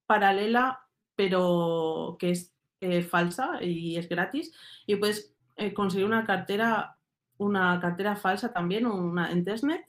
[0.05, 4.53] paralela, pero que es eh, falsa y es gratis.
[4.87, 6.97] Y puedes eh, conseguir una cartera,
[7.37, 9.85] una cartera falsa también, una en testnet.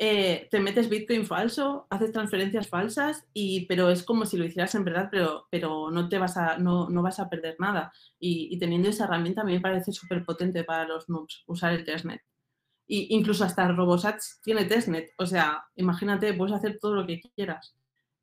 [0.00, 4.76] Eh, te metes Bitcoin falso, haces transferencias falsas, y, pero es como si lo hicieras
[4.76, 7.92] en verdad, pero, pero no, te vas a, no, no vas a perder nada.
[8.20, 11.84] Y, teniendo esa herramienta a mí me parece súper potente para los noobs usar el
[11.84, 12.22] testnet.
[12.86, 15.10] Y incluso hasta Robosats tiene testnet.
[15.18, 17.74] O sea, imagínate, puedes hacer todo lo que quieras.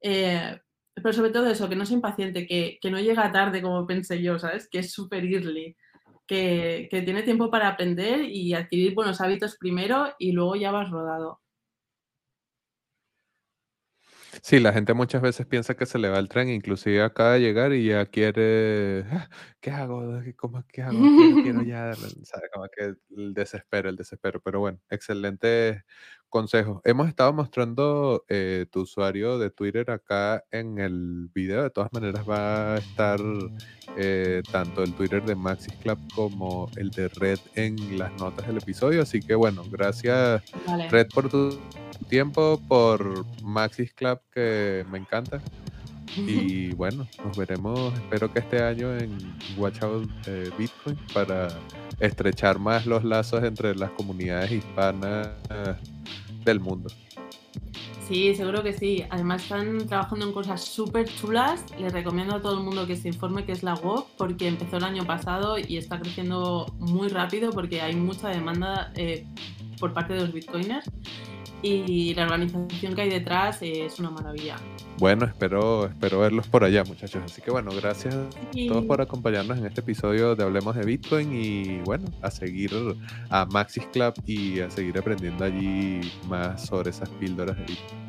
[0.02, 0.58] Eh,
[0.94, 4.22] pero sobre todo eso, que no sea impaciente, que, que no llega tarde como pensé
[4.22, 4.70] yo, ¿sabes?
[4.70, 5.76] Que es súper early.
[6.26, 10.90] Que, que tiene tiempo para aprender y adquirir buenos hábitos primero y luego ya vas
[10.90, 11.42] rodado.
[14.44, 17.40] Sí, la gente muchas veces piensa que se le va el tren, inclusive acaba de
[17.42, 19.30] llegar y ya quiere, "Ah,
[19.62, 20.20] ¿qué hago?
[20.36, 21.12] ¿Cómo, ¿Qué hago?
[21.14, 22.50] Quiero, quiero ya, ¿sabe?
[22.54, 25.84] Como que el desespero, el desespero, pero bueno, excelente
[26.30, 26.82] consejo.
[26.84, 32.28] Hemos estado mostrando eh, tu usuario de Twitter acá en el video, de todas maneras
[32.28, 33.20] va a estar
[33.98, 38.58] eh, tanto el Twitter de Maxis Club como el de Red en las notas del
[38.58, 40.90] episodio, así que bueno, gracias Vale.
[40.90, 41.58] Red por tu
[42.10, 45.42] tiempo, por Maxis Club que me encanta.
[46.18, 49.18] Y bueno, nos veremos, espero que este año en
[49.58, 51.50] Watch Out eh, Bitcoin para
[52.00, 55.30] estrechar más los lazos entre las comunidades hispanas
[56.46, 56.90] del mundo.
[58.08, 59.04] Sí, seguro que sí.
[59.10, 61.66] Además están trabajando en cosas súper chulas.
[61.80, 64.78] Les recomiendo a todo el mundo que se informe qué es la WOP porque empezó
[64.78, 69.26] el año pasado y está creciendo muy rápido porque hay mucha demanda eh,
[69.80, 70.90] por parte de los bitcoiners
[71.66, 74.58] y la organización que hay detrás es una maravilla.
[75.00, 77.24] Bueno, espero, espero verlos por allá, muchachos.
[77.26, 78.30] Así que bueno, gracias a
[78.68, 82.72] todos por acompañarnos en este episodio de Hablemos de Bitcoin y bueno, a seguir
[83.30, 88.00] a Maxis Club y a seguir aprendiendo allí más sobre esas píldoras de Bitcoin.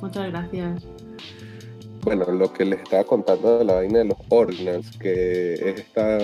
[0.00, 0.86] Muchas gracias.
[2.02, 6.18] Bueno, lo que les estaba contando de la vaina de los ordinals, que es esta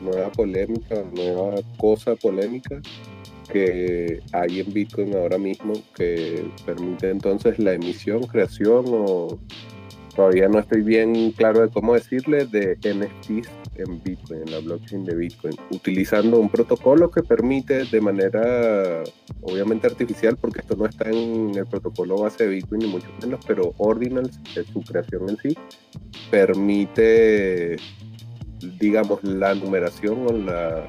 [0.00, 2.80] nueva polémica, nueva cosa polémica
[3.52, 9.38] que hay en Bitcoin ahora mismo que permite entonces la emisión, creación o
[10.16, 15.04] todavía no estoy bien claro de cómo decirle de NFTs en Bitcoin, en la blockchain
[15.04, 19.04] de Bitcoin, utilizando un protocolo que permite de manera
[19.42, 23.40] obviamente artificial, porque esto no está en el protocolo base de Bitcoin ni mucho menos,
[23.46, 24.40] pero Ordinals,
[24.72, 25.56] su creación en sí,
[26.30, 27.76] permite,
[28.78, 30.88] digamos, la numeración o la,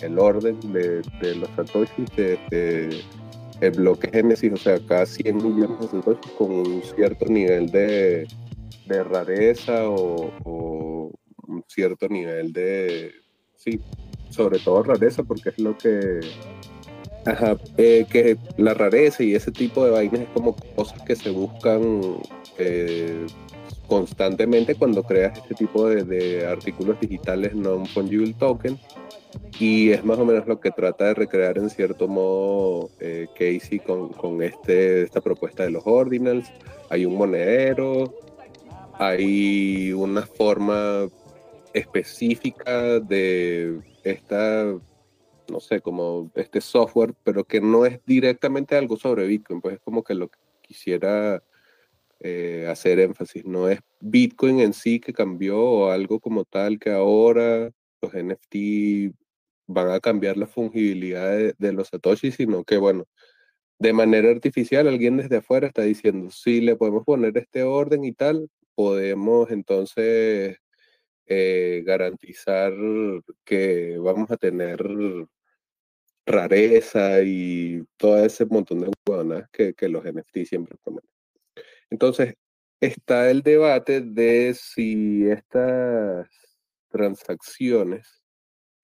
[0.00, 1.02] el orden de,
[1.36, 3.02] los satoshis de,
[3.60, 8.26] el bloque Génesis, o sea, cada 100 millones de satoshis con un cierto nivel de,
[9.10, 13.12] rareza o un cierto nivel de,
[13.56, 13.80] sí,
[14.30, 16.20] sobre todo rareza, porque es lo que,
[17.26, 21.30] ajá, eh, que la rareza y ese tipo de vainas es como cosas que se
[21.30, 22.18] buscan
[22.58, 23.26] eh,
[23.86, 28.78] constantemente cuando creas este tipo de, artículos digitales non-fungible token
[29.58, 33.78] y es más o menos lo que trata de recrear en cierto modo eh, Casey
[33.78, 36.50] con, con este, esta propuesta de los ordinals.
[36.90, 38.12] Hay un monedero,
[38.94, 41.08] hay una forma
[41.72, 44.64] específica de esta,
[45.48, 49.80] no sé, como este software, pero que no es directamente algo sobre Bitcoin, pues es
[49.80, 51.42] como que lo que quisiera
[52.24, 56.90] eh, hacer énfasis, no es Bitcoin en sí que cambió o algo como tal que
[56.90, 57.70] ahora
[58.00, 59.14] los NFT
[59.66, 63.06] van a cambiar la fungibilidad de, los Satoshi, sino que bueno,
[63.78, 68.12] de manera artificial alguien desde afuera está diciendo, si le podemos poner este orden y
[68.12, 70.58] tal, podemos entonces
[71.26, 72.72] eh, garantizar
[73.44, 74.78] que vamos a tener
[76.26, 81.11] rareza y todo ese montón de huevonas que, que los NFT siempre prometen.
[81.92, 82.36] Entonces,
[82.80, 86.26] está el debate de si estas
[86.88, 88.24] transacciones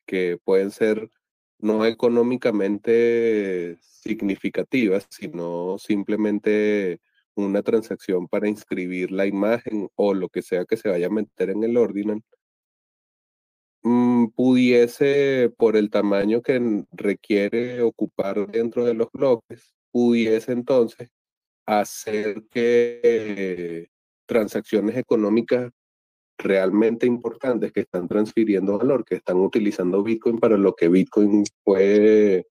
[0.07, 1.11] que pueden ser
[1.59, 7.01] no económicamente significativas, sino simplemente
[7.35, 11.51] una transacción para inscribir la imagen o lo que sea que se vaya a meter
[11.51, 12.23] en el ordinal,
[13.83, 21.09] mm, pudiese, por el tamaño que requiere ocupar dentro de los bloques, pudiese entonces
[21.69, 23.89] hacer que
[24.27, 25.71] transacciones económicas
[26.39, 32.47] realmente importantes que están transfiriendo valor, que están utilizando Bitcoin para lo que Bitcoin fue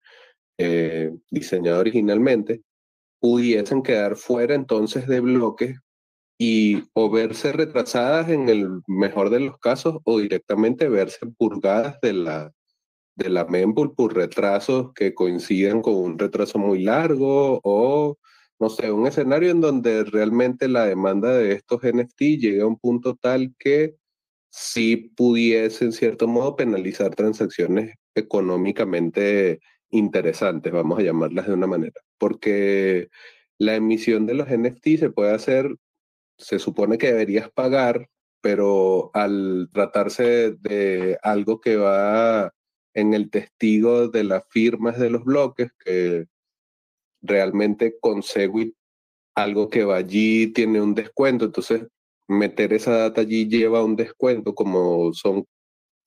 [0.60, 2.62] eh, diseñado originalmente,
[3.20, 5.80] pudiesen quedar fuera entonces de bloques
[6.38, 12.14] y o verse retrasadas en el mejor de los casos o directamente verse purgadas de
[12.14, 12.54] la,
[13.16, 18.18] de la mempool por retrasos que coinciden con un retraso muy largo o,
[18.60, 22.80] no sé, un escenario en donde realmente la demanda de estos NFT llegue a un
[22.80, 23.96] punto tal que
[24.50, 32.02] sí pudiese en cierto modo penalizar transacciones económicamente interesantes, vamos a llamarlas de una manera,
[32.18, 33.10] porque
[33.58, 35.76] la emisión de los NFT se puede hacer,
[36.38, 38.10] se supone que deberías pagar,
[38.42, 42.52] pero al tratarse de algo que va
[42.94, 46.26] en el testigo de las firmas de los bloques, que
[47.22, 48.76] realmente con Segwit
[49.36, 51.88] algo que va allí tiene un descuento, entonces
[52.28, 55.46] meter esa data allí lleva un descuento, como son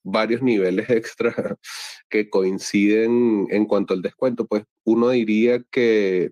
[0.03, 1.33] varios niveles extra
[2.09, 6.31] que coinciden en cuanto al descuento, pues uno diría que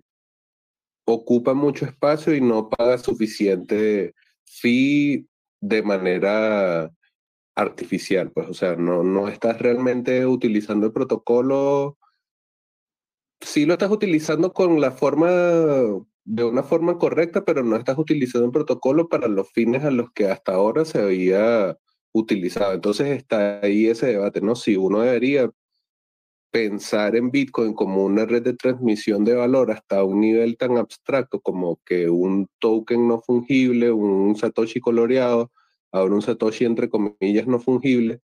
[1.06, 4.14] ocupa mucho espacio y no paga suficiente
[4.44, 5.26] fee
[5.60, 6.90] de manera
[7.54, 11.98] artificial, pues, o sea, no, no estás realmente utilizando el protocolo,
[13.40, 15.30] sí lo estás utilizando con la forma,
[16.24, 20.12] de una forma correcta, pero no estás utilizando el protocolo para los fines a los
[20.12, 21.76] que hasta ahora se había
[22.12, 22.74] utilizado.
[22.74, 24.54] Entonces está ahí ese debate, ¿no?
[24.56, 25.50] Si uno debería
[26.50, 31.40] pensar en Bitcoin como una red de transmisión de valor hasta un nivel tan abstracto
[31.40, 35.52] como que un token no fungible, un Satoshi coloreado,
[35.92, 38.20] ahora un Satoshi entre comillas no fungible,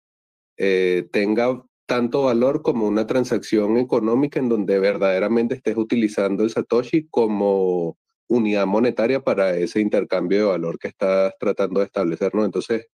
[0.57, 7.09] eh, tenga tanto valor como una transacción económica en donde verdaderamente estés utilizando el Satoshi
[7.09, 7.97] como
[8.29, 12.45] unidad monetaria para ese intercambio de valor que estás tratando de establecer, ¿no?
[12.45, 12.89] Entonces,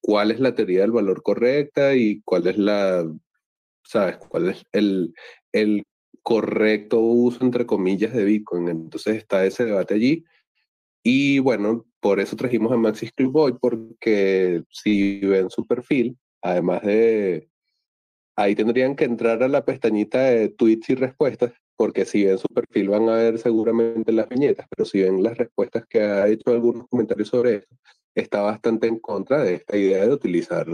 [0.00, 3.04] cuál es la teoría del valor correcta y cuál es la,
[3.84, 4.18] ¿sabes?
[4.18, 5.12] ¿Cuál es el,
[5.52, 5.84] el
[6.22, 8.68] correcto uso, entre comillas, de Bitcoin?
[8.68, 10.24] Entonces está ese debate allí.
[11.02, 17.48] Y bueno, por eso trajimos a Maxis Boy, porque si ven su perfil, además de,
[18.36, 22.48] ahí tendrían que entrar a la pestañita de tweets y respuestas, porque si ven su
[22.48, 26.50] perfil van a ver seguramente las viñetas, pero si ven las respuestas que ha hecho
[26.50, 27.68] algunos comentarios sobre eso,
[28.14, 30.66] está bastante en contra de esta idea de utilizar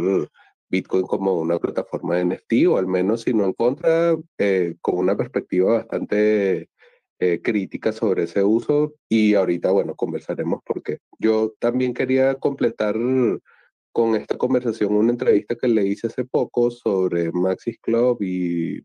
[0.69, 4.97] Bitcoin como una plataforma de NFT, o al menos si no en contra, eh, con
[4.99, 6.71] una perspectiva bastante
[7.19, 8.95] eh, crítica sobre ese uso.
[9.09, 12.97] Y ahorita, bueno, conversaremos porque yo también quería completar
[13.93, 18.85] con esta conversación una entrevista que le hice hace poco sobre Maxis Club y eh,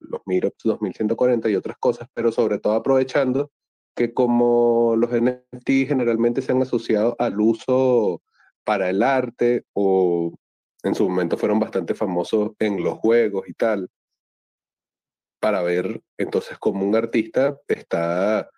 [0.00, 3.50] los Meetups 2140 y otras cosas, pero sobre todo aprovechando
[3.94, 8.22] que como los NFT generalmente se han asociado al uso
[8.64, 10.34] para el arte o
[10.82, 13.88] en su momento fueron bastante famosos en los juegos y tal,
[15.40, 18.50] para ver entonces como un artista está,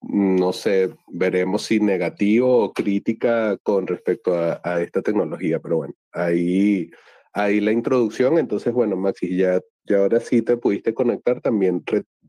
[0.00, 6.90] no sé, veremos si negativo o crítica con respecto a, esta tecnología, pero bueno, ahí,
[7.32, 11.84] ahí la introducción, entonces bueno, Maxi, ya, ya ahora sí te pudiste conectar también,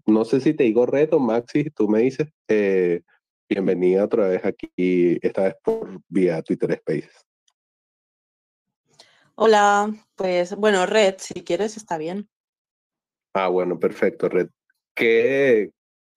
[0.06, 3.02] no sé si te digo reto, Maxi, tú me dices, eh,
[3.48, 7.26] bienvenida otra vez aquí, esta vez por vía Twitter Spaces.
[9.36, 12.28] Hola, pues bueno, Red, si quieres, está bien.
[13.34, 14.50] Ah, bueno, perfecto, Red.
[14.94, 15.72] ¿Qué,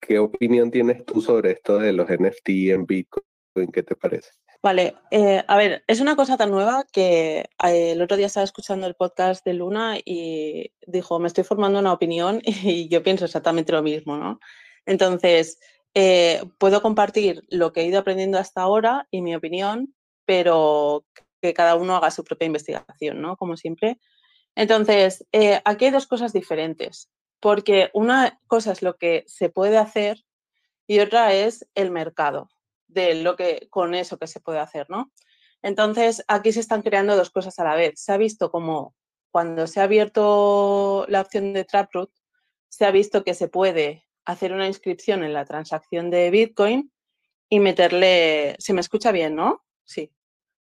[0.05, 3.71] qué opinión tienes tú sobre esto de los NFT en Bitcoin?
[3.71, 4.31] ¿Qué te parece?
[4.61, 8.45] Vale, eh, a ver, es una cosa tan nueva que eh, el otro día estaba
[8.45, 13.25] escuchando el podcast de Luna y dijo, me estoy formando una opinión y yo pienso
[13.25, 14.39] exactamente lo mismo, ¿no?
[14.85, 15.59] Entonces,
[15.93, 19.93] eh, puedo compartir lo que he ido aprendiendo hasta ahora y mi opinión,
[20.25, 21.05] pero
[21.41, 23.35] que cada uno haga su propia investigación, ¿no?
[23.37, 23.99] Como siempre.
[24.55, 25.25] Entonces,
[25.65, 27.09] aquí hay dos cosas diferentes,
[27.43, 30.23] porque una cosa es lo que se puede hacer
[30.87, 32.47] y otra es el mercado
[32.87, 35.11] de lo que con eso que se puede hacer, ¿no?
[35.61, 37.99] Entonces, aquí se están creando dos cosas a la vez.
[37.99, 38.95] Se ha visto como
[39.29, 42.11] cuando se ha abierto la opción de Taproot,
[42.69, 46.93] se ha visto que se puede hacer una inscripción en la transacción de Bitcoin
[47.49, 49.65] y meterle, se me escucha bien, ¿no?
[49.83, 50.13] Sí.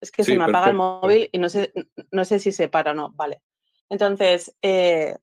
[0.00, 1.72] Es que se me apaga el móvil y no sé,
[2.12, 3.10] no sé si se para o no.
[3.10, 3.42] Vale.
[3.88, 5.16] Entonces, eh,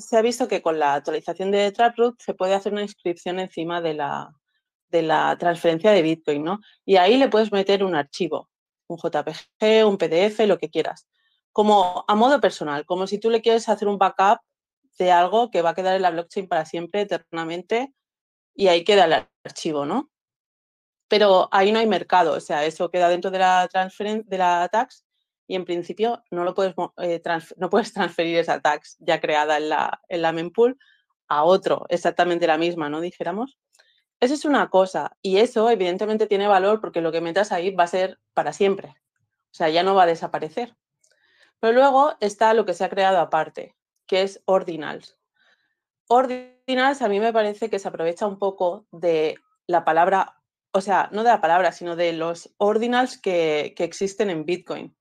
[0.00, 3.80] se ha visto que con la actualización de Taproot se puede hacer una inscripción encima
[3.80, 4.34] de la,
[4.88, 6.60] de la transferencia de Bitcoin, ¿no?
[6.84, 8.48] Y ahí le puedes meter un archivo,
[8.88, 11.08] un JPG, un PDF, lo que quieras.
[11.52, 14.40] Como a modo personal, como si tú le quieres hacer un backup
[14.98, 17.94] de algo que va a quedar en la blockchain para siempre, eternamente,
[18.54, 20.10] y ahí queda el archivo, ¿no?
[21.10, 25.04] pero ahí no hay mercado, o sea, eso queda dentro de la, de la tax
[25.50, 27.20] y en principio no, lo puedes, eh,
[27.56, 30.78] no puedes transferir esa tax ya creada en la, en la mempool
[31.26, 33.00] a otro, exactamente la misma, ¿no?
[33.00, 33.58] Dijéramos.
[34.20, 37.84] Eso es una cosa y eso evidentemente tiene valor porque lo que metas ahí va
[37.84, 40.76] a ser para siempre, o sea, ya no va a desaparecer.
[41.58, 43.74] Pero luego está lo que se ha creado aparte,
[44.06, 45.18] que es Ordinals.
[46.06, 49.36] Ordinals a mí me parece que se aprovecha un poco de
[49.66, 50.40] la palabra
[50.72, 54.96] o sea, no de la palabra, sino de los ordinals que, existen en Bitcoin.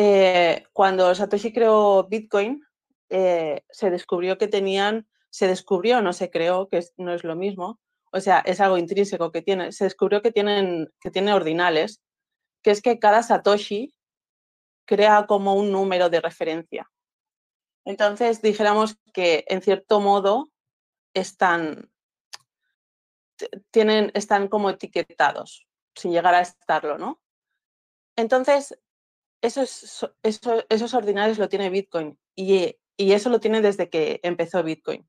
[0.00, 2.62] Eh, cuando Satoshi creó Bitcoin,
[3.08, 7.80] eh, se descubrió que tenían, se descubrió, no se creó, que no es lo mismo,
[8.12, 12.00] o sea, es algo intrínseco que tiene, se descubrió que tienen, que tiene ordinales,
[12.62, 13.92] que es que cada Satoshi
[14.84, 16.88] crea como un número de referencia.
[17.84, 20.48] Entonces, dijéramos que en cierto modo
[21.12, 21.90] están,
[23.72, 27.20] tienen, están como etiquetados, sin llegar a estarlo, ¿no?
[28.14, 28.78] Entonces,
[29.42, 35.08] esos, esos ordinales lo tiene Bitcoin y, eso lo tiene desde que empezó Bitcoin.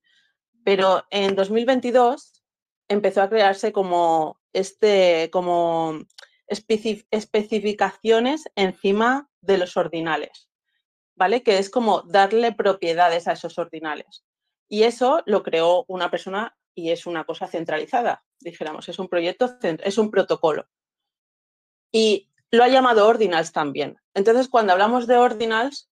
[0.63, 2.43] Pero en 2022
[2.87, 5.99] empezó a crearse como, este, como
[6.47, 10.49] especificaciones encima de los ordinales,
[11.15, 11.41] ¿vale?
[11.41, 14.23] Que es como darle propiedades a esos ordinales.
[14.67, 19.57] Y eso lo creó una persona y es una cosa centralizada, dijéramos, es un proyecto,
[19.61, 20.67] es un protocolo.
[21.91, 23.97] Y lo ha llamado Ordinals también.
[24.13, 25.89] Entonces, cuando hablamos de Ordinals,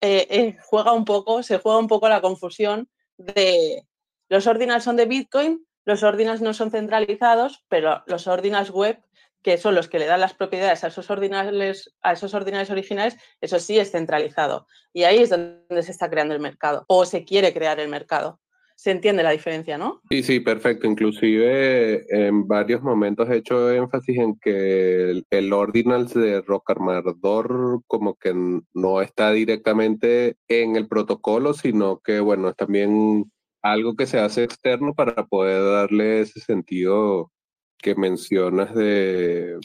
[0.00, 2.88] eh, eh, juega un poco, se juega un poco la confusión
[3.18, 3.86] de
[4.28, 9.00] los Ordinals son de Bitcoin, los Ordinals no son centralizados, pero los Ordinals web,
[9.42, 13.16] que son los que le dan las propiedades a esos ordinales, a esos ordinales originales,
[13.40, 14.66] eso sí es centralizado.
[14.92, 18.40] Y ahí es donde se está creando el mercado, o se quiere crear el mercado
[18.76, 20.00] se entiende la diferencia, ¿no?
[20.10, 20.86] Sí, sí, perfecto.
[20.86, 28.14] Inclusive en varios momentos he hecho énfasis en que el, Ordinals de Rock Armador como
[28.16, 28.34] que
[28.74, 33.30] no está directamente en el protocolo, sino que, bueno, es también
[33.62, 37.30] algo que se hace externo para poder darle ese sentido
[37.78, 39.58] que mencionas de,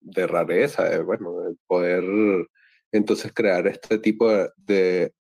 [0.00, 2.04] de rareza, de, bueno, de poder
[2.92, 5.12] entonces crear este tipo de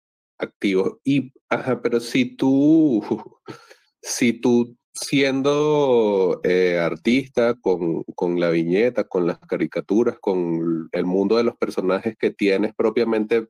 [0.41, 0.99] activos.
[1.05, 3.03] Y, ajá, pero si tú,
[4.03, 11.36] si tú siendo eh, artista, con, con, la viñeta, con las caricaturas, con el mundo
[11.36, 13.49] de los personajes que tienes propiamente,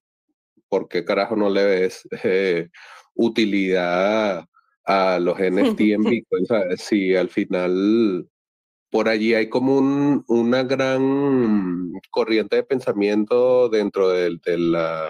[0.68, 2.68] ¿por qué carajo no le ves eh,
[3.14, 4.44] utilidad
[4.84, 6.46] a los NFT en Bitcoin?
[6.76, 8.28] Si al final
[8.90, 15.08] por allí hay como un, una gran corriente de pensamiento dentro del, de la,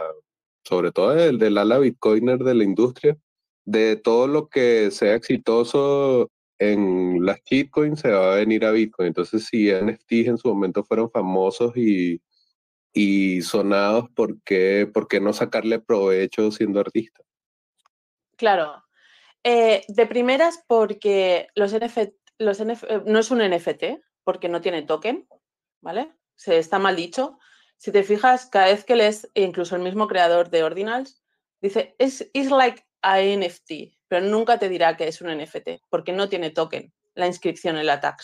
[0.65, 3.17] sobre todo del, del ala bitcoiner de la industria,
[3.65, 6.31] de todo lo que sea exitoso
[6.61, 9.09] en las shitcoins se va a venir a Bitcoin.
[9.09, 12.21] Entonces, si NFTs en su momento fueron famosos y,
[12.93, 17.23] y sonados, ¿por qué, ¿por qué no sacarle provecho siendo artista?
[18.37, 18.85] Claro.
[19.43, 24.83] Eh, de primeras, porque los NFT, los eh, no es un NFT, porque no tiene
[24.83, 25.27] token,
[25.81, 26.13] ¿vale?
[26.37, 27.39] Se está mal dicho.
[27.81, 31.23] Si te fijas, cada vez que lees, incluso el mismo creador de Ordinals,
[31.63, 36.13] dice, es is like a NFT, pero nunca te dirá que es un NFT, porque
[36.13, 38.17] no tiene token, la inscripción en la.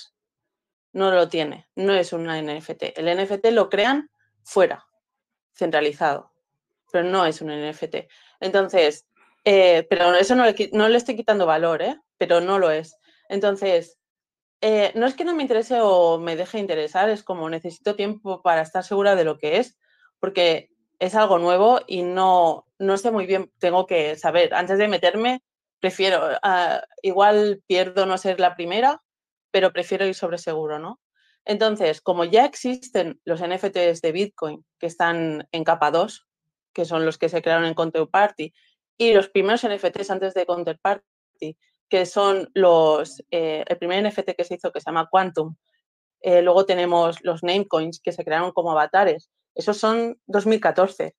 [0.93, 2.99] No lo tiene, no es un NFT.
[2.99, 4.11] El NFT lo crean
[4.43, 4.85] fuera,
[5.55, 6.35] centralizado,
[6.93, 8.09] pero no es un NFT.
[8.41, 9.07] Entonces,
[9.47, 11.99] eh, pero eso no le, no le, estoy quitando valor, ¿eh?
[12.19, 12.99] pero no lo es.
[13.31, 13.97] Entonces,
[14.61, 18.43] eh, no es que no me interese o me deje interesar, es como necesito tiempo
[18.43, 19.79] para estar segura de lo que es,
[20.19, 24.89] porque es algo nuevo y no, no sé muy bien, tengo que saber, antes de
[24.89, 25.43] meterme,
[25.81, 29.03] prefiero, uh, igual pierdo no ser la primera,
[29.51, 31.01] pero prefiero ir sobre seguro, ¿no?
[31.45, 36.27] Entonces, como ya existen los NFTs de Bitcoin que están en capa 2,
[36.73, 38.53] que son los que se crearon en Counterparty,
[38.99, 41.57] y los primeros NFTs antes de Counterparty,
[41.89, 45.57] que son los, eh, el primer NFT que se hizo que se llama Quantum,
[46.21, 51.15] eh, luego tenemos los Namecoins que se crearon como avatares, esos son 2014.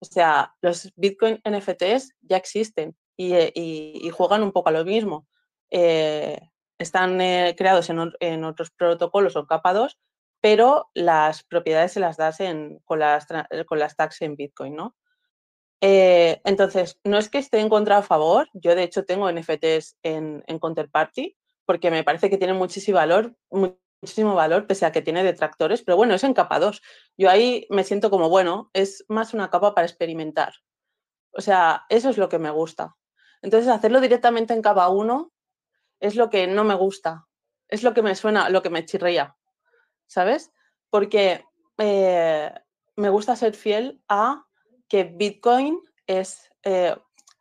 [0.00, 5.26] O sea, los Bitcoin NFTs ya existen eh, y, juegan un poco a lo mismo.
[5.70, 7.18] Están
[7.56, 9.98] creados en, otros protocolos o capa 2,
[10.40, 12.38] pero las propiedades se las das
[12.84, 13.26] con, las,
[13.66, 14.94] con las tags en Bitcoin, ¿no?
[15.80, 20.42] Entonces, no es que esté en contra a favor, yo de hecho tengo NFTs en,
[20.46, 21.36] en Counterparty
[21.68, 25.98] porque me parece que tienen muchísimo valor, muchísimo valor, pese a que tiene detractores, pero
[25.98, 26.80] bueno, es en capa 2.
[27.18, 30.54] Yo ahí me siento como, bueno, es más una capa para experimentar.
[31.30, 32.96] O sea, eso es lo que me gusta.
[33.42, 35.30] Entonces, hacerlo directamente en capa 1
[36.00, 37.26] es lo que no me gusta,
[37.68, 39.36] es lo que me suena, lo que me chirría,
[40.06, 40.50] ¿sabes?
[40.88, 41.44] Porque
[41.76, 42.50] eh,
[42.96, 44.47] me gusta ser fiel a
[44.88, 46.96] que Bitcoin es, eh,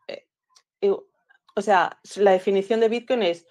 [0.07, 3.45] eh, o sea, la definición de Bitcoin es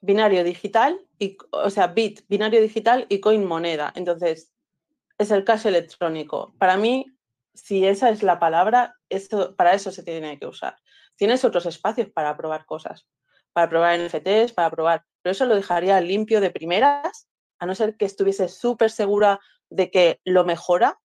[0.00, 3.92] binario digital, y, o sea, bit, binario digital y coin moneda.
[3.94, 4.50] Entonces,
[5.18, 6.54] es el cash electrónico.
[6.58, 7.06] Para mí,
[7.54, 8.96] si esa es la palabra,
[9.56, 10.76] para eso se tiene que usar.
[11.16, 13.06] Tienes otros espacios para probar cosas,
[13.52, 17.28] para probar NFTs, para probar, pero eso lo dejaría limpio de primeras,
[17.58, 19.38] a no ser que estuviese súper segura
[19.70, 20.98] de que lo mejora,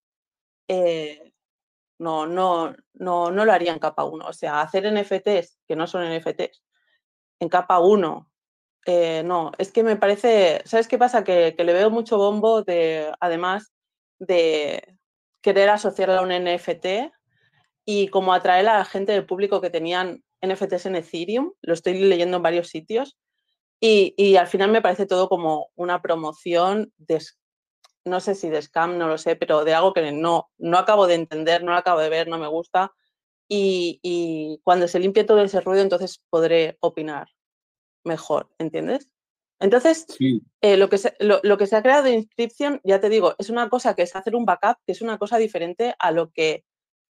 [0.67, 1.33] eh,
[1.99, 4.25] no, no, no, no lo haría en capa 1.
[4.25, 6.63] O sea, hacer NFTs que no son NFTs
[7.39, 8.29] en capa 1,
[8.85, 11.23] eh, no, es que me parece, ¿sabes qué pasa?
[11.23, 13.73] Que, que, le veo mucho bombo de, además
[14.19, 14.97] de
[15.41, 17.11] querer asociarla a un NFT
[17.85, 21.99] y como atraer a la gente del público que tenían NFTs en Ethereum, lo estoy
[21.99, 23.17] leyendo en varios sitios,
[23.79, 27.21] y, al final me parece todo como una promoción de,
[28.07, 31.07] no sé si de scam, no lo sé, pero de algo que no, no acabo
[31.07, 32.93] de entender, no lo acabo de ver, no me gusta.
[33.49, 37.29] Y, cuando se limpie todo ese ruido, entonces podré opinar
[38.03, 39.09] mejor, ¿entiendes?
[39.59, 40.05] Entonces,
[40.61, 43.49] eh, lo, que se, lo, que se ha creado de inscripción, ya te digo, es
[43.49, 46.65] una cosa que es hacer un backup, que es una cosa diferente a lo que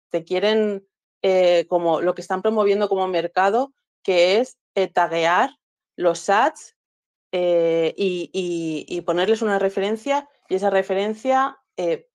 [0.09, 0.87] te quieren,
[1.23, 3.73] eh, como lo que están promoviendo como mercado,
[4.03, 5.57] que es eh, taguear
[5.97, 6.77] los ads
[7.31, 11.57] eh, y, ponerles una referencia y esa referencia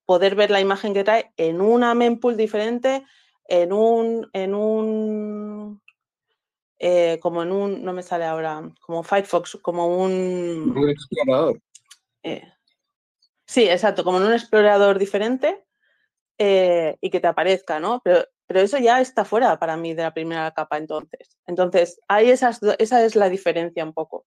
[0.05, 3.05] poder ver la imagen que trae en una mempool diferente,
[3.47, 5.80] en un, en un
[7.20, 10.74] como en un, no me sale ahora, como Firefox, como un...
[10.76, 11.61] Un explorador.
[13.47, 15.64] sí, exacto, como en un explorador diferente
[16.39, 18.01] eh, y que te aparezca, ¿no?
[18.03, 21.39] Pero, pero eso ya está fuera para mí de la primera capa entonces.
[21.47, 24.26] Entonces, hay esas, esa es la diferencia un poco.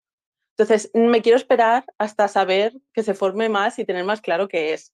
[0.57, 4.73] Entonces, me quiero esperar hasta saber que se forme más y tener más claro qué
[4.73, 4.93] es.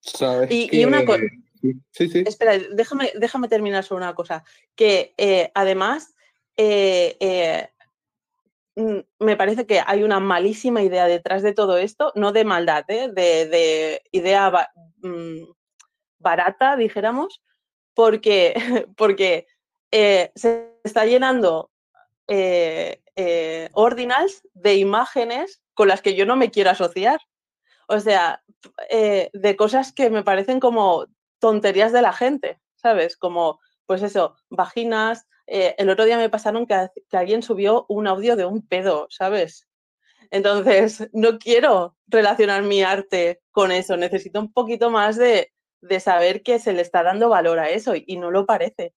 [0.00, 1.22] ¿Sabes y, una cosa.
[1.90, 2.24] Sí, sí.
[2.26, 4.44] Espera, déjame, déjame terminar sobre una cosa.
[4.76, 6.14] Que eh, además,
[6.56, 7.68] eh,
[8.78, 12.84] Mm, me parece que hay una malísima idea detrás de todo esto, no de maldad,
[12.86, 13.10] ¿eh?
[13.12, 14.70] de, idea
[15.02, 15.50] mm,
[16.20, 17.42] barata, dijéramos,
[17.92, 18.54] porque,
[18.96, 19.48] porque
[19.90, 21.72] eh, se está llenando
[22.28, 23.02] eh,
[23.72, 27.20] ordinals de imágenes con las que yo no me quiero asociar.
[27.88, 28.42] O sea,
[28.90, 31.06] de cosas que me parecen como
[31.38, 33.16] tonterías de la gente, ¿sabes?
[33.16, 38.36] Como, pues eso, vaginas, eh, el otro día me pasaron que, alguien subió un audio
[38.36, 39.66] de un pedo, ¿sabes?
[40.30, 46.42] Entonces, no quiero relacionar mi arte con eso, necesito un poquito más de, de saber
[46.42, 48.94] que se le está dando valor a eso y no lo parece.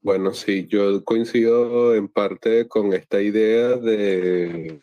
[0.00, 4.80] Bueno, sí, yo coincido en parte con esta idea de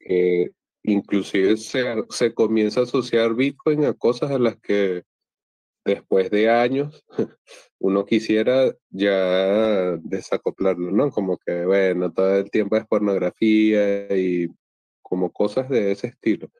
[0.00, 0.50] que
[0.82, 5.04] inclusive se, se comienza a asociar Bitcoin a cosas a las que
[5.84, 7.04] después de años
[7.78, 11.10] uno quisiera ya desacoplarlo, ¿no?
[11.10, 14.48] Como que, bueno, todo el tiempo es pornografía y
[15.02, 16.50] como cosas de ese estilo.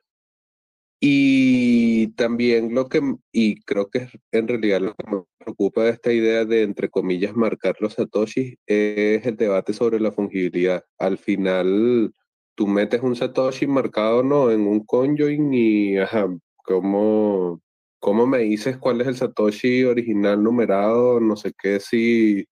[1.01, 6.11] Y también lo que, y creo que en realidad lo que me preocupa de esta
[6.11, 10.83] idea de, entre comillas, marcar los satoshis es el debate sobre la fungibilidad.
[10.97, 12.13] Al final,
[12.55, 16.27] tú metes un satoshi marcado no en un conjoin y, ajá,
[16.57, 17.61] ¿cómo,
[17.99, 21.19] ¿cómo me dices cuál es el satoshi original numerado?
[21.19, 22.47] No sé qué, si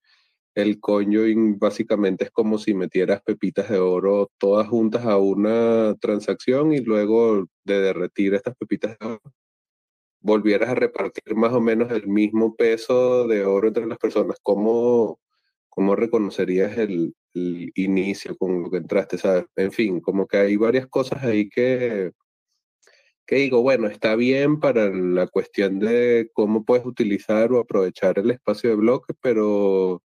[0.57, 6.73] el conjoin básicamente es como si metieras pepitas de oro todas juntas a una transacción
[6.73, 9.21] y luego de derretir estas pepitas de oro
[10.19, 14.37] volvieras a repartir más o menos el mismo peso de oro entre las personas.
[14.41, 15.19] ¿Cómo,
[15.69, 19.19] cómo reconocerías el, el inicio con lo que entraste?
[19.19, 19.45] ¿sabes?
[19.55, 22.13] En fin, como que hay varias cosas ahí que,
[23.27, 28.31] que digo, bueno, está bien para la cuestión de cómo puedes utilizar o aprovechar el
[28.31, 30.01] espacio de bloques, pero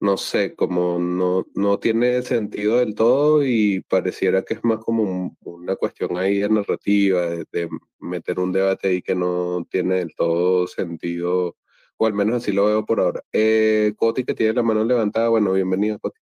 [0.00, 5.36] no sé, como no, no tiene sentido del todo y pareciera que es más como
[5.40, 7.68] una cuestión ahí de narrativa, de,
[7.98, 11.56] meter un debate ahí que no tiene del todo sentido,
[11.96, 13.22] o al menos así lo veo por ahora.
[13.32, 16.20] Eh, Coti, que tiene la mano levantada, bueno, bienvenido, Coti.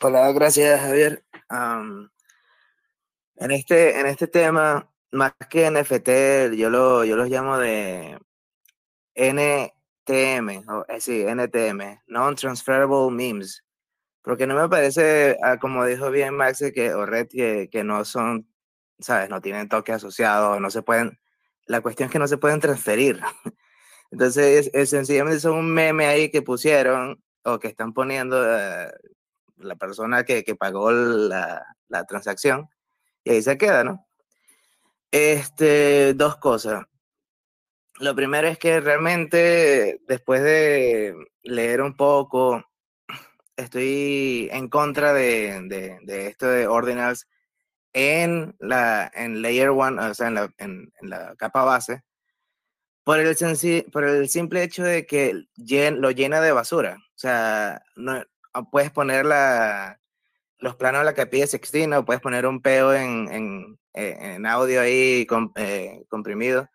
[0.00, 1.24] Hola, gracias, Javier.
[3.36, 8.16] en, este, en este tema, más que NFT, yo, lo, yo los llamo de
[9.14, 9.72] N
[10.08, 13.64] NTM, o, eh, sí, NTM, Non-Transferable Memes,
[14.22, 18.04] porque no me parece, ah, como dijo bien Max, que, o Red, que, que no
[18.04, 18.48] son,
[18.98, 19.28] ¿sabes?
[19.30, 21.18] No tienen toque asociado, no se pueden,
[21.66, 23.20] la cuestión es que no se pueden transferir.
[24.10, 28.90] Entonces, es, sencillamente son un meme ahí que pusieron o que están poniendo eh,
[29.58, 32.68] la persona que, que pagó la, la, transacción
[33.24, 34.06] y ahí se queda, ¿no?
[35.10, 36.84] Este, dos cosas.
[38.00, 42.64] Lo primero es que realmente después de leer un poco,
[43.56, 47.26] estoy en contra de, esto de ordinals
[47.92, 52.02] en la en layer one, o sea, en la, en, la capa base,
[53.02, 53.36] por el,
[53.92, 56.98] por el simple hecho de que lo llena de basura.
[57.00, 58.22] O sea, no,
[58.52, 60.00] ah, puedes poner la,
[60.58, 64.80] los planos de la capilla sextina o puedes poner un peo en, en, eh, audio
[64.82, 65.26] ahí
[65.56, 66.68] eh, comprimido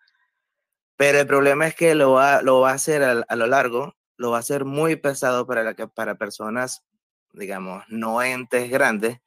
[0.98, 4.32] pero el problema es que lo va, lo va a hacer a, lo largo, lo
[4.32, 6.86] va a hacer muy pesado para, para personas,
[7.34, 9.20] digamos, no entes grandes,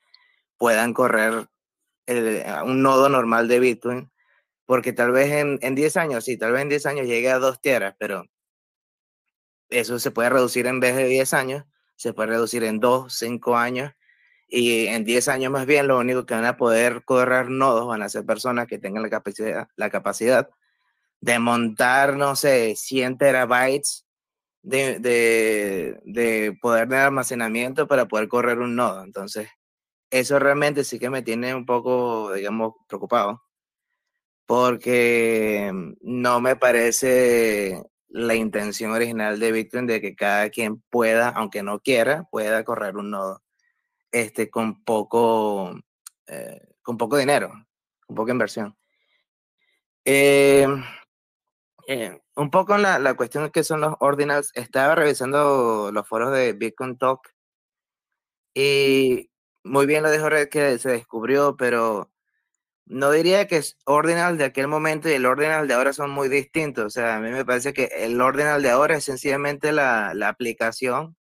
[0.57, 1.49] puedan correr
[2.07, 4.13] un nodo normal de Bitcoin,
[4.65, 7.39] porque tal vez en, en 10 años, sí, tal vez en 10 años llegue a
[7.39, 8.27] dos tierras, pero
[9.69, 11.65] eso se puede reducir en vez de 10 años,
[11.97, 13.93] se puede reducir en 2, 5 años,
[14.49, 18.03] y en 10 años más bien lo único que van a poder correr nodos van
[18.03, 20.49] a ser personas que tengan la capacidad
[21.27, 24.07] de montar, no sé, 100 terabytes
[24.63, 29.03] de, de, de, poder de almacenamiento para poder correr un nodo.
[29.03, 29.49] Entonces,
[30.09, 33.43] eso realmente sí que me tiene un poco, digamos, preocupado,
[34.47, 41.65] porque no me parece la intención original de Bitcoin de que cada quien pueda, aunque
[41.65, 43.43] no quiera, pueda correr un nodo
[44.13, 45.75] este, con, poco,
[46.29, 47.51] eh, con poco dinero,
[48.07, 48.77] con poca inversión.
[50.05, 50.69] Eh,
[51.87, 56.33] eh, un poco en la, la cuestión que son los ordinals, estaba revisando los foros
[56.33, 57.33] de Bitcoin Talk
[58.55, 59.31] y
[59.65, 62.11] muy bien lo dijo Red que se descubrió, pero
[62.87, 66.29] no diría que es ordinal de aquel momento y el ordinal de ahora son muy
[66.29, 66.87] distintos.
[66.87, 70.29] O sea, a mí me parece que el ordinal de ahora es sencillamente la, la
[70.29, 71.17] aplicación,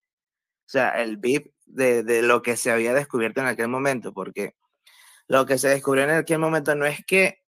[0.65, 4.55] o sea, el BIP de, de, lo que se había descubierto en aquel momento, porque
[5.27, 7.43] lo que se descubrió en aquel momento no es que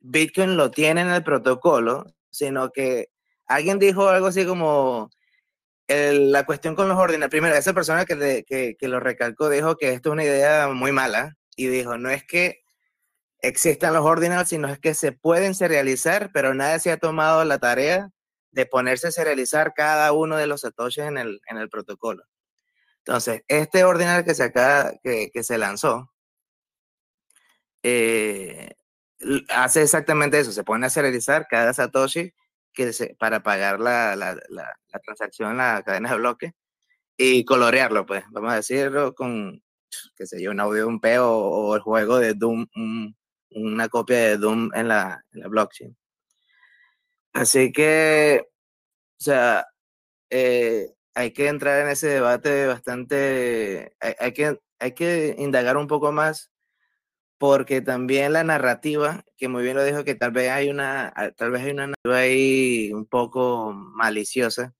[0.00, 3.08] Bitcoin lo tiene en el protocolo, sino que
[3.46, 5.10] alguien dijo algo así como
[5.88, 7.30] la cuestión con los ordinals.
[7.30, 8.44] Primero, esa persona que,
[8.78, 12.24] que, lo recalcó dijo que esto es una idea muy mala y dijo, no es
[12.24, 12.62] que
[13.40, 17.58] existan los ordinals, sino es que se pueden serializar, pero nadie se ha tomado la
[17.58, 18.10] tarea
[18.50, 22.24] de ponerse a serializar cada uno de los satoshis en el, en el protocolo.
[22.98, 26.10] Entonces, este ordinal que se acaba, que, que se lanzó,
[27.82, 28.70] eh,
[29.48, 32.32] hace exactamente eso, se pone a serializar cada Satoshi
[32.72, 36.52] que para pagar la, la, la, transacción en la cadena de bloque
[37.16, 39.62] y colorearlo, pues, vamos a decirlo, con,
[40.16, 42.66] qué sé yo, un audio de un peo o el juego de Doom,
[43.50, 45.96] una copia de Doom en la, en la blockchain.
[47.32, 49.66] Así que, o sea,
[50.30, 56.12] eh, hay que entrar en ese debate bastante, hay, que, hay que indagar un poco
[56.12, 56.50] más
[57.38, 61.50] porque también la narrativa, que muy bien lo dijo, que tal vez hay una, tal
[61.50, 64.74] vez hay una narrativa ahí un poco maliciosa,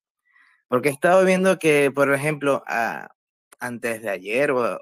[0.68, 2.64] porque he estado viendo que, por ejemplo,
[3.58, 4.80] antes de ayer o,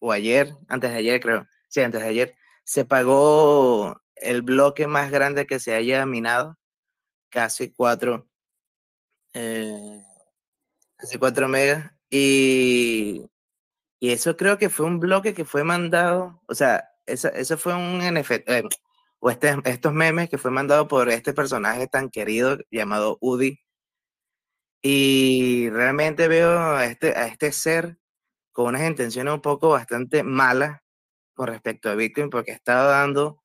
[0.00, 2.34] o, ayer, antes de ayer creo, sí, antes de ayer,
[2.64, 6.58] se pagó el bloque más grande que se haya minado,
[7.30, 8.28] casi cuatro,
[9.34, 10.02] eh,
[10.96, 13.26] casi cuatro megas, y,
[14.00, 17.74] y eso creo que fue un bloque que fue mandado, o sea, eso, eso fue
[17.74, 18.62] un NFT, eh,
[19.20, 23.60] o este, estos memes que fue mandado por este personaje tan querido llamado Udi.
[24.82, 27.98] Y realmente veo a este, a este ser
[28.52, 30.80] con unas intenciones un poco bastante malas
[31.34, 33.42] con respecto a Bitcoin, porque estaba dando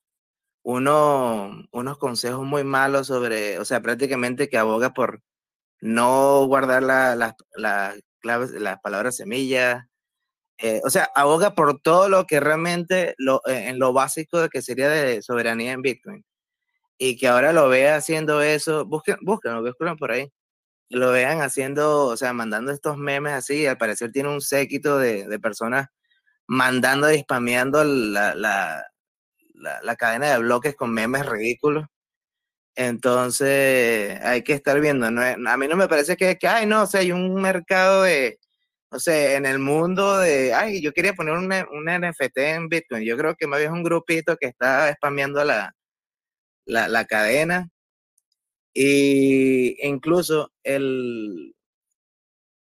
[0.64, 5.22] uno, unos consejos muy malos sobre, o sea, prácticamente que aboga por
[5.82, 7.36] no guardar las
[8.20, 9.86] claves, las palabras semillas,
[10.60, 14.50] eh, o sea, aboga por todo lo que realmente, lo, eh, en lo básico de
[14.50, 16.26] que sería de soberanía en Bitcoin.
[16.98, 20.32] Y que ahora lo vea haciendo eso, busquen, busquen, busquen por ahí.
[20.90, 25.28] Lo vean haciendo, o sea, mandando estos memes así, al parecer tiene un séquito de,
[25.28, 25.88] de personas
[26.48, 28.86] mandando y spameando la, la,
[29.56, 31.86] la, cadena de bloques con memes ridículos.
[32.76, 35.12] Entonces, hay que estar viendo.
[35.12, 35.22] ¿no?
[35.22, 38.40] A mí no me parece que, que, ay, no, o sea, hay un mercado de,
[38.90, 43.04] o sea, en el mundo de, ay, yo quería poner un, un NFT en Bitcoin.
[43.04, 45.76] Yo creo que más bien es un grupito que está spameando la,
[46.66, 47.70] la, la cadena.
[48.74, 51.54] Y incluso el,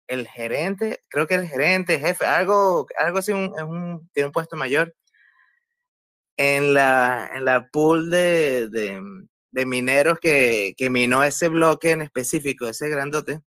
[0.08, 4.56] el gerente, creo que el gerente, jefe, algo, algo así, un, un, tiene un puesto
[4.56, 4.96] mayor.
[6.38, 9.02] En la, en la pool de, de,
[9.52, 13.42] de mineros que, que, minó ese bloque en específico, ese grandote.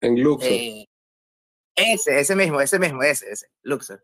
[0.00, 0.52] En Luxor.
[0.52, 0.87] Eh,
[1.78, 4.02] ese, ese mismo, ese mismo, ese, ese, Luxor.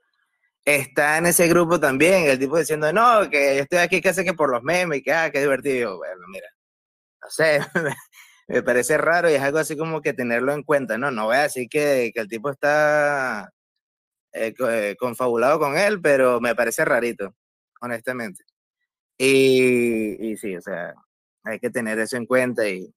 [0.65, 4.51] Está en ese grupo también, el tipo diciendo, no, que estoy aquí casi que por
[4.51, 5.99] los memes, que, ah, qué divertido.
[5.99, 6.49] Bueno, mira,
[7.23, 7.61] no sé,
[8.49, 11.11] me parece raro y es algo así como que tenerlo en cuenta, ¿no?
[11.11, 13.51] No voy a decir que, que el tipo está
[14.33, 17.35] eh, eh, confabulado con él, pero me parece rarito,
[17.81, 18.45] honestamente.
[19.19, 20.95] Y, y, sí, o sea,
[21.45, 22.93] hay que tener eso en cuenta y,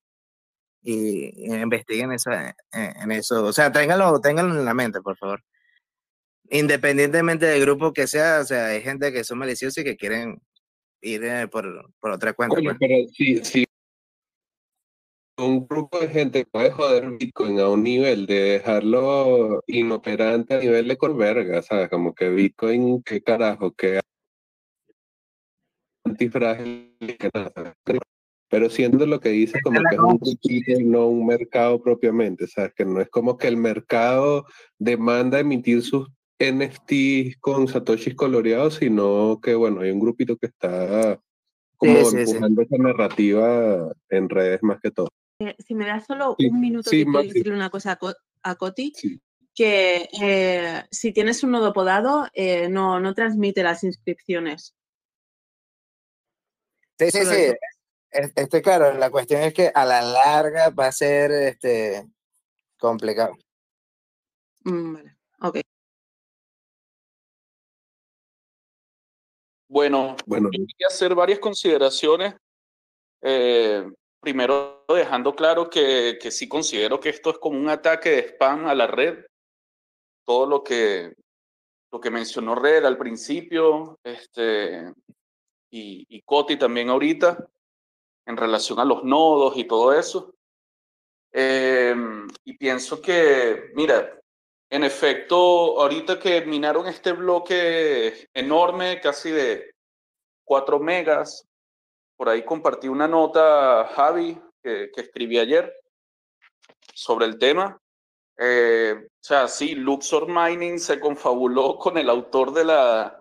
[0.87, 3.43] y, investiguen eso, eh, en eso.
[3.43, 5.43] O sea, ténganlo, ténganlo en la mente, por favor.
[6.49, 10.41] Independientemente del grupo que sea, o sea, hay gente que son maliciosos y que quieren
[11.01, 12.55] ir por, por otra cuenta.
[12.61, 12.77] Pues.
[12.79, 13.65] pero sí.
[15.37, 20.87] Un grupo de gente puede joder Bitcoin a un nivel de dejarlo inoperante a nivel
[20.87, 21.89] de corverga, ¿sabes?
[21.89, 23.99] Como que Bitcoin, qué carajo, qué
[26.05, 26.95] antifrágil,
[27.33, 27.75] nada.
[28.49, 32.73] Pero siendo lo que dice como que es un y no un mercado propiamente, ¿sabes?
[32.73, 34.45] Que no es como que el mercado
[34.77, 36.07] demanda emitir sus
[36.39, 41.19] NFTs con satoshis coloreados, sino que, bueno, hay un grupito que está
[41.75, 45.09] como empujando esa narrativa en redes más que todo.
[45.39, 47.99] Eh, si me das solo un minuto, quiero decirle una cosa
[48.43, 48.93] a, Coti,
[49.53, 54.73] que eh, si tienes un nodo podado, eh, no, no transmite las inscripciones.
[56.99, 57.53] Sí, sí, sí.
[58.11, 62.07] Este, claro, la cuestión es que a la larga va a ser este,
[62.79, 63.35] complicado.
[64.63, 65.57] Mm, vale, ok.
[69.69, 70.49] Bueno, bueno.
[70.49, 72.35] a hacer varias consideraciones.
[73.21, 73.85] Eh,
[74.21, 78.67] primero, dejando claro que, que sí considero que esto es como un ataque de spam
[78.67, 79.25] a la red.
[80.25, 81.13] Todo lo que,
[81.91, 84.91] lo que mencionó Red al principio este,
[85.69, 87.37] y, y Coti también ahorita
[88.27, 90.35] en relación a los nodos y todo eso.
[91.31, 94.19] Em, y pienso que, mira,
[94.69, 99.71] en efecto, ahorita que minaron este bloque enorme, casi de
[100.43, 101.47] 4 megas,
[102.17, 105.73] por ahí compartí una nota, Javi, que, que escribí ayer
[106.93, 107.79] sobre el tema.
[108.37, 113.17] Eh, o sea, sí, Luxor Mining se confabuló con el autor de la,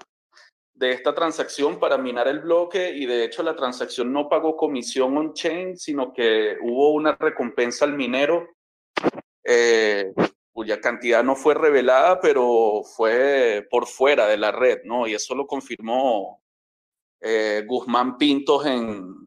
[0.77, 5.17] de esta transacción para minar el bloque y de hecho la transacción no pagó comisión
[5.17, 8.47] on-chain, sino que hubo una recompensa al minero
[9.43, 10.13] eh,
[10.53, 15.07] cuya cantidad no fue revelada, pero fue por fuera de la red, ¿no?
[15.07, 16.43] Y eso lo confirmó
[17.21, 19.27] eh, Guzmán Pintos en,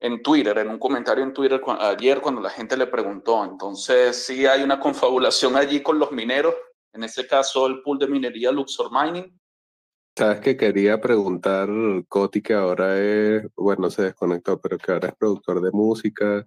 [0.00, 3.44] en Twitter, en un comentario en Twitter ayer cuando la gente le preguntó.
[3.44, 6.54] Entonces, sí hay una confabulación allí con los mineros,
[6.92, 9.39] en este caso el pool de minería Luxor Mining.
[10.16, 11.68] Sabes que quería preguntar,
[12.08, 16.46] Coti, que ahora es, bueno, se desconectó, pero que ahora es productor de música.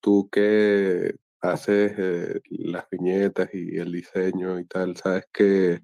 [0.00, 5.82] Tú que haces eh, las viñetas y el diseño y tal, sabes que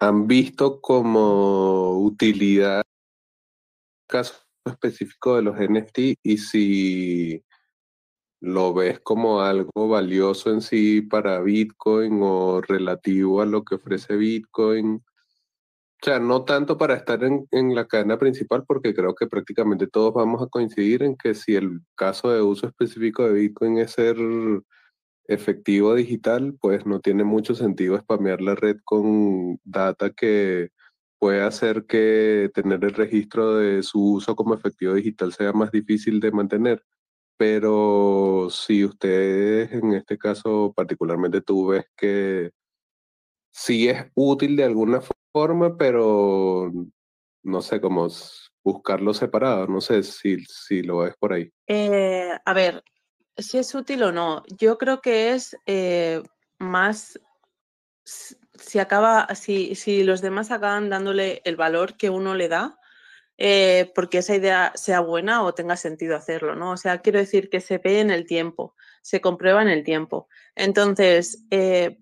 [0.00, 2.82] han visto como utilidad
[4.08, 7.44] caso específico de los NFT y si
[8.40, 14.16] lo ves como algo valioso en sí para Bitcoin o relativo a lo que ofrece
[14.16, 15.02] Bitcoin.
[16.02, 19.86] O sea, no tanto para estar en, en, la cadena principal, porque creo que prácticamente
[19.86, 23.92] todos vamos a coincidir en que si el caso de uso específico de Bitcoin es
[23.92, 24.16] ser
[25.26, 30.70] efectivo digital, pues no tiene mucho sentido spamear la red con data que
[31.18, 36.20] puede hacer que tener el registro de su uso como efectivo digital sea más difícil
[36.20, 36.82] de mantener.
[37.36, 42.50] Pero si ustedes, en este caso particularmente tú ves que
[43.52, 45.21] sí es útil de alguna forma,
[45.78, 46.72] pero
[47.42, 48.08] no sé cómo
[48.62, 51.50] buscarlo separado, no sé si, si lo ves por ahí.
[51.66, 52.84] Eh, a ver,
[53.36, 54.42] si es útil o no.
[54.58, 56.22] Yo creo que es eh,
[56.58, 57.18] más
[58.04, 62.78] si acaba, si, si, los demás acaban dándole el valor que uno le da,
[63.38, 66.72] eh, porque esa idea sea buena o tenga sentido hacerlo, ¿no?
[66.72, 70.28] O sea, quiero decir que se ve en el tiempo, se comprueba en el tiempo.
[70.54, 71.44] Entonces,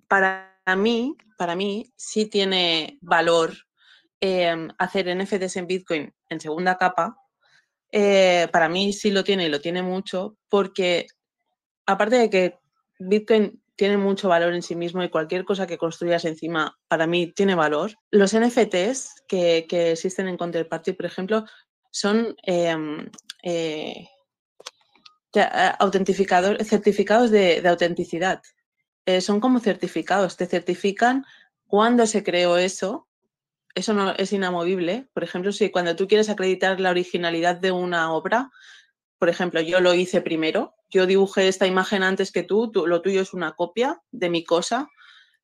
[0.08, 3.54] para mí, para mí sí tiene valor
[4.76, 7.16] hacer NFTs en Bitcoin en segunda capa.
[8.52, 11.06] para mí sí lo tiene y lo tiene mucho porque
[11.86, 12.58] aparte de que
[12.98, 17.32] Bitcoin tiene mucho valor en sí mismo y cualquier cosa que construyas encima, para mí,
[17.32, 17.92] tiene valor.
[18.10, 21.46] Los NFTs que, existen en Counterparty, por ejemplo,
[21.90, 23.10] son em,
[23.42, 24.06] eh,
[25.78, 28.42] autentificadores, certificados de, autenticidad.
[29.10, 31.26] Eh, son como certificados, te certifican
[31.66, 33.08] cuándo se creó eso.
[33.74, 35.08] Eso no es inamovible.
[35.12, 38.50] Por ejemplo, si cuando tú quieres acreditar la originalidad de una obra,
[39.18, 43.20] por ejemplo, yo lo hice primero, yo dibujé esta imagen antes que tú, lo tuyo
[43.20, 44.88] es una copia de mi cosa,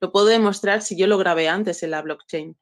[0.00, 2.56] lo puedo demostrar si yo lo grabé antes en la blockchain.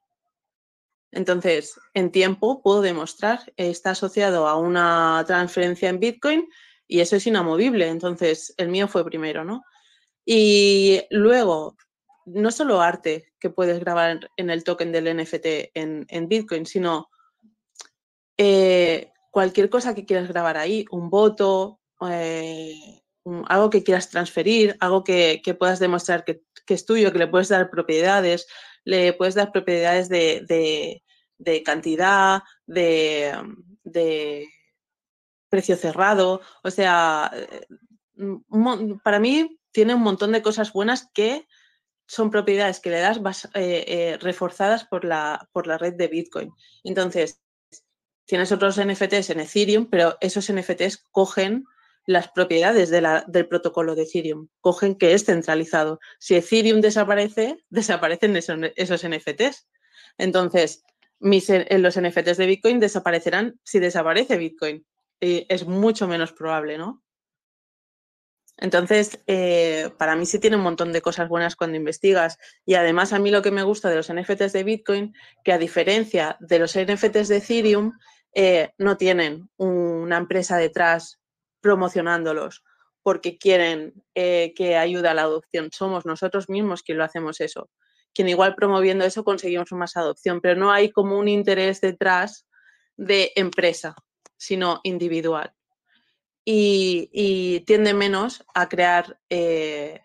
[1.11, 6.49] Entonces, en tiempo puedo demostrar, está asociado a una transferencia en Bitcoin
[6.87, 7.89] y eso es inamovible.
[7.89, 9.63] Entonces, el mío fue primero, ¿no?
[10.25, 11.75] Y luego,
[12.25, 15.45] no solo arte que puedes grabar en el token del NFT
[15.75, 17.09] en, Bitcoin, sino
[18.37, 21.79] eh, cualquier cosa que quieras grabar ahí, un voto,
[22.09, 23.01] eh,
[23.47, 27.69] algo que quieras transferir, algo que, puedas demostrar que, es tuyo, que le puedes dar
[27.69, 28.47] propiedades,
[28.83, 31.03] le puedes dar propiedades de,
[31.63, 34.47] cantidad, de,
[35.49, 36.41] precio cerrado.
[36.63, 37.67] O sea, eh,
[39.03, 41.45] para mí tiene un montón de cosas buenas que
[42.07, 43.19] son propiedades que le das
[43.53, 46.51] eh, reforzadas por la, por la red de Bitcoin.
[46.83, 47.41] Entonces,
[48.25, 51.65] Tienes otros NFTs en Ethereum, pero esos NFTs cogen
[52.07, 55.99] las propiedades del protocolo de Ethereum, cogen que es centralizado.
[56.19, 59.67] Si Ethereum desaparece, desaparecen esos, NFTs.
[60.17, 60.83] Entonces,
[61.19, 64.85] mis, los NFTs de Bitcoin desaparecerán si desaparece Bitcoin.
[65.19, 67.03] Y es mucho menos probable, ¿no?
[68.57, 72.37] Entonces, eh, para mí sí tiene un montón de cosas buenas cuando investigas.
[72.65, 75.13] Y además a mí lo que me gusta de los NFTs de Bitcoin,
[75.43, 77.91] que a diferencia de los NFTs de Ethereum,
[78.33, 81.19] eh, no tienen una empresa detrás
[81.61, 82.63] promocionándolos
[83.01, 85.69] porque quieren eh, que ayude a la adopción.
[85.71, 87.69] Somos nosotros mismos quien lo hacemos eso.
[88.13, 92.47] Quien igual promoviendo eso conseguimos más adopción, pero no hay como un interés detrás
[92.97, 93.95] de empresa,
[94.37, 95.53] sino individual.
[96.45, 100.01] Y, tiende menos a crear eh,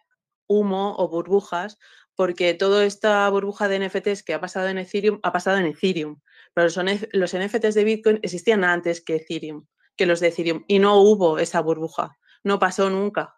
[0.47, 1.79] humo o burbujas
[2.15, 6.21] porque toda esta burbuja de NFTs que ha pasado en Ethereum ha pasado en Ethereum.
[6.55, 6.69] Pero
[7.13, 11.39] los NFTs de Bitcoin existían antes que Ethereum, que los de Ethereum, y no hubo
[11.39, 13.37] esa burbuja, no pasó nunca,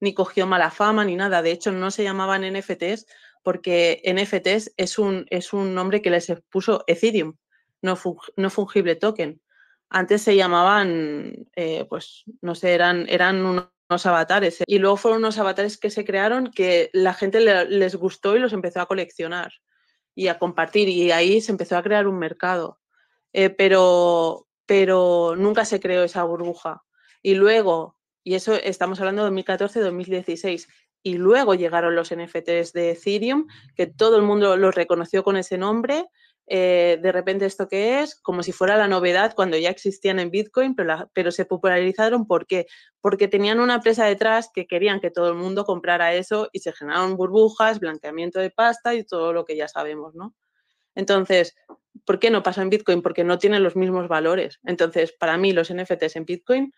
[0.00, 1.42] ni cogió mala fama ni nada.
[1.42, 3.06] De hecho, no se llamaban NFTs
[3.42, 7.36] porque NFTs es un, es un nombre que les puso Ethereum,
[7.82, 7.98] no,
[8.36, 9.40] no fungible token.
[9.90, 14.62] Antes se llamaban, eh, pues, no sé, eran, eran unos avatares.
[14.66, 18.52] Y luego fueron unos avatares que se crearon que la gente les gustó y los
[18.52, 19.52] empezó a coleccionar
[20.14, 22.80] y a compartir y ahí se empezó a crear un mercado.
[23.32, 26.82] Eh, pero, pero nunca se creó esa burbuja.
[27.22, 30.66] Y luego, y eso estamos hablando de 2014-2016,
[31.02, 33.46] y luego llegaron los NFTs de Ethereum,
[33.76, 36.06] que todo el mundo los reconoció con ese nombre,
[36.50, 40.30] eh, de repente esto que es, como si fuera la novedad cuando ya existían en
[40.30, 42.66] Bitcoin, pero, pero se popularizaron ¿por qué?
[43.00, 46.72] Porque tenían una empresa detrás que querían que todo el mundo comprara eso y se
[46.72, 50.34] generaron burbujas, blanqueamiento de pasta y todo lo que ya sabemos, ¿no?
[50.94, 51.54] Entonces,
[52.04, 53.02] ¿por qué no pasa en Bitcoin?
[53.02, 54.58] Porque no tienen los mismos valores.
[54.64, 56.72] Entonces, para mí los NFTs en Bitcoin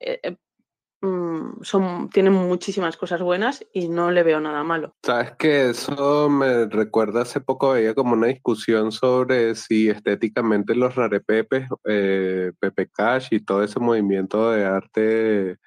[0.00, 0.36] eh, eh,
[1.62, 4.94] son, tienen muchísimas cosas buenas y no le veo nada malo.
[5.02, 10.94] Sabes que eso me recuerda hace poco veía como una discusión sobre si estéticamente los
[10.94, 15.58] rarepepes, eh, Pepe Cash y todo ese movimiento de arte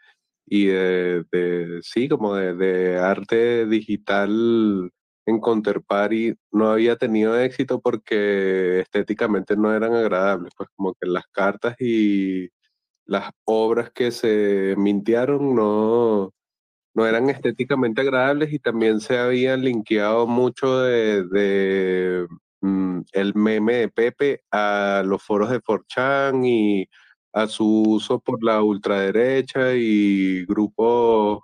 [0.46, 4.92] y de, sí, como de, de arte digital
[5.28, 11.28] en Counterparty no había tenido éxito porque estéticamente no eran agradables, pues como que las
[11.28, 12.50] cartas y
[13.08, 16.34] las obras que se mintearon no,
[16.94, 22.28] no eran estéticamente agradables y también se habían linkeado mucho de,
[22.62, 26.90] mm, el meme de Pepe a los foros de 4chan y
[27.34, 31.44] a su uso por la ultraderecha y grupos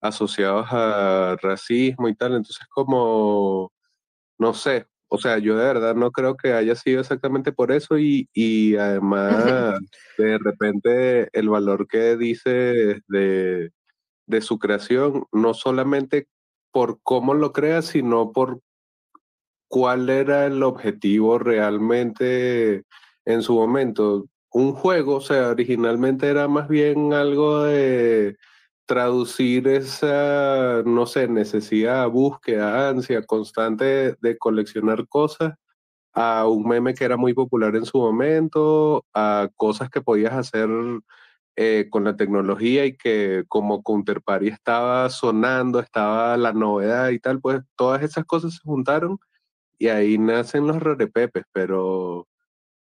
[0.00, 2.34] asociados a racismo y tal.
[2.36, 3.72] Entonces, como,
[4.38, 7.98] no sé, o sea, yo de verdad no creo que haya sido exactamente por eso
[7.98, 9.78] y, y además,
[10.18, 13.70] de repente, el valor que dice de,
[14.26, 16.28] de su creación, no solamente
[16.70, 18.60] por cómo lo crea, sino por
[19.68, 22.84] cuál era el objetivo realmente
[23.24, 24.26] en su momento.
[24.50, 28.36] Un juego, o sea, originalmente era más bien algo de
[28.88, 35.54] traducir esa, no sé, necesidad, búsqueda, ansia constante de coleccionar cosas
[36.14, 40.70] a un meme que era muy popular en su momento, a cosas que podías hacer
[41.56, 47.40] eh, con la tecnología y que como Counterparty estaba sonando, estaba la novedad y tal,
[47.40, 49.18] pues todas esas cosas se juntaron
[49.78, 52.26] y ahí nacen los rarepepes, pero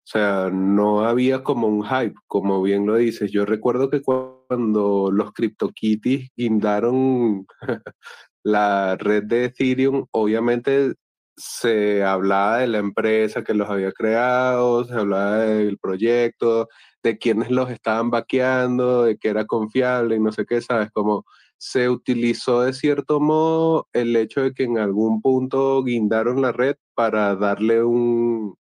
[0.04, 3.30] o sea, no había como un hype, como bien lo dices.
[3.30, 7.46] Yo recuerdo que cuando los CryptoKitties guindaron
[8.42, 10.94] la red de Ethereum, obviamente
[11.36, 16.68] se hablaba de la empresa que los había creado, se hablaba del proyecto,
[17.02, 20.90] de quienes los estaban vaqueando, de que era confiable y no sé qué, ¿sabes?
[20.92, 21.24] Como
[21.58, 26.76] se utilizó de cierto modo el hecho de que en algún punto guindaron la red
[26.94, 28.56] para darle un,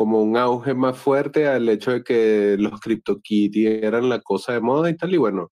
[0.00, 4.62] como un auge más fuerte al hecho de que los CryptoKitties eran la cosa de
[4.62, 5.12] moda y tal.
[5.12, 5.50] Y bueno,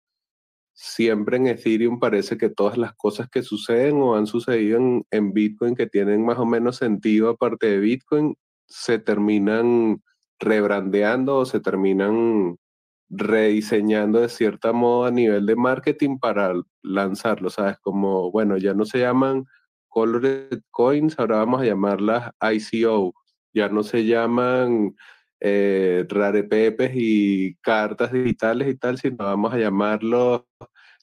[0.72, 4.80] siempre en Ethereum parece que todas las cosas que suceden o han sucedido
[5.10, 10.02] en, Bitcoin que tienen más o menos sentido aparte de Bitcoin, se terminan
[10.38, 12.56] rebrandeando o se terminan
[13.10, 17.76] rediseñando de cierta modo a nivel de marketing para lanzarlo, ¿sabes?
[17.82, 19.44] Como, bueno, ya no se llaman
[19.88, 23.12] Colored Coins, ahora vamos a llamarlas ICO,
[23.54, 24.94] ya no se llaman
[25.40, 30.42] eh, rarepepes y cartas digitales y tal, sino vamos a llamarlos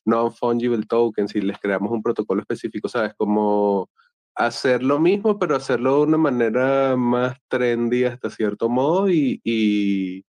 [0.06, 3.14] non-fungible tokens y les creamos un protocolo específico, ¿sabes?
[3.16, 3.90] Como
[4.36, 10.26] hacer lo mismo, pero hacerlo de una manera más trendy hasta cierto modo y,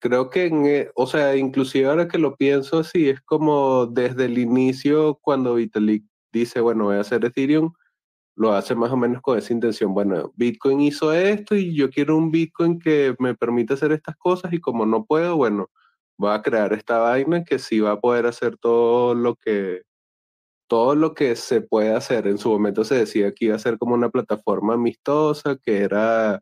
[0.00, 4.38] creo que, eh, o sea, inclusive ahora que lo pienso así, es como desde el
[4.38, 7.72] inicio cuando Vitalik dice, bueno, voy a hacer Ethereum,
[8.36, 9.94] lo hace más o menos con esa intención.
[9.94, 14.52] Bueno, Bitcoin hizo esto y yo quiero un Bitcoin que me permita hacer estas cosas
[14.52, 15.70] y como no puedo, bueno,
[16.18, 19.82] voy a crear esta vaina que sí va a poder hacer todo lo que
[20.68, 22.26] todo lo que se puede hacer.
[22.26, 26.40] En su momento se decía que iba a ser como una plataforma amistosa, que era,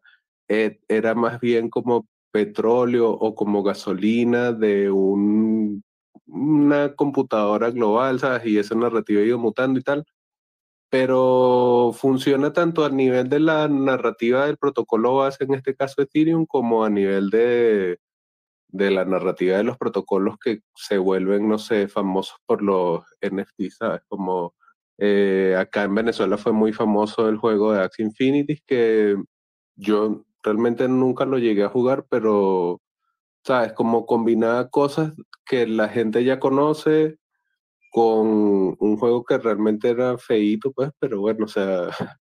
[0.49, 5.83] eh, era más bien como petróleo o como gasolina de un,
[6.27, 8.47] una computadora global, ¿sabes?
[8.47, 10.05] Y esa narrativa ha ido mutando y tal
[10.93, 16.45] pero funciona tanto a nivel de la narrativa del protocolo base, en este caso Ethereum,
[16.45, 17.99] como a nivel de,
[18.69, 23.77] de la narrativa de los protocolos que se vuelven, no sé, famosos por los NFTs,
[23.79, 24.03] ¿sabes?
[24.07, 24.55] Como
[24.99, 29.17] eh, acá en Venezuela fue muy famoso el juego de Axie Infinity, que
[29.77, 32.83] yo realmente nunca lo llegué a jugar, pero,
[33.45, 33.73] ¿sabes?
[33.73, 35.15] Como combinaba cosas
[35.47, 37.17] que la gente ya conoce,
[37.93, 41.89] con un juego que realmente era feíto, pues, pero bueno, o sea,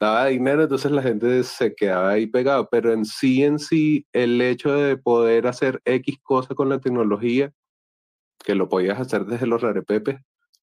[0.00, 4.40] daba dinero, entonces la gente se quedaba ahí pegado, pero en sí, en sí, el
[4.40, 7.52] hecho de poder hacer X cosa con la tecnología,
[8.44, 10.20] que lo podías hacer desde los rarepepes,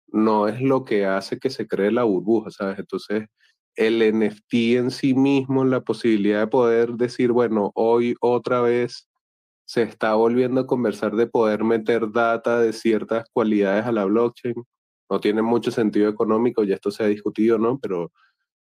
[0.07, 2.79] no es lo que hace que se cree la burbuja, ¿sabes?
[2.79, 3.27] Entonces,
[3.75, 9.09] el NFT en sí mismo, la posibilidad de poder decir, bueno, hoy otra vez
[9.65, 14.55] se está volviendo a conversar de poder meter data de ciertas cualidades a la blockchain.
[15.09, 17.79] No tiene mucho sentido económico, ya esto se ha discutido, ¿no?
[17.79, 18.11] Pero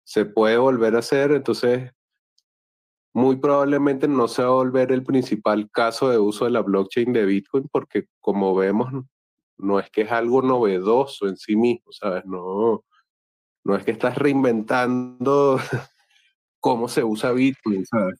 [0.05, 1.91] se puede volver a hacer, entonces
[3.13, 7.13] muy probablemente no se va a volver el principal caso de uso de la blockchain
[7.13, 8.89] de Bitcoin porque como vemos
[9.59, 12.25] no es que es algo novedoso en sí mismo, ¿sabes?
[12.25, 12.85] No,
[13.65, 15.59] no es que estás reinventando
[16.61, 18.19] cómo se usa Bitcoin, ¿sabes?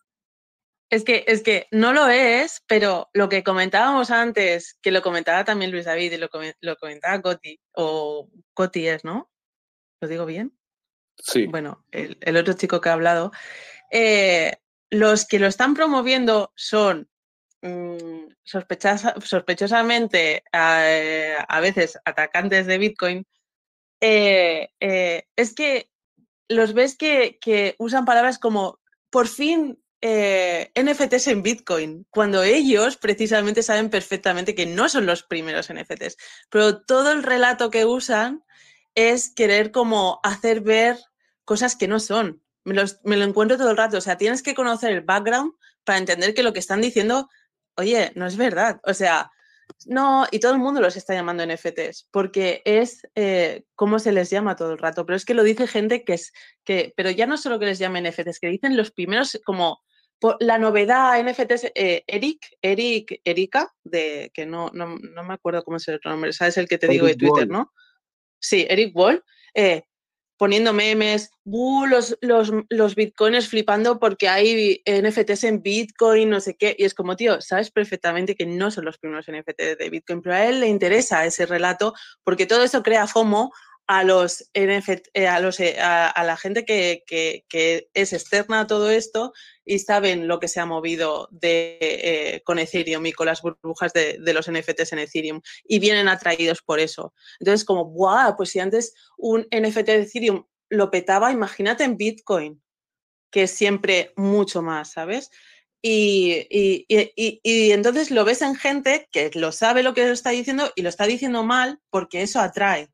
[0.91, 5.45] Es que, es que no lo es, pero lo que comentábamos antes, que lo comentaba
[5.45, 6.29] también Luis David y lo,
[6.61, 9.31] lo comentaba Coti, o Coti es, ¿no?
[10.01, 10.53] ¿Lo digo bien?
[11.17, 11.47] Sí.
[11.47, 13.31] Bueno, el, el otro chico que ha hablado.
[13.93, 14.57] Eh,
[14.91, 17.09] los que lo están promoviendo son
[17.63, 23.27] mmm, sospechosamente eh, a veces atacantes de Bitcoin.
[24.01, 25.91] Eh, eh, es que
[26.49, 28.81] los ves que, que, usan palabras como
[29.11, 35.23] por fin eh, NFTs en Bitcoin, cuando ellos precisamente saben perfectamente que no son los
[35.23, 36.17] primeros NFTs,
[36.49, 38.43] pero todo el relato que usan
[38.95, 40.97] es querer como hacer ver
[41.45, 42.43] cosas que no son.
[42.65, 43.99] Me, lo encuentro todo el rato.
[43.99, 45.53] O sea, tienes que conocer el background
[45.85, 47.29] para entender que lo que están diciendo,
[47.77, 48.81] oye, no es verdad.
[48.85, 49.31] O sea,
[49.87, 54.31] no, y todo el mundo los está llamando NFTs, porque es eh, cómo se les
[54.31, 55.07] llama todo el rato.
[55.07, 56.33] Pero es que lo dice gente que es,
[56.65, 59.81] que, pero ya no solo que les llame NFTs, que dicen los primeros como
[60.41, 65.79] la novedad NFTs, eh, Eric, Eric, Erika, de que no, no, no, me acuerdo cómo
[65.79, 66.57] es el nombre, ¿sabes?
[66.57, 67.49] El que te digo de Twitter, Wall.
[67.49, 67.73] ¿no?
[68.39, 69.25] Sí, Eric Wall.
[69.55, 69.83] Eh,
[70.41, 76.57] poniendo memes, uh, los, los, los bitcoins flipando porque hay NFTs en Bitcoin, no sé
[76.57, 76.75] qué.
[76.79, 80.37] Y es como, tío, sabes perfectamente que no son los primeros NFTs de Bitcoin, pero
[80.37, 81.93] a él le interesa ese relato
[82.25, 83.53] porque todo eso crea FOMO
[83.91, 87.45] a los a, los, a, la gente que,
[87.93, 89.33] es externa a todo esto
[89.65, 93.93] y saben lo que se ha movido de, eh, con Ethereum y con las burbujas
[93.93, 97.15] de, los NFTs en Ethereum y vienen atraídos por eso.
[97.41, 98.37] Entonces, como, ¡buah!
[98.37, 102.63] Pues si antes un NFT de Ethereum lo petaba, imagínate en Bitcoin,
[103.33, 105.33] que es siempre mucho más, ¿sabes?
[105.83, 110.13] Y, y, y, y, entonces lo ves en gente que lo sabe lo que lo
[110.13, 112.89] está diciendo y lo está diciendo mal porque eso atrae.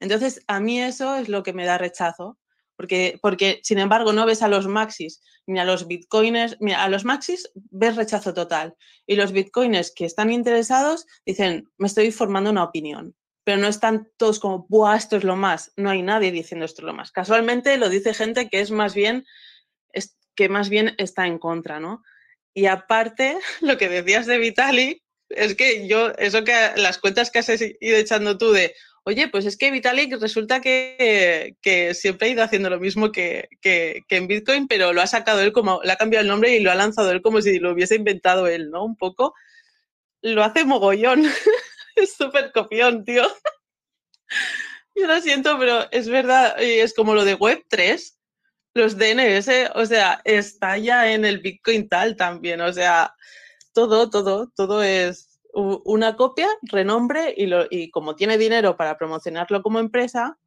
[0.00, 2.38] Entonces, a mí eso es lo que me da rechazo,
[2.76, 6.88] porque, porque sin embargo no ves a los maxis ni a los bitcoiners, mira, a
[6.88, 8.76] los maxis ves rechazo total
[9.06, 14.08] y los bitcoiners que están interesados dicen, me estoy formando una opinión, pero no están
[14.16, 15.72] todos como, ¡buah, esto es lo más!
[15.76, 17.10] No hay nadie diciendo esto es lo más.
[17.10, 19.24] Casualmente lo dice gente que es más bien,
[19.92, 22.02] es, que más bien está en contra, ¿no?
[22.54, 27.40] Y aparte, lo que decías de Vitalik, es que yo, eso que las cuentas que
[27.40, 28.74] has ido echando tú de,
[29.08, 31.56] oye, pues es que Vitalik resulta que,
[31.94, 35.40] siempre ha ido haciendo lo mismo que, que, que, en Bitcoin, pero lo ha sacado
[35.40, 37.72] él como, le ha cambiado el nombre y lo ha lanzado él como si lo
[37.72, 38.84] hubiese inventado él, ¿no?
[38.84, 39.34] Un poco.
[40.20, 41.24] Lo hace mogollón.
[41.96, 43.26] es súper copión, tío.
[44.94, 48.14] Yo lo siento, pero es verdad, es como lo de Web3,
[48.74, 53.14] los DNS, o sea, está ya en el Bitcoin tal también, o sea,
[53.72, 55.27] todo, todo, todo es
[55.58, 60.38] una copia, renombre y, lo, y, como tiene dinero para promocionarlo como empresa,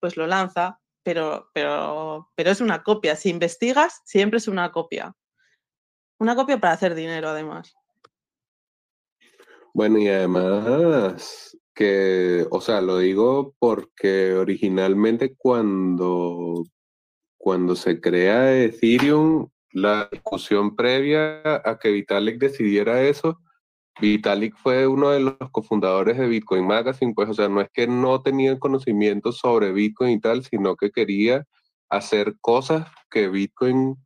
[0.00, 3.16] pues lo lanza, pero, pero, pero es una copia.
[3.16, 5.14] Si investigas, siempre es una copia.
[6.18, 7.74] Una copia para hacer dinero, además.
[9.74, 16.64] Bueno, y además que, o sea, lo digo porque originalmente cuando,
[17.36, 23.42] cuando se crea Ethereum, la discusión previa a que Vitalik decidiera eso,
[24.00, 27.86] Vitalik fue uno de los cofundadores de Bitcoin Magazine, pues, o sea, no es que
[27.86, 31.44] no tenía conocimiento sobre Bitcoin y tal, sino que quería
[31.88, 33.96] hacer cosas que Bitcoin,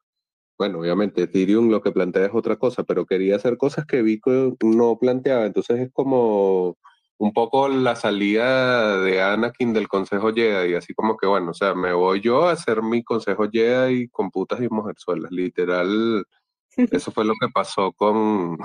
[0.58, 4.56] bueno, obviamente Ethereum lo que plantea es otra cosa, pero quería hacer cosas que Bitcoin
[4.62, 5.46] no planteaba.
[5.46, 6.76] Entonces es como
[7.20, 11.74] un poco la salida de Anakin del Consejo Jedi, así como que, bueno, o sea,
[11.74, 16.24] me voy yo a hacer mi Consejo Jedi con putas y mujerzuelas, literal.
[16.90, 18.56] Eso fue lo que pasó con,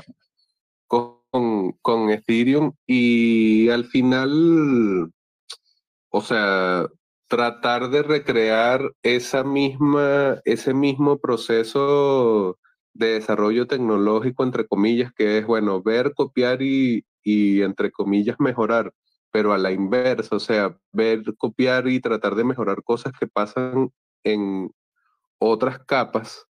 [0.88, 1.15] con,
[1.82, 5.12] con Ethereum y al final,
[6.10, 6.88] o sea,
[7.28, 12.57] tratar de recrear esa misma, ese mismo proceso
[12.94, 18.94] de desarrollo tecnológico, entre comillas, que es, bueno, ver, copiar y, y, entre comillas, mejorar,
[19.32, 23.91] pero a la inversa, o sea, ver, copiar y tratar de mejorar cosas que pasan
[24.24, 24.72] en
[25.40, 26.45] otras capas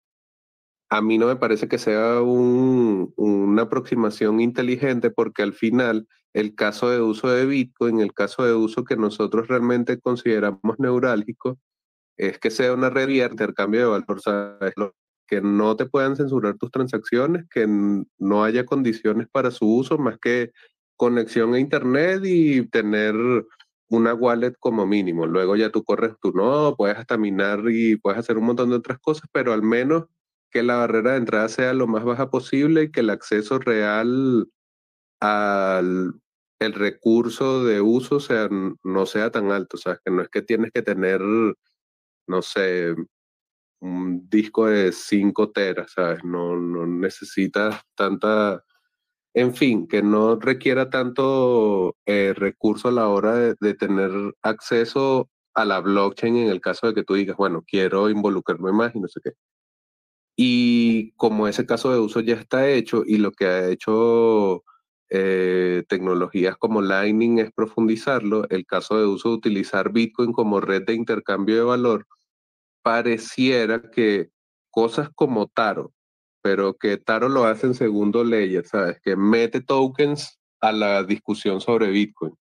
[0.97, 6.55] a mí no me parece que sea un, una aproximación inteligente porque al final el
[6.55, 11.59] caso de uso de Bitcoin, el caso de uso que nosotros realmente consideramos neurálgico,
[12.17, 14.73] es que sea una red de intercambio de valor, ¿sabes?
[15.27, 20.17] que no te puedan censurar tus transacciones, que no haya condiciones para su uso más
[20.19, 20.51] que
[20.95, 23.15] conexión a Internet y tener
[23.89, 25.25] una wallet como mínimo.
[25.25, 28.77] Luego ya tú corres tu no, puedes hasta minar y puedes hacer un montón de
[28.77, 30.05] otras cosas, pero al menos
[30.55, 34.47] que la barrera de entrada sea lo más baja posible y que el acceso real
[35.19, 36.13] al
[36.59, 39.75] el recurso de uso sea, no sea tan alto.
[39.75, 42.95] O sea, que no es que tienes que tener, no sé,
[43.81, 46.23] un disco de 5 teras, ¿sabes?
[46.23, 48.63] No, no necesitas tanta
[49.33, 54.11] en fin, que no requiera tanto eh, recurso a la hora de, tener
[54.41, 58.95] acceso a la blockchain en el caso de que tú digas, bueno, quiero involucrarme más
[58.95, 59.31] y no sé qué.
[60.35, 64.63] Y como ese caso de uso ya está hecho y lo que ha hecho
[65.09, 70.83] eh, tecnologías como Lightning es profundizarlo, el caso de uso de utilizar Bitcoin como red
[70.83, 72.07] de intercambio de valor,
[72.81, 74.29] pareciera que
[74.71, 75.93] cosas como Taro,
[76.41, 78.99] pero que Taro lo hace en segundo layer, ¿sabes?
[79.01, 82.33] Que mete tokens a la discusión sobre Bitcoin.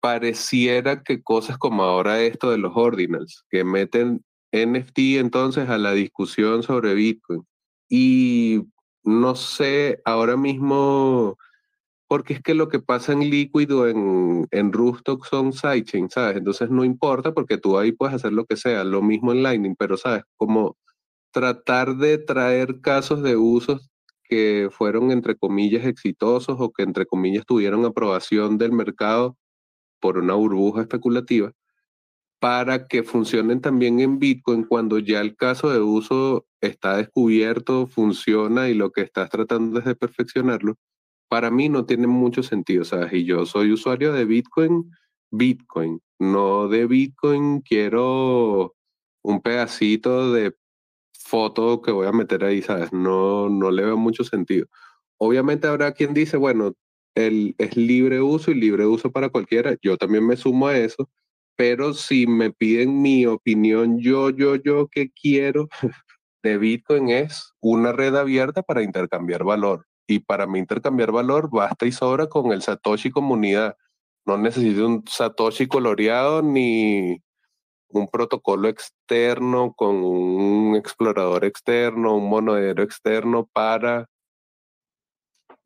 [0.00, 4.24] Pareciera que cosas como ahora esto de los ordinals, que meten
[4.54, 7.44] NFT entonces a la discusión sobre Bitcoin.
[7.88, 8.62] Y
[9.02, 11.36] no sé, ahora mismo,
[12.08, 16.36] porque es que lo que pasa en Liquid o en, en Roostock son sidechains, ¿sabes?
[16.36, 19.76] Entonces no importa porque tú ahí puedes hacer lo que sea, lo mismo en Lightning,
[19.76, 20.22] pero ¿sabes?
[20.36, 20.76] Como
[21.32, 23.90] tratar de traer casos de usos
[24.24, 29.36] que fueron entre comillas exitosos o que entre comillas tuvieron aprobación del mercado
[30.00, 31.52] por una burbuja especulativa
[32.38, 38.68] para que funcionen también en Bitcoin cuando ya el caso de uso está descubierto, funciona
[38.68, 40.76] y lo que estás tratando es de perfeccionarlo,
[41.28, 43.12] para mí no tiene mucho sentido, ¿sabes?
[43.12, 44.90] Y yo soy usuario de Bitcoin,
[45.30, 48.74] Bitcoin, no de Bitcoin quiero
[49.22, 50.54] un pedacito de
[51.18, 52.92] foto que voy a meter ahí, ¿sabes?
[52.92, 54.66] No, no le veo mucho sentido.
[55.18, 56.74] Obviamente habrá quien dice, bueno,
[57.14, 59.76] el, es libre uso y libre uso para cualquiera.
[59.82, 61.08] Yo también me sumo a eso,
[61.56, 65.68] pero si me piden mi opinión, yo, yo, yo, que quiero
[66.42, 69.86] de Bitcoin es una red abierta para intercambiar valor.
[70.06, 73.76] Y para mí intercambiar valor basta y sobra con el Satoshi comunidad.
[74.26, 77.22] No necesito un Satoshi coloreado ni,
[77.94, 84.08] un protocolo externo con un explorador externo, un monedero externo para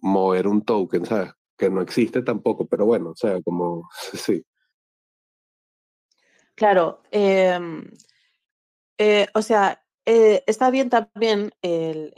[0.00, 1.32] mover un token, ¿sabes?
[1.56, 4.44] Que no existe tampoco, pero bueno, o sea, como sí.
[6.58, 7.88] Claro, em,
[8.98, 12.12] eh, o sea, eh, está bien también el,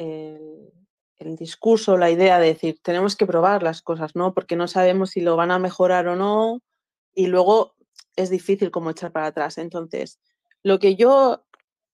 [1.18, 4.32] el, discurso, la idea de decir, tenemos que probar las cosas, ¿no?
[4.32, 6.62] Porque no sabemos si lo van a mejorar o no,
[7.14, 7.74] y luego
[8.16, 9.58] es difícil como echar para atrás.
[9.58, 10.20] Entonces,
[10.62, 11.44] lo que yo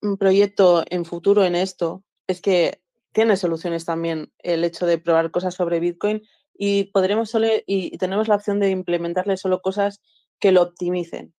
[0.03, 2.81] mm, proyecto en futuro en esto es que
[3.13, 6.23] tiene soluciones también el hecho de probar cosas sobre Bitcoin
[6.55, 10.01] y podremos solo, y tenemos la opción de implementarle solo cosas
[10.39, 11.36] que lo optimicen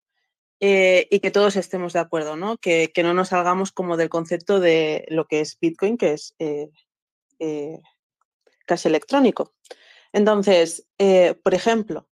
[0.61, 2.57] eh, y que todos estemos de acuerdo, ¿no?
[2.57, 6.71] Que, no nos salgamos como del concepto de lo que es Bitcoin, que es eh,
[7.39, 7.81] eh,
[8.67, 9.53] casi electrónico.
[10.13, 10.87] Entonces,
[11.43, 12.09] por ejemplo,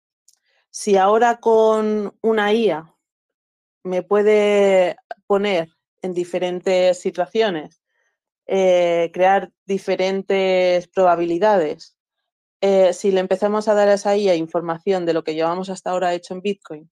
[0.70, 2.94] si ahora con una IA
[3.84, 4.96] me puede
[5.26, 5.68] poner
[6.02, 7.82] en diferentes situaciones,
[8.46, 11.96] crear diferentes probabilidades,
[12.92, 16.14] si le empezamos a dar a esa IA información de lo que llevamos hasta ahora
[16.14, 16.90] hecho en Bitcoin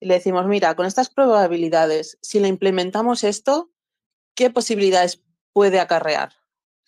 [0.00, 3.70] y le decimos, mira, con estas probabilidades, si le implementamos esto,
[4.34, 6.32] ¿qué posibilidades puede acarrear?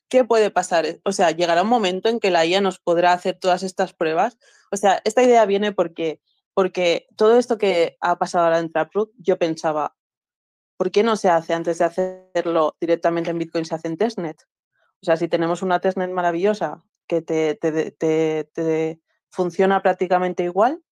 [0.08, 0.86] ¿Qué puede pasar?
[1.04, 4.38] O sea, llegará un momento en que la IA nos podrá hacer todas estas pruebas.
[4.70, 6.20] O sea, esta idea viene porque,
[6.54, 9.96] porque todo esto que ha pasado ahora en Taproot, yo pensaba,
[10.76, 14.42] ¿por qué no se hace antes de hacerlo directamente en Bitcoin, se hace en testnet?
[15.00, 20.82] O sea, si tenemos una testnet maravillosa que te, te funciona prácticamente igual,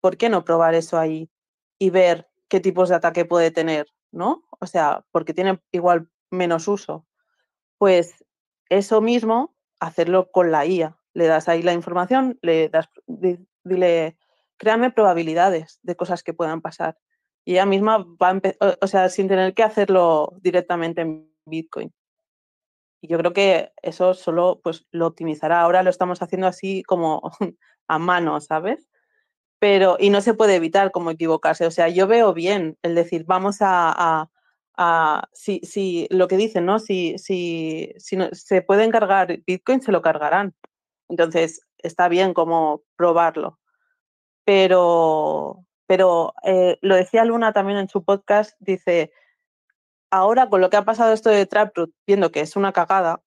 [0.00, 1.30] ¿por qué no probar eso ahí
[1.78, 3.86] y ver qué tipos de ataque puede tener?
[4.10, 4.42] ¿No?
[4.60, 7.06] O sea, porque tiene igual menos uso.
[7.78, 8.24] Pues
[8.68, 10.96] eso mismo, hacerlo con la IA.
[11.14, 12.88] Le das ahí la información, le das,
[13.64, 14.16] dile,
[14.56, 16.98] créame probabilidades de cosas que puedan pasar.
[17.44, 21.92] Y ella misma va a empezar, o sea, sin tener que hacerlo directamente en Bitcoin.
[23.00, 25.60] Y yo creo que eso solo pues lo optimizará.
[25.60, 27.22] Ahora lo estamos haciendo así como
[27.88, 28.88] a mano, ¿sabes?
[29.58, 31.66] Pero, y no se puede evitar como equivocarse.
[31.66, 34.30] O sea, yo veo bien el decir, vamos a,
[35.32, 36.78] si, si, lo que dicen, ¿no?
[36.78, 40.54] Si, si, si no, se pueden cargar Bitcoin, se lo cargarán.
[41.08, 43.58] Entonces, está bien como probarlo.
[44.44, 49.12] Pero, pero eh, lo decía Luna también en su podcast, dice,
[50.10, 53.22] ahora con lo que ha pasado esto de Traproot, viendo que es una cagada,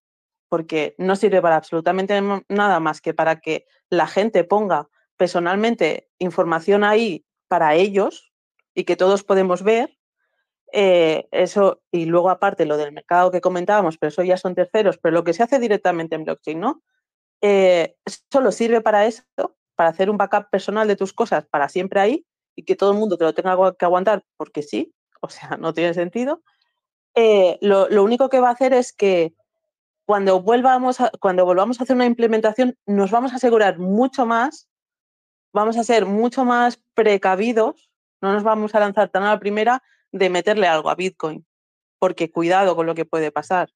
[0.49, 4.89] porque no sirve para absolutamente nada más que para que la gente ponga
[5.21, 8.33] personalmente información ahí para ellos
[8.73, 9.95] y que todos podemos ver,
[10.73, 14.97] eh, eso, y luego aparte lo del mercado que comentábamos, pero eso ya son terceros,
[14.97, 16.81] pero lo que se hace directamente en blockchain, ¿no?
[17.39, 17.97] Eh,
[18.31, 19.21] solo sirve para eso,
[19.75, 22.25] para hacer un backup personal de tus cosas para siempre ahí
[22.55, 24.91] y que todo el mundo te lo tenga que aguantar porque sí,
[25.21, 26.41] o sea, no tiene sentido.
[27.13, 29.35] Eh, lo, lo, único que va a hacer es que
[30.07, 34.67] cuando, volvamos a, cuando volvamos a hacer una implementación nos vamos a asegurar mucho más,
[35.53, 37.89] vamos a ser mucho más precavidos,
[38.21, 41.45] no nos vamos a lanzar tan a la primera de meterle algo a Bitcoin,
[41.99, 43.69] porque cuidado con lo que puede pasar.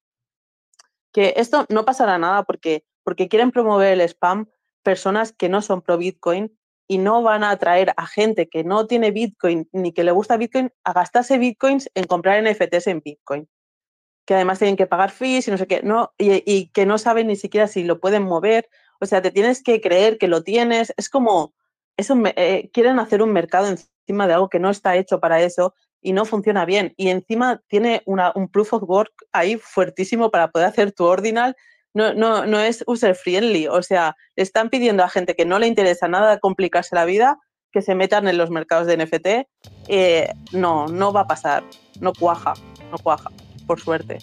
[1.12, 4.46] Que esto no pasará nada porque, porque quieren promover el spam
[4.82, 6.56] personas que no son pro Bitcoin
[6.88, 10.36] y no van a atraer a gente que no tiene Bitcoin ni que le gusta
[10.36, 13.48] Bitcoin a gastarse Bitcoins en comprar NFTs en Bitcoin.
[14.24, 17.28] Que además tienen que pagar fees y no sé qué, no, y, que no saben
[17.28, 18.68] ni siquiera si lo pueden mover.
[19.00, 20.92] O sea, te tienes que creer que lo tienes.
[20.96, 21.54] Es como,
[21.96, 26.12] eh, quieren hacer un mercado encima de algo que no está hecho para eso y
[26.12, 26.94] no funciona bien.
[26.96, 31.56] Y encima tiene un proof of work ahí fuertísimo para poder hacer tu ordinal.
[31.94, 33.66] No, no, no es user friendly.
[33.66, 37.38] O sea, están pidiendo a gente que no le interesa nada complicarse la vida
[37.72, 39.26] que se metan en los mercados de NFT.
[39.88, 41.64] Eh, no, no va a pasar.
[42.00, 42.54] No cuaja,
[42.90, 43.30] no cuaja,
[43.66, 44.18] por suerte.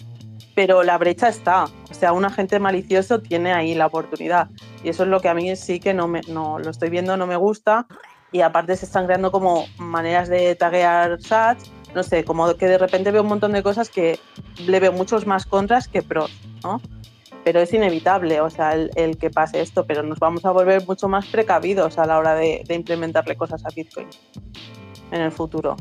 [0.54, 1.64] Pero la brecha está.
[1.90, 4.48] O sea, un agente malicioso tiene ahí la oportunidad.
[4.82, 7.16] Y eso es lo que a mí sí que no, me, no lo estoy viendo,
[7.16, 7.86] no me gusta
[8.34, 12.78] y aparte se están creando como maneras de taguear sats, no sé, como que de
[12.78, 14.18] repente veo un montón de cosas que
[14.66, 16.32] le veo muchos más contras que pros,
[16.64, 16.80] ¿no?
[17.44, 21.06] Pero es inevitable, o sea, el, que pase esto, pero nos vamos a volver mucho
[21.06, 24.08] más precavidos a la hora de implementarle cosas a Bitcoin
[25.12, 25.76] en el futuro.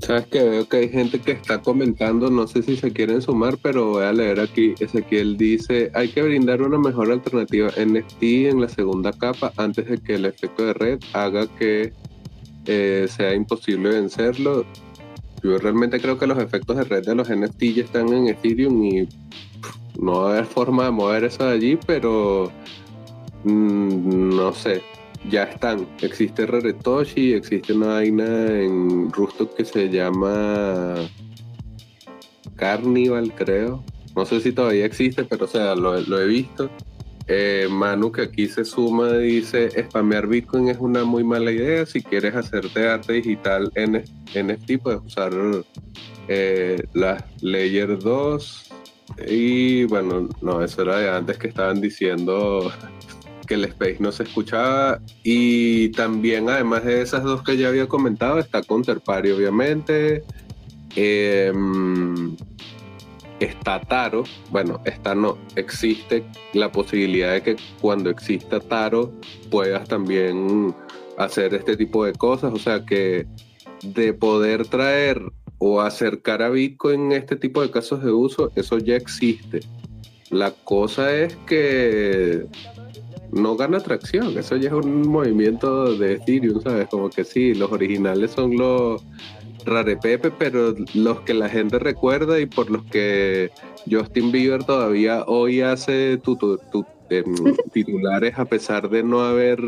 [0.00, 3.58] Sabes que veo que hay gente que está comentando, no sé si se quieren sumar,
[3.62, 4.74] pero voy a leer aquí.
[4.80, 9.98] Ezequiel dice, hay que brindar una mejor alternativa NFT en la segunda capa antes de
[9.98, 11.92] que el efecto de red haga que
[12.66, 14.64] eh, sea imposible vencerlo.
[15.42, 18.82] Yo realmente creo que los efectos de red de los NFT ya están en Ethereum
[18.82, 19.08] y
[19.98, 22.50] no va a haber forma de mover eso de allí, pero
[23.44, 24.82] mm, no sé
[25.28, 25.86] ya están.
[26.00, 28.24] Existe Raretoshi, existe una vaina
[28.60, 30.94] en Rusto que se llama
[32.56, 33.84] Carnival, creo.
[34.16, 36.70] No sé si todavía existe, pero o sea, lo, he visto.
[37.26, 41.86] Eh, Manu que aquí se suma dice, spamear Bitcoin es una muy mala idea.
[41.86, 44.02] Si quieres hacerte arte digital en
[44.34, 45.32] NFT, puedes usar
[46.28, 48.72] eh, las Layer 2.
[49.28, 52.72] Y bueno, no, eso era de antes que estaban diciendo
[53.50, 55.00] que el Space no se escuchaba.
[55.24, 60.22] Y también, además de esas dos que ya había comentado, está Counterparty, obviamente.
[60.94, 62.36] Em,
[63.40, 64.22] está Taro.
[64.50, 65.36] Bueno, esta no.
[65.56, 69.12] Existe la posibilidad de que cuando exista Taro
[69.50, 70.72] puedas también
[71.18, 72.52] hacer este tipo de cosas.
[72.54, 73.26] O sea que
[73.82, 75.20] de poder traer
[75.58, 79.58] o acercar a Bitcoin este tipo de casos de uso, eso ya existe.
[80.30, 82.46] La cosa es que
[83.32, 84.36] no gana tracción.
[84.36, 86.88] Eso ya es un movimiento de Ethereum, ¿sabes?
[86.88, 89.02] Como que sí, los originales son los
[89.64, 93.50] rarepepe, pero los que la gente recuerda y por los que
[93.90, 96.20] Justin Bieber todavía hoy hace em,
[97.72, 99.60] titulares a pesar de no haber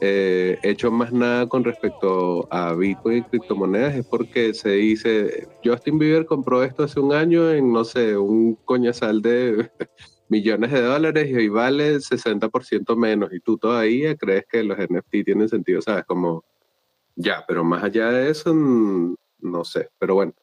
[0.00, 5.98] eh, hecho más nada con respecto a Bitcoin y criptomonedas es porque se dice Justin
[5.98, 9.70] Bieber compró esto hace un año en no sé un coñazal de
[10.28, 15.24] millones de dólares y hoy vale 60% menos y tú todavía crees que los NFT
[15.24, 16.04] tienen sentido, ¿sabes?
[16.04, 16.44] Como,
[17.16, 20.34] ya, pero más allá de eso, no sé, pero bueno.